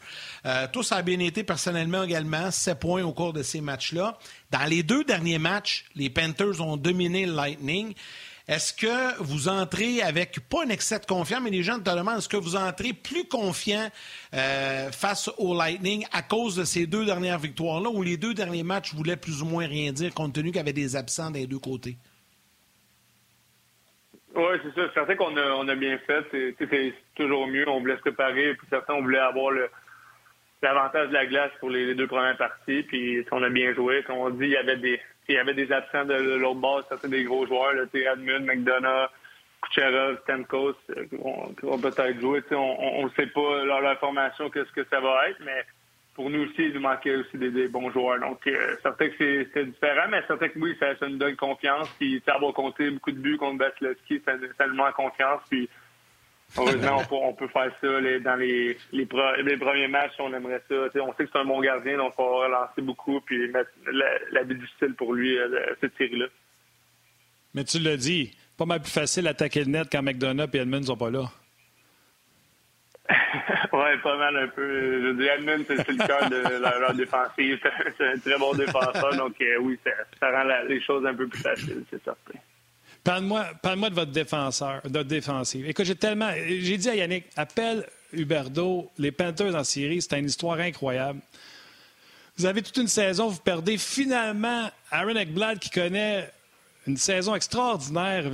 [0.46, 2.52] Euh, tout ça a bien été personnellement également.
[2.52, 4.20] Sept points au cours de ces matchs-là.
[4.52, 7.96] Dans les deux derniers matchs, les Panthers ont dominé le Lightning.
[8.50, 12.18] Est-ce que vous entrez avec, pas un excès de confiance, mais les gens te demandent,
[12.18, 13.88] est-ce que vous entrez plus confiant
[14.34, 18.64] euh, face au Lightning à cause de ces deux dernières victoires-là, ou les deux derniers
[18.64, 21.45] matchs voulaient plus ou moins rien dire, compte tenu qu'il y avait des absents des
[21.45, 21.95] deux côtés?
[24.34, 24.93] Oui, c'est ça.
[24.95, 26.26] Certain qu'on a, on a bien fait.
[26.32, 27.70] C'est toujours mieux.
[27.70, 28.56] On voulait se préparer.
[28.56, 29.52] Puis certains, on voulait avoir
[30.64, 32.84] l'avantage de la glace pour les, deux premières parties.
[32.84, 34.02] Puis on a bien joué.
[34.08, 35.00] Comme on dit, il y avait des,
[35.30, 39.10] il y avait des absents de, l'autre base, c'était des gros joueurs, là, Admund, McDonough,
[39.62, 41.06] Kucherov, Stamkos, euh,
[41.60, 42.42] qui vont peut-être jouer.
[42.52, 45.64] On ne sait pas leur, formation qu'est-ce que ça va être, mais
[46.16, 48.20] pour nous aussi, il nous manquait aussi des, bons joueurs.
[48.20, 51.90] Donc, euh, certain que c'est différent, mais certain que oui, ça, nous donne confiance.
[52.00, 55.42] Puis, avoir compté beaucoup de buts contre Vasilevski, ça, ça nous manque confiance.
[55.50, 55.70] Puis,
[56.58, 57.88] Heureusement, on peut, faire ça
[58.22, 60.76] dans les, les, premiers matchs, on aimerait ça.
[61.02, 63.70] on sait que c'est un bon gardien, donc on va relancer beaucoup puis mettre
[64.32, 65.47] la, vie difficile pour lui, euh,
[65.80, 66.26] cette série-là.
[67.54, 70.82] Mais tu l'as dit, pas mal plus facile d'attaquer le net quand McDonough et Edmund
[70.82, 71.26] ne sont pas là.
[73.74, 75.02] oui, pas mal un peu.
[75.04, 77.60] Je dis Edmund, c'est le cœur de la, défensive.
[77.97, 79.80] C'est un très bon défenseur, donc euh, oui,
[80.20, 82.39] ça, rend les choses un peu plus faciles, c'est certain.
[83.04, 85.68] Parle-moi parle de votre défenseur, de votre défensive.
[85.68, 86.32] Écoute, j'ai tellement.
[86.47, 91.22] J'ai dit à Yannick, appelle Huberdo, les Panthers en série, c'est une histoire incroyable.
[92.38, 96.32] Vous avez toute une saison, vous perdez finalement Aaron Ekblad qui connaît
[96.90, 98.26] une saison extraordinaire.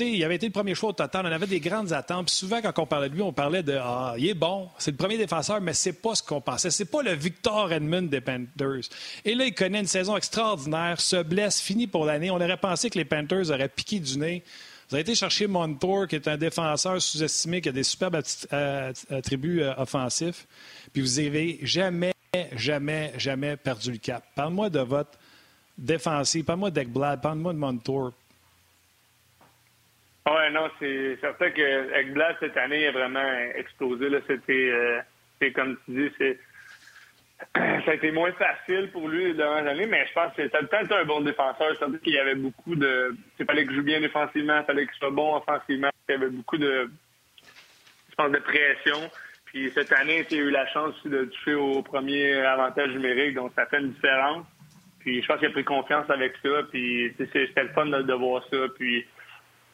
[0.00, 1.26] il avait été le premier choix au total.
[1.26, 2.30] On avait des grandes attentes.
[2.30, 4.96] souvent, quand on parlait de lui, on parlait de Ah, il est bon, c'est le
[4.96, 6.70] premier défenseur, mais c'est pas ce qu'on pensait.
[6.70, 8.88] C'est pas le Victor Edmund des Panthers.
[9.24, 12.30] Et là, il connaît une saison extraordinaire, se blesse, fini pour l'année.
[12.30, 14.42] On aurait pensé que les Panthers auraient piqué du nez.
[14.88, 18.22] Vous avez été chercher Montour, qui est un défenseur sous-estimé, qui a des superbes
[18.54, 20.46] euh, attributs euh, offensifs.
[20.94, 22.14] Puis vous n'avez jamais,
[22.52, 24.24] jamais, jamais perdu le cap.
[24.34, 25.18] Parle-moi de votre
[25.78, 26.44] défensif.
[26.44, 28.12] Parle-moi d'Ekblad, parle-moi de Montour.
[30.26, 34.10] Oui, non, c'est certain que Ekblad, cette année, a vraiment explosé.
[34.26, 36.38] C'était, euh, comme tu dis, c'est,
[37.84, 40.64] ça a été moins facile pour lui durant l'année, mais je pense que ça a
[40.64, 41.72] temps un bon défenseur.
[41.74, 43.16] Je pense qu'il y avait beaucoup de.
[43.38, 45.90] Il fallait qu'il joue bien défensivement, il fallait qu'il soit bon offensivement.
[46.08, 46.90] Il y avait beaucoup de.
[48.10, 49.10] Je pense de pression.
[49.46, 53.34] Puis cette année, il a eu la chance aussi de toucher au premier avantage numérique,
[53.34, 54.44] donc ça fait une différence.
[55.08, 56.50] Puis je pense qu'il a pris confiance avec ça.
[56.70, 58.58] Puis c'était le fun de, voir ça.
[58.78, 59.06] Puis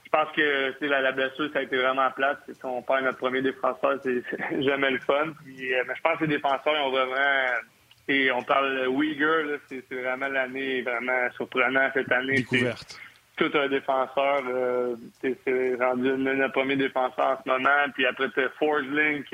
[0.04, 2.38] je pense que la, la blessure, ça a été vraiment plate.
[2.46, 4.22] Si on perd notre premier défenseur, c'est
[4.62, 5.32] jamais le fun.
[5.44, 7.16] Puis, euh, mais je pense que les défenseurs ils ont vraiment.
[8.06, 12.36] Et on parle Uyghur, c'est vraiment l'année vraiment surprenante cette année.
[12.36, 13.00] Découverte.
[13.36, 17.90] Tout un défenseur, euh, c'est rendu notre premier défenseur en ce moment.
[17.92, 19.24] Puis après, tu Forsling,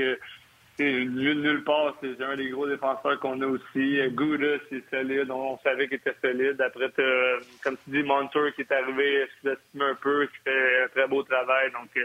[0.80, 4.00] nulle part, c'est un des gros défenseurs qu'on a aussi.
[4.10, 6.60] Gouda, c'est solide, on, savait qu'il était solide.
[6.60, 6.90] Après,
[7.62, 11.22] comme tu dis, Montour qui est arrivé, sous-estimé un peu, qui fait un très beau
[11.22, 11.70] travail.
[11.72, 12.04] Donc, euh,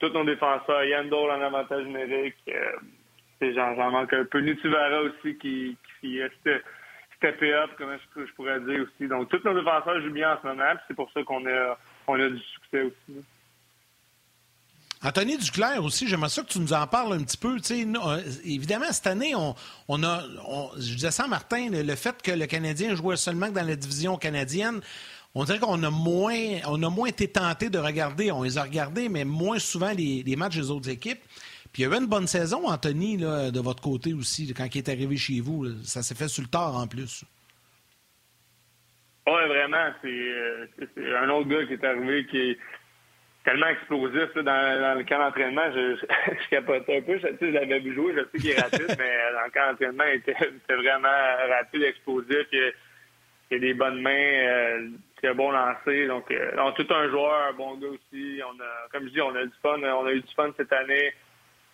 [0.00, 4.40] tous nos défenseurs, Yandol en avantage numérique, euh, j'en manque un peu.
[4.40, 6.30] Nutuvara aussi qui, qui est
[7.16, 9.08] steppé up, comment je, je, pourrais dire aussi.
[9.08, 12.14] Donc, tous nos défenseurs jouent bien en ce moment, c'est pour ça qu'on a, on
[12.14, 13.24] a du succès aussi.
[15.02, 17.56] Anthony Duclair aussi, j'aimerais ça que tu nous en parles un petit peu.
[17.70, 20.24] Euh, évidemment, cette année, on, a,
[20.76, 24.80] je disais ça Martin, le, fait que le Canadien jouait seulement dans la division canadienne,
[25.34, 28.64] on dirait qu'on a moins, on a moins été tenté de regarder, on les a
[28.64, 31.20] regardés, mais moins souvent les, matchs des autres équipes.
[31.72, 34.88] Puis il y avait une bonne saison, Anthony, de votre côté aussi, quand il est
[34.88, 35.66] arrivé chez vous.
[35.84, 37.24] Ça s'est fait sur le tard en plus.
[39.28, 39.92] Oui, vraiment.
[40.04, 42.56] Euh, c'est un autre gars qui est arrivé qui
[43.48, 45.72] tellement explosif dans, le camp d'entraînement.
[45.74, 45.96] Je,
[46.42, 47.18] je, capotais un peu.
[47.18, 50.04] Je, je l'avais vu jouer, je sais qu'il est rapide, mais dans le camp d'entraînement,
[50.12, 51.08] il était, vraiment
[51.48, 52.46] rapide, explosif.
[52.52, 52.72] Il,
[53.50, 54.88] il a des bonnes mains, euh,
[55.22, 56.06] il a bon lancer.
[56.06, 58.40] Donc, euh, on tout un joueur, un bon gars aussi.
[58.44, 59.80] On a, comme je dis, on a du fun.
[59.82, 61.14] On a eu du fun cette année.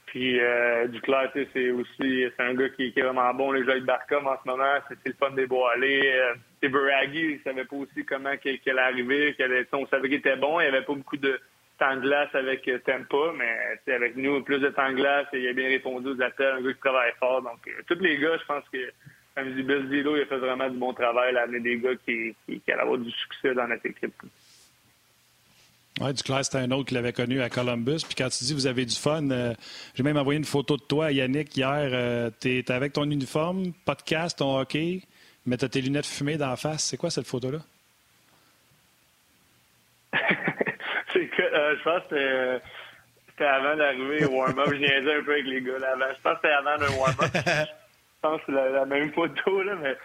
[0.07, 3.51] Puis euh, Duclair, c'est aussi c'est un gars qui, est vraiment bon.
[3.51, 6.03] Les jeux de Barcom en ce moment, c'est le fun des bois aller.
[6.14, 9.37] Euh, Beragi, il savait pas aussi comment qu'elle allait arriver.
[9.72, 10.61] on savait qu'il était bon.
[10.61, 11.41] Il n'y avait pas beaucoup de
[11.79, 15.49] temps de glace avec euh, Tempa, mais avec nous, plus de temps de glace, il
[15.49, 17.43] a bien répondu aux appels, un gars qui travaille fort.
[17.43, 18.93] Donc, euh, tous les gars, je pense que,
[19.35, 21.79] comme je dis, Bill Zilo, il a fait vraiment du bon travail à amener des
[21.79, 24.14] gars qui, qui, qui allaient avoir du succès dans notre équipe.
[26.01, 28.01] Oui, Duclair, c'était un autre qui l'avait connu à Columbus.
[28.05, 29.55] Puis quand tu dis vous avez du fun, euh,
[29.95, 32.31] j'ai même envoyé une photo de toi à Yannick hier.
[32.41, 35.03] tu es, avec ton uniforme, podcast, ton hockey,
[35.47, 36.85] mais tu as tes lunettes fumées dans la face.
[36.85, 37.61] C'est quoi cette photo-là?
[41.55, 42.61] Euh, je pense que
[43.29, 44.69] c'était avant d'arriver au warm-up.
[44.71, 46.13] je niaisais un peu avec les gars là avant.
[46.17, 47.31] Je pense que c'était avant le warm-up.
[47.35, 49.97] je pense que c'est la, même photo, là, mais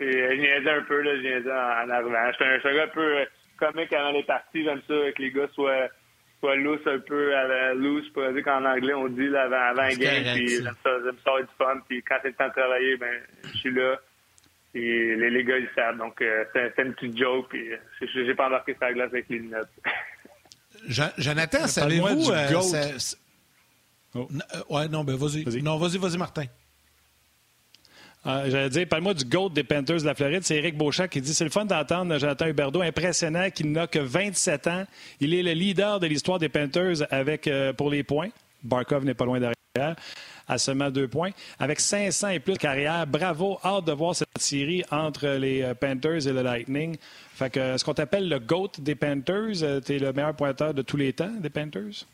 [0.00, 2.32] je niaisais un peu, là, je niaisais en, arrivant.
[2.32, 3.24] J'étais un, un, gars un peu euh,
[3.58, 4.64] comique avant les parties.
[4.64, 5.88] J'aime ça que les gars soient,
[6.40, 9.88] soient loose un peu, à loose, pour dire qu'en anglais, on dit là, avant, avant
[9.96, 10.34] game.
[10.34, 11.80] Puis j'aime ça, j'aime ça du fun.
[11.88, 13.96] Puis quand c'est le temps de travailler, ben, je suis là.
[14.74, 15.96] Et les, les gars, ils savent.
[15.96, 17.48] Donc, euh, c'est une petite joke.
[17.48, 17.70] Puis
[18.14, 19.68] j'ai pas embarqué sa glace avec les lunettes.
[21.18, 22.30] Jonathan, savez-vous.
[22.30, 22.60] Euh,
[24.14, 24.28] oh.
[24.30, 25.62] euh, ouais, non, ben vas-y.
[25.62, 26.44] non, vas-y, vas-y, Martin.
[28.26, 30.42] Euh, J'allais dire, parle-moi du GOAT des Panthers de la Floride.
[30.42, 34.00] C'est Eric Beauchamp qui dit c'est le fun d'entendre Jonathan Huberdeau, impressionnant, qu'il n'a que
[34.00, 34.84] 27 ans.
[35.20, 38.30] Il est le leader de l'histoire des Panthers avec, euh, pour les points.
[38.64, 39.96] Barkov n'est pas loin derrière
[40.48, 41.30] à seulement deux points.
[41.58, 45.74] Avec 500 et plus de carrière, bravo, hâte de voir cette série entre les euh,
[45.74, 46.96] Panthers et le Lightning.
[47.34, 50.74] Fait que, ce qu'on t'appelle le GOAT des Panthers, euh, tu es le meilleur pointeur
[50.74, 52.06] de tous les temps des Panthers?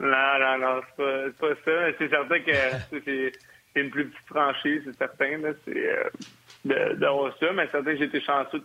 [0.00, 1.96] non, non, non, c'est pas, pas ça.
[1.98, 3.32] C'est certain que c'est
[3.80, 5.52] une plus petite franchise, c'est certain.
[5.64, 5.98] C'est
[6.66, 8.60] euh, d'avoir ça, mais c'est certain que j'ai été chanceux.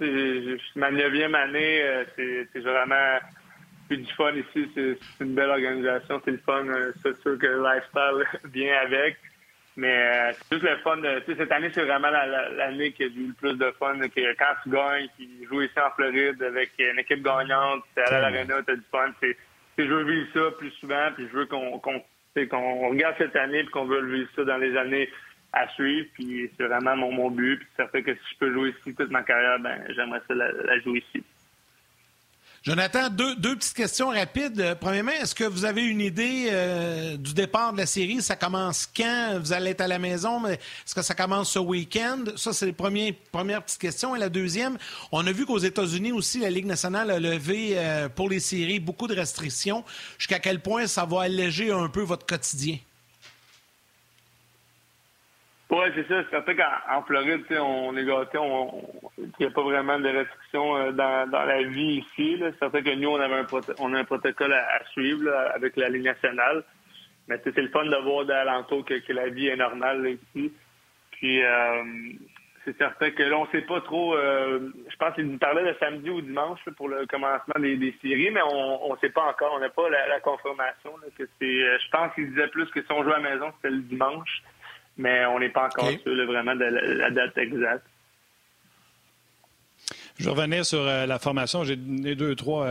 [0.76, 1.84] Ma neuvième année,
[2.16, 3.20] c'est vraiment
[3.89, 6.65] du fun ici, c'est une belle organisation, c'est le fun.
[6.67, 9.17] Euh, c'est sûr que le lifestyle vient avec.
[9.75, 10.97] Mais euh, c'est juste le fun.
[10.97, 13.97] De, cette année, c'est vraiment l'année qui a eu le plus de fun.
[13.99, 18.19] Que quand tu gagnes, tu joues ici en Floride avec une équipe gagnante, tu à
[18.19, 19.11] l'arena, tu as du fun.
[19.19, 19.36] C'est,
[19.77, 23.71] je veux vivre ça plus souvent, puis je veux qu'on, qu'on, regarde cette année, puis
[23.71, 25.09] qu'on veut vivre ça dans les années
[25.53, 26.07] à suivre.
[26.13, 27.57] Puis c'est vraiment mon, mon but.
[27.57, 30.36] Puis ça fait que si je peux jouer ici toute ma carrière, ben j'aimerais ça
[30.36, 31.23] la jouer ici.
[32.64, 34.61] Jonathan, deux, deux, petites questions rapides.
[34.61, 38.22] Euh, premièrement, est-ce que vous avez une idée euh, du départ de la série?
[38.22, 39.38] Ça commence quand?
[39.41, 42.24] Vous allez être à la maison, mais est-ce que ça commence ce week-end?
[42.38, 44.16] Ça, c'est la première, première petite question.
[44.16, 44.78] Et la deuxième,
[45.11, 48.80] on a vu qu'aux États-Unis aussi, la Ligue nationale a levé euh, pour les séries
[48.80, 49.84] beaucoup de restrictions.
[50.18, 52.78] Jusqu'à quel point ça va alléger un peu votre quotidien?
[55.74, 56.24] Oui, c'est ça.
[56.24, 58.38] C'est certain qu'en Floride, on est gâté.
[59.17, 62.38] Il n'y a pas vraiment de restrictions euh, dans, la vie ici.
[62.39, 63.47] C'est certain que nous, on avait un,
[63.80, 66.63] on a un protocole à, suivre avec la Ligue nationale.
[67.28, 70.53] mais c'est le fun de voir d'alentour que, que la vie est normale ici.
[71.11, 71.41] Puis
[72.65, 74.15] c'est certain que là, on sait pas trop.
[74.15, 78.32] Euh, je pense qu'il nous parlait de samedi ou dimanche pour le commencement des, séries,
[78.32, 79.53] mais on ne sait pas encore.
[79.55, 80.91] On n'a pas la, confirmation.
[81.17, 81.24] que.
[81.24, 83.82] Euh, je pense qu'il disait plus que si on joue à la maison, c'était le
[83.82, 84.43] dimanche,
[84.98, 87.86] mais on n'est pas encore sûr vraiment de la, date exacte.
[90.20, 91.64] Je vais revenir sur euh, la formation.
[91.64, 92.68] J'ai donné deux, trois,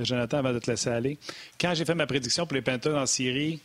[0.00, 1.18] Jonathan, avant de te laisser aller.
[1.60, 3.60] Quand j'ai fait ma prédiction pour les Panthers en série,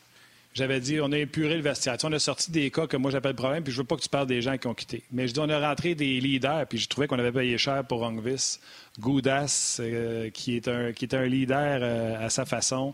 [0.54, 1.98] j'avais dit, on a épuré le vestiaire.
[2.04, 4.10] on a sorti des cas que moi j'appelle problème, puis je veux pas que tu
[4.10, 5.04] parles des gens qui ont quitté.
[5.12, 7.84] Mais je dis, on a rentré des leaders, puis je trouvais qu'on avait payé cher
[7.86, 8.60] pour Rongvis.
[9.00, 12.94] Goudas, euh, qui, est un, qui est un leader euh, à sa façon.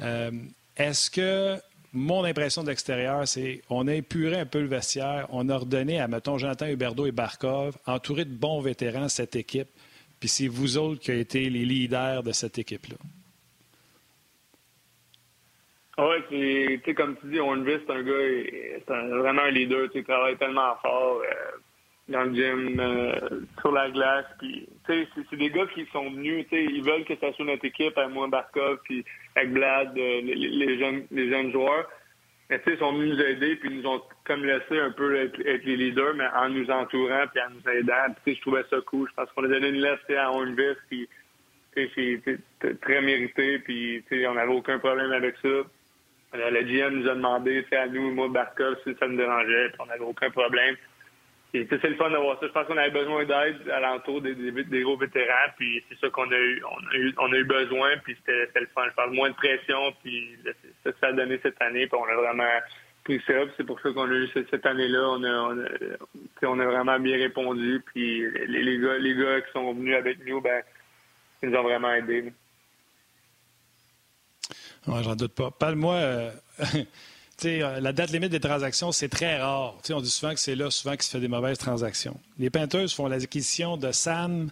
[0.00, 0.32] Euh,
[0.76, 1.60] est-ce que
[1.92, 6.08] mon impression d'extérieur, c'est on a épuré un peu le vestiaire, on a redonné à,
[6.08, 9.68] mettons, Jonathan Huberdeau et Barkov, entouré de bons vétérans, cette équipe,
[10.20, 12.96] puis c'est vous autres qui avez été les leaders de cette équipe-là?
[15.98, 19.90] Oui, tu sais, comme tu dis, Hornby, c'est un gars, c'est vraiment un leader.
[19.90, 21.58] Tu travaille tellement fort euh,
[22.10, 23.12] dans le gym, euh,
[23.60, 24.26] sur la glace.
[24.38, 27.96] Puis, sais, c'est des gars qui sont venus, ils veulent que ça soit notre équipe,
[27.96, 29.04] à moi, Barkov, puis
[29.36, 31.88] avec Blad, euh, les, jeunes, les jeunes joueurs.
[32.50, 35.38] Mais ils sont venus nous aider, puis ils nous ont comme laissé un peu être,
[35.38, 38.14] les leaders, mais en nous entourant, puis en nous aidant.
[38.26, 39.08] Je trouvais ça cool.
[39.08, 41.08] Je pense qu'on a donné une lettre à Hornby, puis
[41.74, 45.62] c'est très mérité, puis on n'avait aucun problème avec ça.
[46.32, 49.78] Euh, le GM nous a demandé, à nous, moi, Barkov, si ça me dérangeait, puis
[49.80, 50.76] on n'avait aucun problème.
[51.52, 52.46] C'est le fun d'avoir ça.
[52.46, 54.34] Je pense qu'on avait besoin d'aide à l'entour des,
[54.82, 56.62] gros vétérans, puis c'est ça qu'on a eu.
[57.18, 58.82] On a eu, besoin, puis c'était le fun.
[58.88, 60.36] Je parle moins de pression, puis
[60.84, 62.44] ça, ça a donné cette année, puis on a vraiment
[63.02, 63.32] pris ça.
[63.56, 65.08] C'est pour ça qu'on a eu cette, année-là.
[65.10, 65.96] On a,
[66.42, 70.40] on, a, vraiment bien répondu, puis les, gars, les gars qui sont venus avec nous,
[70.40, 70.62] ben,
[71.42, 72.32] ils nous ont vraiment aidés.
[74.86, 75.50] Oui, j'en doute pas.
[75.50, 75.94] Parle-moi.
[75.94, 76.30] Euh,
[77.44, 79.76] la date limite des transactions, c'est très rare.
[79.90, 82.18] on dit souvent que c'est là souvent qu'il se fait des mauvaises transactions.
[82.38, 84.50] Les Panthers font l'acquisition de Sam.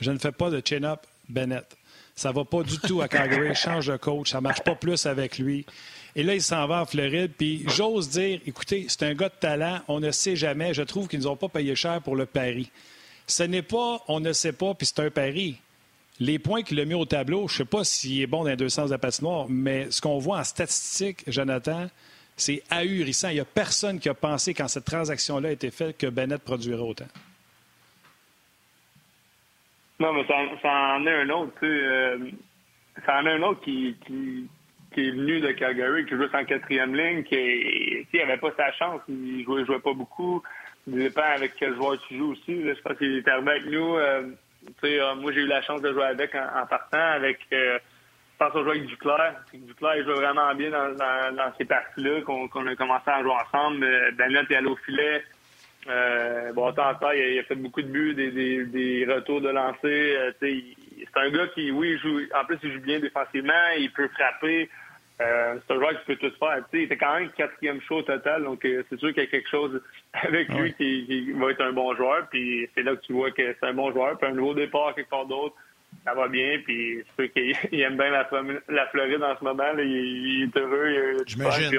[0.00, 1.76] Je ne fais pas de chin-up Bennett.
[2.16, 3.54] Ça va pas du tout à Calgary.
[3.54, 4.30] Change de coach.
[4.30, 5.64] Ça marche pas plus avec lui.
[6.16, 7.32] Et là, il s'en va en Floride.
[7.36, 9.80] Puis j'ose dire, écoutez, c'est un gars de talent.
[9.88, 10.74] On ne sait jamais.
[10.74, 12.70] Je trouve qu'ils nous ont pas payé cher pour le pari.
[13.26, 15.58] Ce n'est pas, on ne sait pas, puis c'est un pari
[16.20, 18.50] les points qu'il a mis au tableau, je ne sais pas s'il est bon dans
[18.50, 21.88] les deux sens de la patinoire, mais ce qu'on voit en statistique, Jonathan,
[22.40, 23.28] c'est ahurissant.
[23.28, 26.42] Il n'y a personne qui a pensé, quand cette transaction-là a été faite, que Bennett
[26.42, 27.08] produirait autant.
[29.98, 30.34] Non, mais ça,
[30.70, 31.52] en est un autre.
[33.04, 33.96] Ça en est un autre qui,
[34.96, 39.02] est venu de Calgary, qui joue en quatrième ligne, qui n'avait pas sa chance.
[39.08, 40.42] Il jouait, jouait pas beaucoup.
[40.86, 42.62] Il dépend avec quel joueur tu joues aussi.
[42.62, 43.96] je pense qu'il est arrivé avec nous.
[43.96, 44.30] Euh,
[44.84, 47.78] euh, moi, j'ai eu la chance de jouer avec en, partant, avec, euh,
[48.40, 49.34] pense qu'on joue avec Duclair?
[49.52, 53.84] Duclair, il joue vraiment bien dans, dans, ces parties-là, qu'on a commencé à jouer ensemble.
[53.84, 55.22] Euh, Daniel est allé au filet.
[55.88, 60.16] Euh, bon, temps il, a fait beaucoup de buts, des, des, des retours de lancer.
[60.40, 60.64] c'est
[61.14, 64.68] un gars qui, oui, il joue, en plus, il joue bien défensivement, il peut frapper.
[65.20, 66.64] Euh, c'est un joueur qui peut tout faire.
[66.72, 69.30] il était quand même quatrième show au total, donc euh, c'est sûr qu'il y a
[69.30, 69.82] quelque chose
[70.14, 72.26] avec lui qui, va être un bon joueur.
[72.30, 74.16] Puis c'est là que tu vois que c'est un bon joueur.
[74.18, 75.54] Puis un nouveau départ quelque part d'autre,
[76.04, 76.58] ça va bien.
[76.64, 79.64] Puis c'est sûr qu'il aime bien la, Floride en ce moment.
[79.78, 81.78] Il, est heureux, il a puis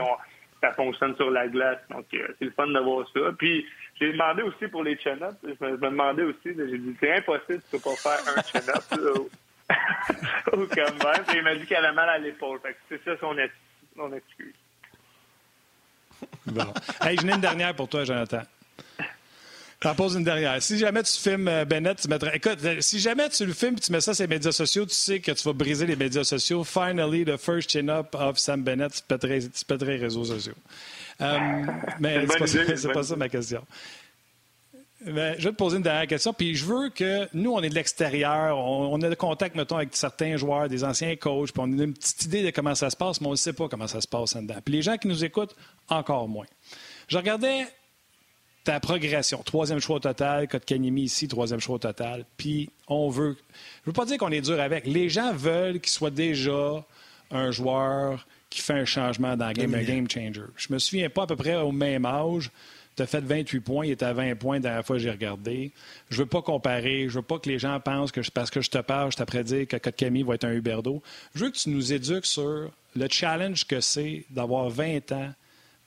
[0.61, 1.79] ça fonctionne sur la glace.
[1.89, 3.19] Donc euh, c'est le fun d'avoir ça.
[3.37, 3.65] Puis
[3.99, 5.37] j'ai demandé aussi pour les chin-ups.
[5.43, 9.29] Je, me demandais aussi, j'ai dit c'est impossible, tu peux pas faire un chin-up.
[10.53, 11.25] Au même.
[11.33, 12.59] il m'a dit qu'elle a mal à l'épaule.
[12.89, 14.55] C'est ça son, excuse.
[16.45, 16.73] Bon.
[17.01, 18.41] Hey, je n'ai une dernière pour toi, Jonathan.
[19.81, 20.61] T'en pose une dernière.
[20.61, 22.35] Si jamais tu filmes euh, Bennett, tu mettrais.
[22.35, 24.85] Écoute, euh, si jamais tu le filmes et tu mets ça sur les médias sociaux,
[24.85, 26.63] tu sais que tu vas briser les médias sociaux.
[26.63, 30.53] Finally, the first chin-up of Sam Bennett, tu pèterais, tu les réseaux sociaux.
[31.19, 31.39] Euh,
[31.99, 33.63] mais c'est pas, pas ça ma question.
[35.03, 36.31] Ben, je vais te poser une dernière question.
[36.31, 39.95] Puis je veux que nous, on est de l'extérieur, on, a le contact, mettons, avec
[39.95, 42.95] certains joueurs, des anciens coachs, puis on a une petite idée de comment ça se
[42.95, 44.59] passe, mais on ne sait pas comment ça se passe en dedans.
[44.63, 45.55] Puis les gens qui nous écoutent,
[45.89, 46.45] encore moins.
[47.07, 47.65] Je regardais
[48.63, 49.41] ta progression.
[49.43, 52.25] Troisième choix au total, Kanimi ici, troisième choix au total.
[52.37, 53.35] Puis on veut.
[53.83, 54.85] Je veux pas dire qu'on est dur avec.
[54.85, 56.85] Les gens veulent qu'il soit déjà
[57.31, 60.41] un joueur qui fait un changement dans le game, un game changer.
[60.57, 62.51] Je me souviens pas à peu près au même âge
[62.95, 65.11] tu as fait 28 points, il était à 20 points la dernière fois que j'ai
[65.11, 65.71] regardé.
[66.09, 68.69] Je veux pas comparer, je veux pas que les gens pensent que parce que je
[68.69, 71.01] te parle, je t'apprends dire que Kotkami va être un Huberdo.
[71.35, 75.33] Je veux que tu nous éduques sur le challenge que c'est d'avoir 20 ans,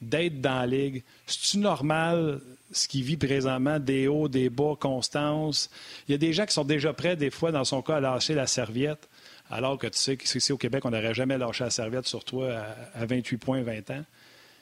[0.09, 1.02] d'être dans la ligue.
[1.26, 2.40] C'est-tu normal
[2.72, 5.70] ce qu'il vit présentement, des hauts, des bas, constance?
[6.09, 8.01] Il y a des gens qui sont déjà prêts, des fois, dans son cas, à
[8.01, 9.09] lâcher la serviette,
[9.51, 12.64] alors que tu sais qu'ici au Québec, on n'aurait jamais lâché la serviette sur toi
[12.94, 14.05] à 28 points, 20 ans.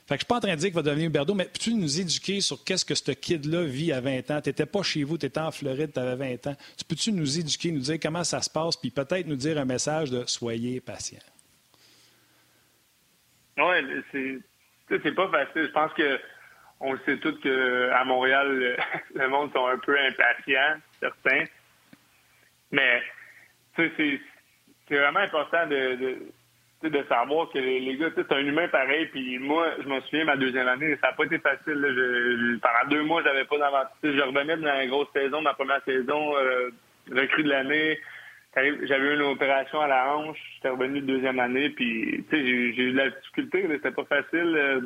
[0.07, 1.75] Fait que je suis pas en train de dire qu'il va devenir Huberdo, mais peux-tu
[1.75, 4.41] nous éduquer sur qu'est-ce que ce kid-là vit à 20 ans?
[4.41, 6.57] Tu n'étais pas chez vous, tu étais en Floride, tu avais 20 ans.
[6.77, 9.65] Tu peux-tu nous éduquer, nous dire comment ça se passe, puis peut-être nous dire un
[9.65, 11.21] message de soyez patient?
[13.59, 14.43] Oui,
[15.03, 15.67] c'est, pas facile.
[15.67, 16.21] Je pense que
[16.81, 18.77] on sait tous qu'à Montréal,
[19.15, 21.45] le, monde sont un peu impatients, certains.
[22.71, 23.03] Mais
[23.77, 24.21] c'est,
[24.91, 29.07] vraiment important de savoir que les, gars, c'est un humain pareil.
[29.07, 32.61] Puis moi, je me souviens, ma deuxième année, ça n'a pas été facile.
[32.61, 33.93] Pendant deux mois, j'avais pas d'aventure.
[34.03, 36.71] Je revenais dans la grosse saison, ma première saison, euh,
[37.11, 37.99] recrue de l'année.
[38.55, 40.39] J'avais une opération à la hanche.
[40.55, 41.71] J'étais revenu de deuxième année.
[41.71, 43.67] Puis, tu sais, j'ai eu de la difficulté.
[43.71, 44.55] C'était pas facile.
[44.57, 44.81] Euh,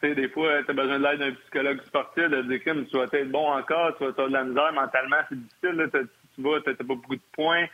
[0.00, 2.70] tu sais, des fois, tu as besoin de l'aide d'un psychologue sportif, de dire que
[2.84, 4.72] tu vas être bon encore, tu vas avoir de la misère.
[4.72, 6.08] Mentalement, c'est difficile.
[6.34, 7.66] Tu vois, tu n'as pas beaucoup de points.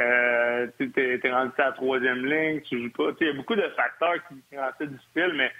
[0.00, 3.10] Euh, tu es, rendu à la troisième ligne, tu joues pas.
[3.20, 5.50] Il y a beaucoup de facteurs qui, rendent ça difficile, mais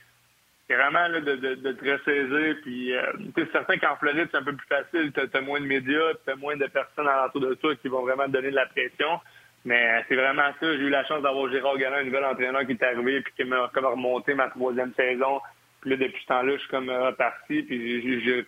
[0.69, 2.57] c'est vraiment là, de, de, de, te ressaisir.
[2.63, 5.13] Puis, euh, es certain qu'en Floride, c'est un peu plus facile.
[5.13, 8.03] Tu as, moins de médias, tu as moins de personnes alentour de toi qui vont
[8.03, 9.21] vraiment te donner de la pression.
[9.65, 10.77] Mais c'est vraiment ça.
[10.77, 13.45] J'ai eu la chance d'avoir Gérard Gallin, un nouvel entraîneur qui est arrivé puis qui
[13.45, 15.41] m'a comme remonté ma troisième saison.
[15.81, 17.63] Puis là, depuis ce temps-là, je suis comme reparti.
[17.63, 18.45] Puis j'ai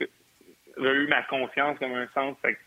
[0.77, 2.37] eu ma confiance comme un sens.
[2.43, 2.59] Fait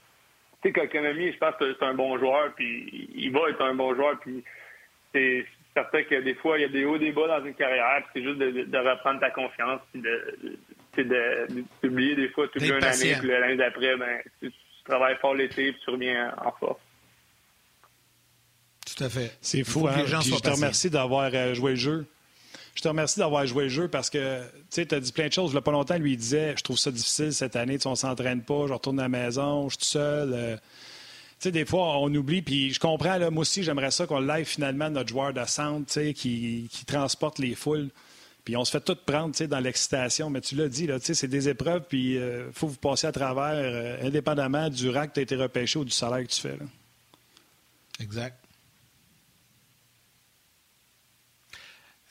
[0.63, 4.19] sais, je pense que c'est un bon joueur, puis il va être un bon joueur,
[4.19, 4.43] puis
[5.13, 8.03] c'est certain que des fois, il y a des hauts, des bas dans une carrière,
[8.03, 11.47] puis c'est juste de, reprendre ta confiance, puis de,
[11.81, 14.51] d'oublier des fois toute une année, puis l'année d'après, ben, tu,
[14.85, 16.79] travailles fort l'été, puis tu reviens en force.
[18.85, 19.37] Tout à fait.
[19.41, 20.05] C'est fou, hein?
[20.05, 22.05] je te remercie d'avoir euh, joué le jeu.
[22.75, 24.41] Je te remercie d'avoir joué le jeu parce que
[24.71, 25.51] tu as dit plein de choses.
[25.51, 27.91] Il n'y a pas longtemps, lui, il disait Je trouve ça difficile cette année, on
[27.91, 30.59] ne s'entraîne pas, je retourne à la maison, je suis tout seul.
[31.51, 34.89] Des fois, on oublie, puis je comprends, là, moi aussi, j'aimerais ça qu'on live finalement
[34.89, 37.89] notre joueur de qui, qui transporte les foules.
[38.43, 41.83] Puis on se fait tout prendre dans l'excitation, mais tu l'as dit, c'est des épreuves,
[41.87, 45.23] puis il euh, faut vous passer à travers, euh, indépendamment du rack que tu as
[45.23, 46.57] été repêché ou du salaire que tu fais.
[46.57, 46.65] Là.
[48.01, 48.42] Exact.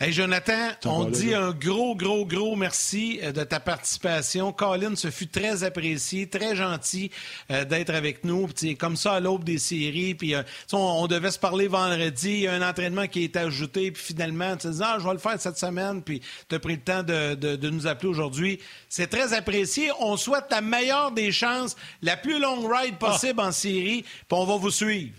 [0.04, 4.52] Hey Jonathan, on dit un gros, gros, gros merci euh, de ta participation.
[4.52, 7.12] Colin, ce fut très apprécié, très gentil
[7.52, 8.48] euh, d'être avec nous.
[8.80, 10.42] comme ça, à l'aube des séries, puis euh,
[10.72, 14.56] on, devait se parler vendredi, il y a un entraînement qui est ajouté, puis finalement,
[14.56, 17.04] tu dis, ah, je vais le faire cette semaine, puis tu as pris le temps
[17.04, 18.58] de, nous appeler aujourd'hui.
[18.88, 19.92] C'est très apprécié.
[20.00, 24.46] On souhaite la meilleure des chances, la plus longue ride possible en série, puis on
[24.46, 25.12] va vous suivre.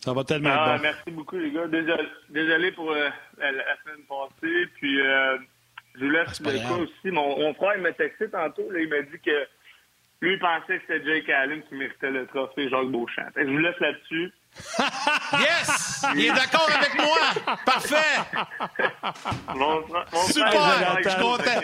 [0.00, 1.66] Ça va tellement ah, Merci beaucoup, les gars.
[2.30, 3.08] Désolé, pour euh,
[3.38, 3.50] la,
[3.84, 4.66] semaine passée.
[4.76, 5.36] Puis, euh,
[5.94, 7.10] je vous laisse ah, le coup aussi.
[7.10, 8.70] Mon, frère, il m'a texté tantôt.
[8.70, 9.46] Là, il m'a dit que
[10.22, 13.28] lui, il pensait que c'était Jake Allen qui méritait le trophée Jacques Beauchamp.
[13.36, 14.32] je vous laisse là-dessus.
[15.38, 16.04] yes!
[16.16, 17.56] Il est d'accord avec moi!
[17.64, 18.18] Parfait!
[19.54, 20.50] mon, mon Super!
[20.50, 21.60] Frère, je suis content.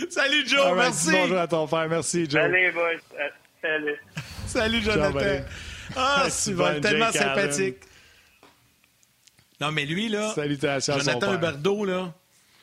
[0.10, 0.74] Salut, Joe.
[0.74, 1.10] merci.
[1.12, 1.88] Bonjour à ton frère.
[1.88, 2.42] Merci, Joe.
[2.42, 3.30] Allez, boys.
[3.62, 4.00] Salut.
[4.46, 5.44] Salut, Jonathan.
[5.96, 7.76] Ah, Sylvain, tellement sympathique.
[9.60, 12.14] Non, mais lui, là, Salutations Jonathan Huberdeau, là,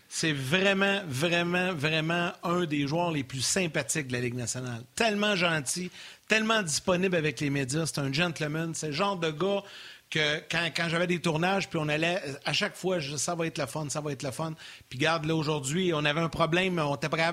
[0.10, 4.82] c'est vraiment, vraiment, vraiment un des joueurs les plus sympathiques de la Ligue nationale.
[4.96, 5.92] Tellement gentil,
[6.28, 7.86] tellement disponible avec les médias.
[7.86, 8.74] C'est un gentleman.
[8.74, 9.64] C'est le genre de gars
[10.10, 13.58] que quand, j'avais des tournages, puis on allait, à chaque fois, je, ça va être
[13.58, 14.54] le fun, ça va être le fun.
[14.90, 17.32] Puis garde, là, aujourd'hui, on avait un problème, on était pas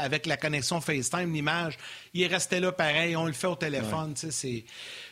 [0.00, 1.76] avec la connexion FaceTime, l'image.
[2.14, 4.64] Il restait là pareil, on le fait au téléphone, tu sais, c'est...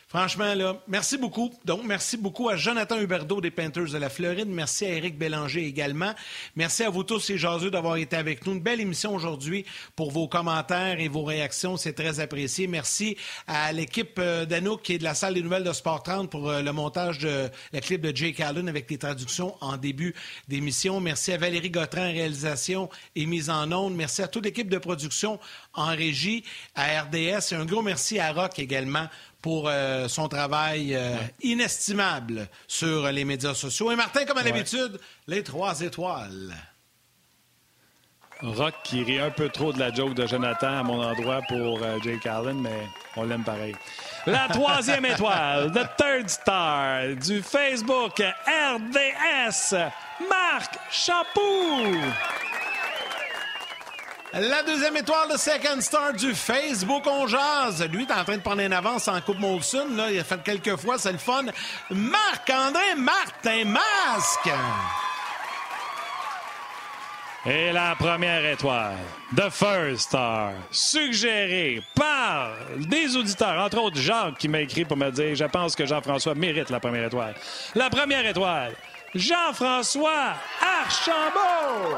[0.09, 1.53] Franchement, là, merci beaucoup.
[1.65, 4.47] Donc, merci beaucoup à Jonathan Huberdeau des Panthers de la Floride.
[4.47, 6.13] Merci à Éric Bélanger également.
[6.55, 8.53] Merci à vous tous, les jaseux, d'avoir été avec nous.
[8.53, 9.65] Une belle émission aujourd'hui
[9.97, 11.75] pour vos commentaires et vos réactions.
[11.75, 12.67] C'est très apprécié.
[12.67, 13.17] Merci
[13.47, 16.61] à l'équipe euh, d'Anouk est de la salle des nouvelles de Sport 30 pour euh,
[16.61, 20.15] le montage de la clip de Jake Allen avec les traductions en début
[20.47, 21.01] d'émission.
[21.01, 23.93] Merci à Valérie Gautran, réalisation et mise en onde.
[23.93, 25.37] Merci à toute l'équipe de production
[25.73, 29.09] en régie, à RDS et un gros merci à Rock également
[29.41, 33.91] pour euh, son travail euh, inestimable sur les médias sociaux.
[33.91, 36.55] Et Martin, comme à l'habitude, les trois étoiles.
[38.41, 41.81] Rock qui rit un peu trop de la joke de Jonathan à mon endroit pour
[41.81, 43.75] euh, Jake Allen, mais on l'aime pareil.
[44.27, 49.73] La troisième étoile, the third star du Facebook RDS,
[50.29, 51.95] Marc Chapoux.
[54.33, 57.81] La deuxième étoile de Second Star du Facebook On Jazz.
[57.89, 59.87] Lui, est en train de prendre une avance en Coupe Molson.
[59.95, 60.11] Là.
[60.11, 61.45] Il a fait quelques fois, c'est le fun.
[61.89, 64.49] Marc-André Martin Masque.
[67.45, 68.97] Et la première étoile,
[69.33, 75.09] The First Star, suggérée par des auditeurs, entre autres Jacques qui m'a écrit pour me
[75.09, 77.35] dire Je pense que Jean-François mérite la première étoile.
[77.73, 78.73] La première étoile,
[79.15, 80.33] Jean-François
[80.83, 81.95] Archambault!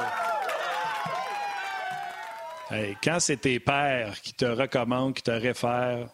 [2.72, 6.08] Hey, quand c'est tes pères qui te recommandent, qui te réfèrent,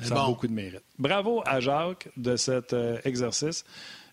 [0.00, 0.82] ça a beaucoup de mérite.
[0.98, 3.64] Bravo à Jacques de cet euh, exercice.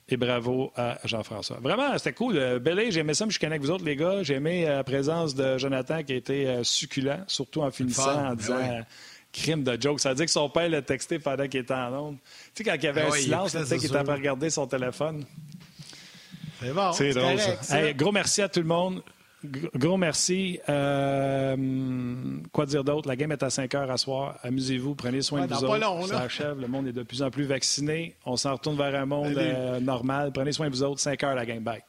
[0.09, 1.57] Et bravo à Jean-François.
[1.61, 2.35] Vraiment, c'était cool.
[2.35, 4.23] Euh, Bellé, j'aimais ça, mais je connais avec vous autres, les gars.
[4.23, 8.11] J'ai aimé euh, la présence de Jonathan qui a été euh, succulent, surtout en finissant,
[8.11, 8.83] en Ben disant oui.
[9.31, 10.01] crime de joke.
[10.01, 12.17] Ça veut dire que son père l'a texté pendant qu'il était en onde.
[12.17, 14.03] Tu sais, quand il y avait Ben un il silence, sais, c'est qu'il était en
[14.03, 14.13] train sûr.
[14.15, 15.23] de regarder son téléphone.
[16.59, 16.91] C'est bon.
[16.91, 17.81] C'est drôle, correct, ça.
[17.81, 19.01] Hey, gros merci à tout le monde.
[19.45, 20.59] Gr- Gros merci.
[20.69, 21.55] Euh,
[22.51, 23.07] quoi dire d'autre?
[23.07, 24.37] La game est à 5 heures à soir.
[24.43, 25.77] Amusez-vous, prenez soin Ouais, de vous autres.
[25.79, 26.05] long.
[26.05, 26.59] Ça achève.
[26.59, 28.15] Le monde est de plus en plus vacciné.
[28.25, 30.31] On s'en retourne vers un monde euh, normal.
[30.33, 30.99] Prenez soin de vous autres.
[31.01, 31.63] 5 heures la game.
[31.63, 31.81] Bye.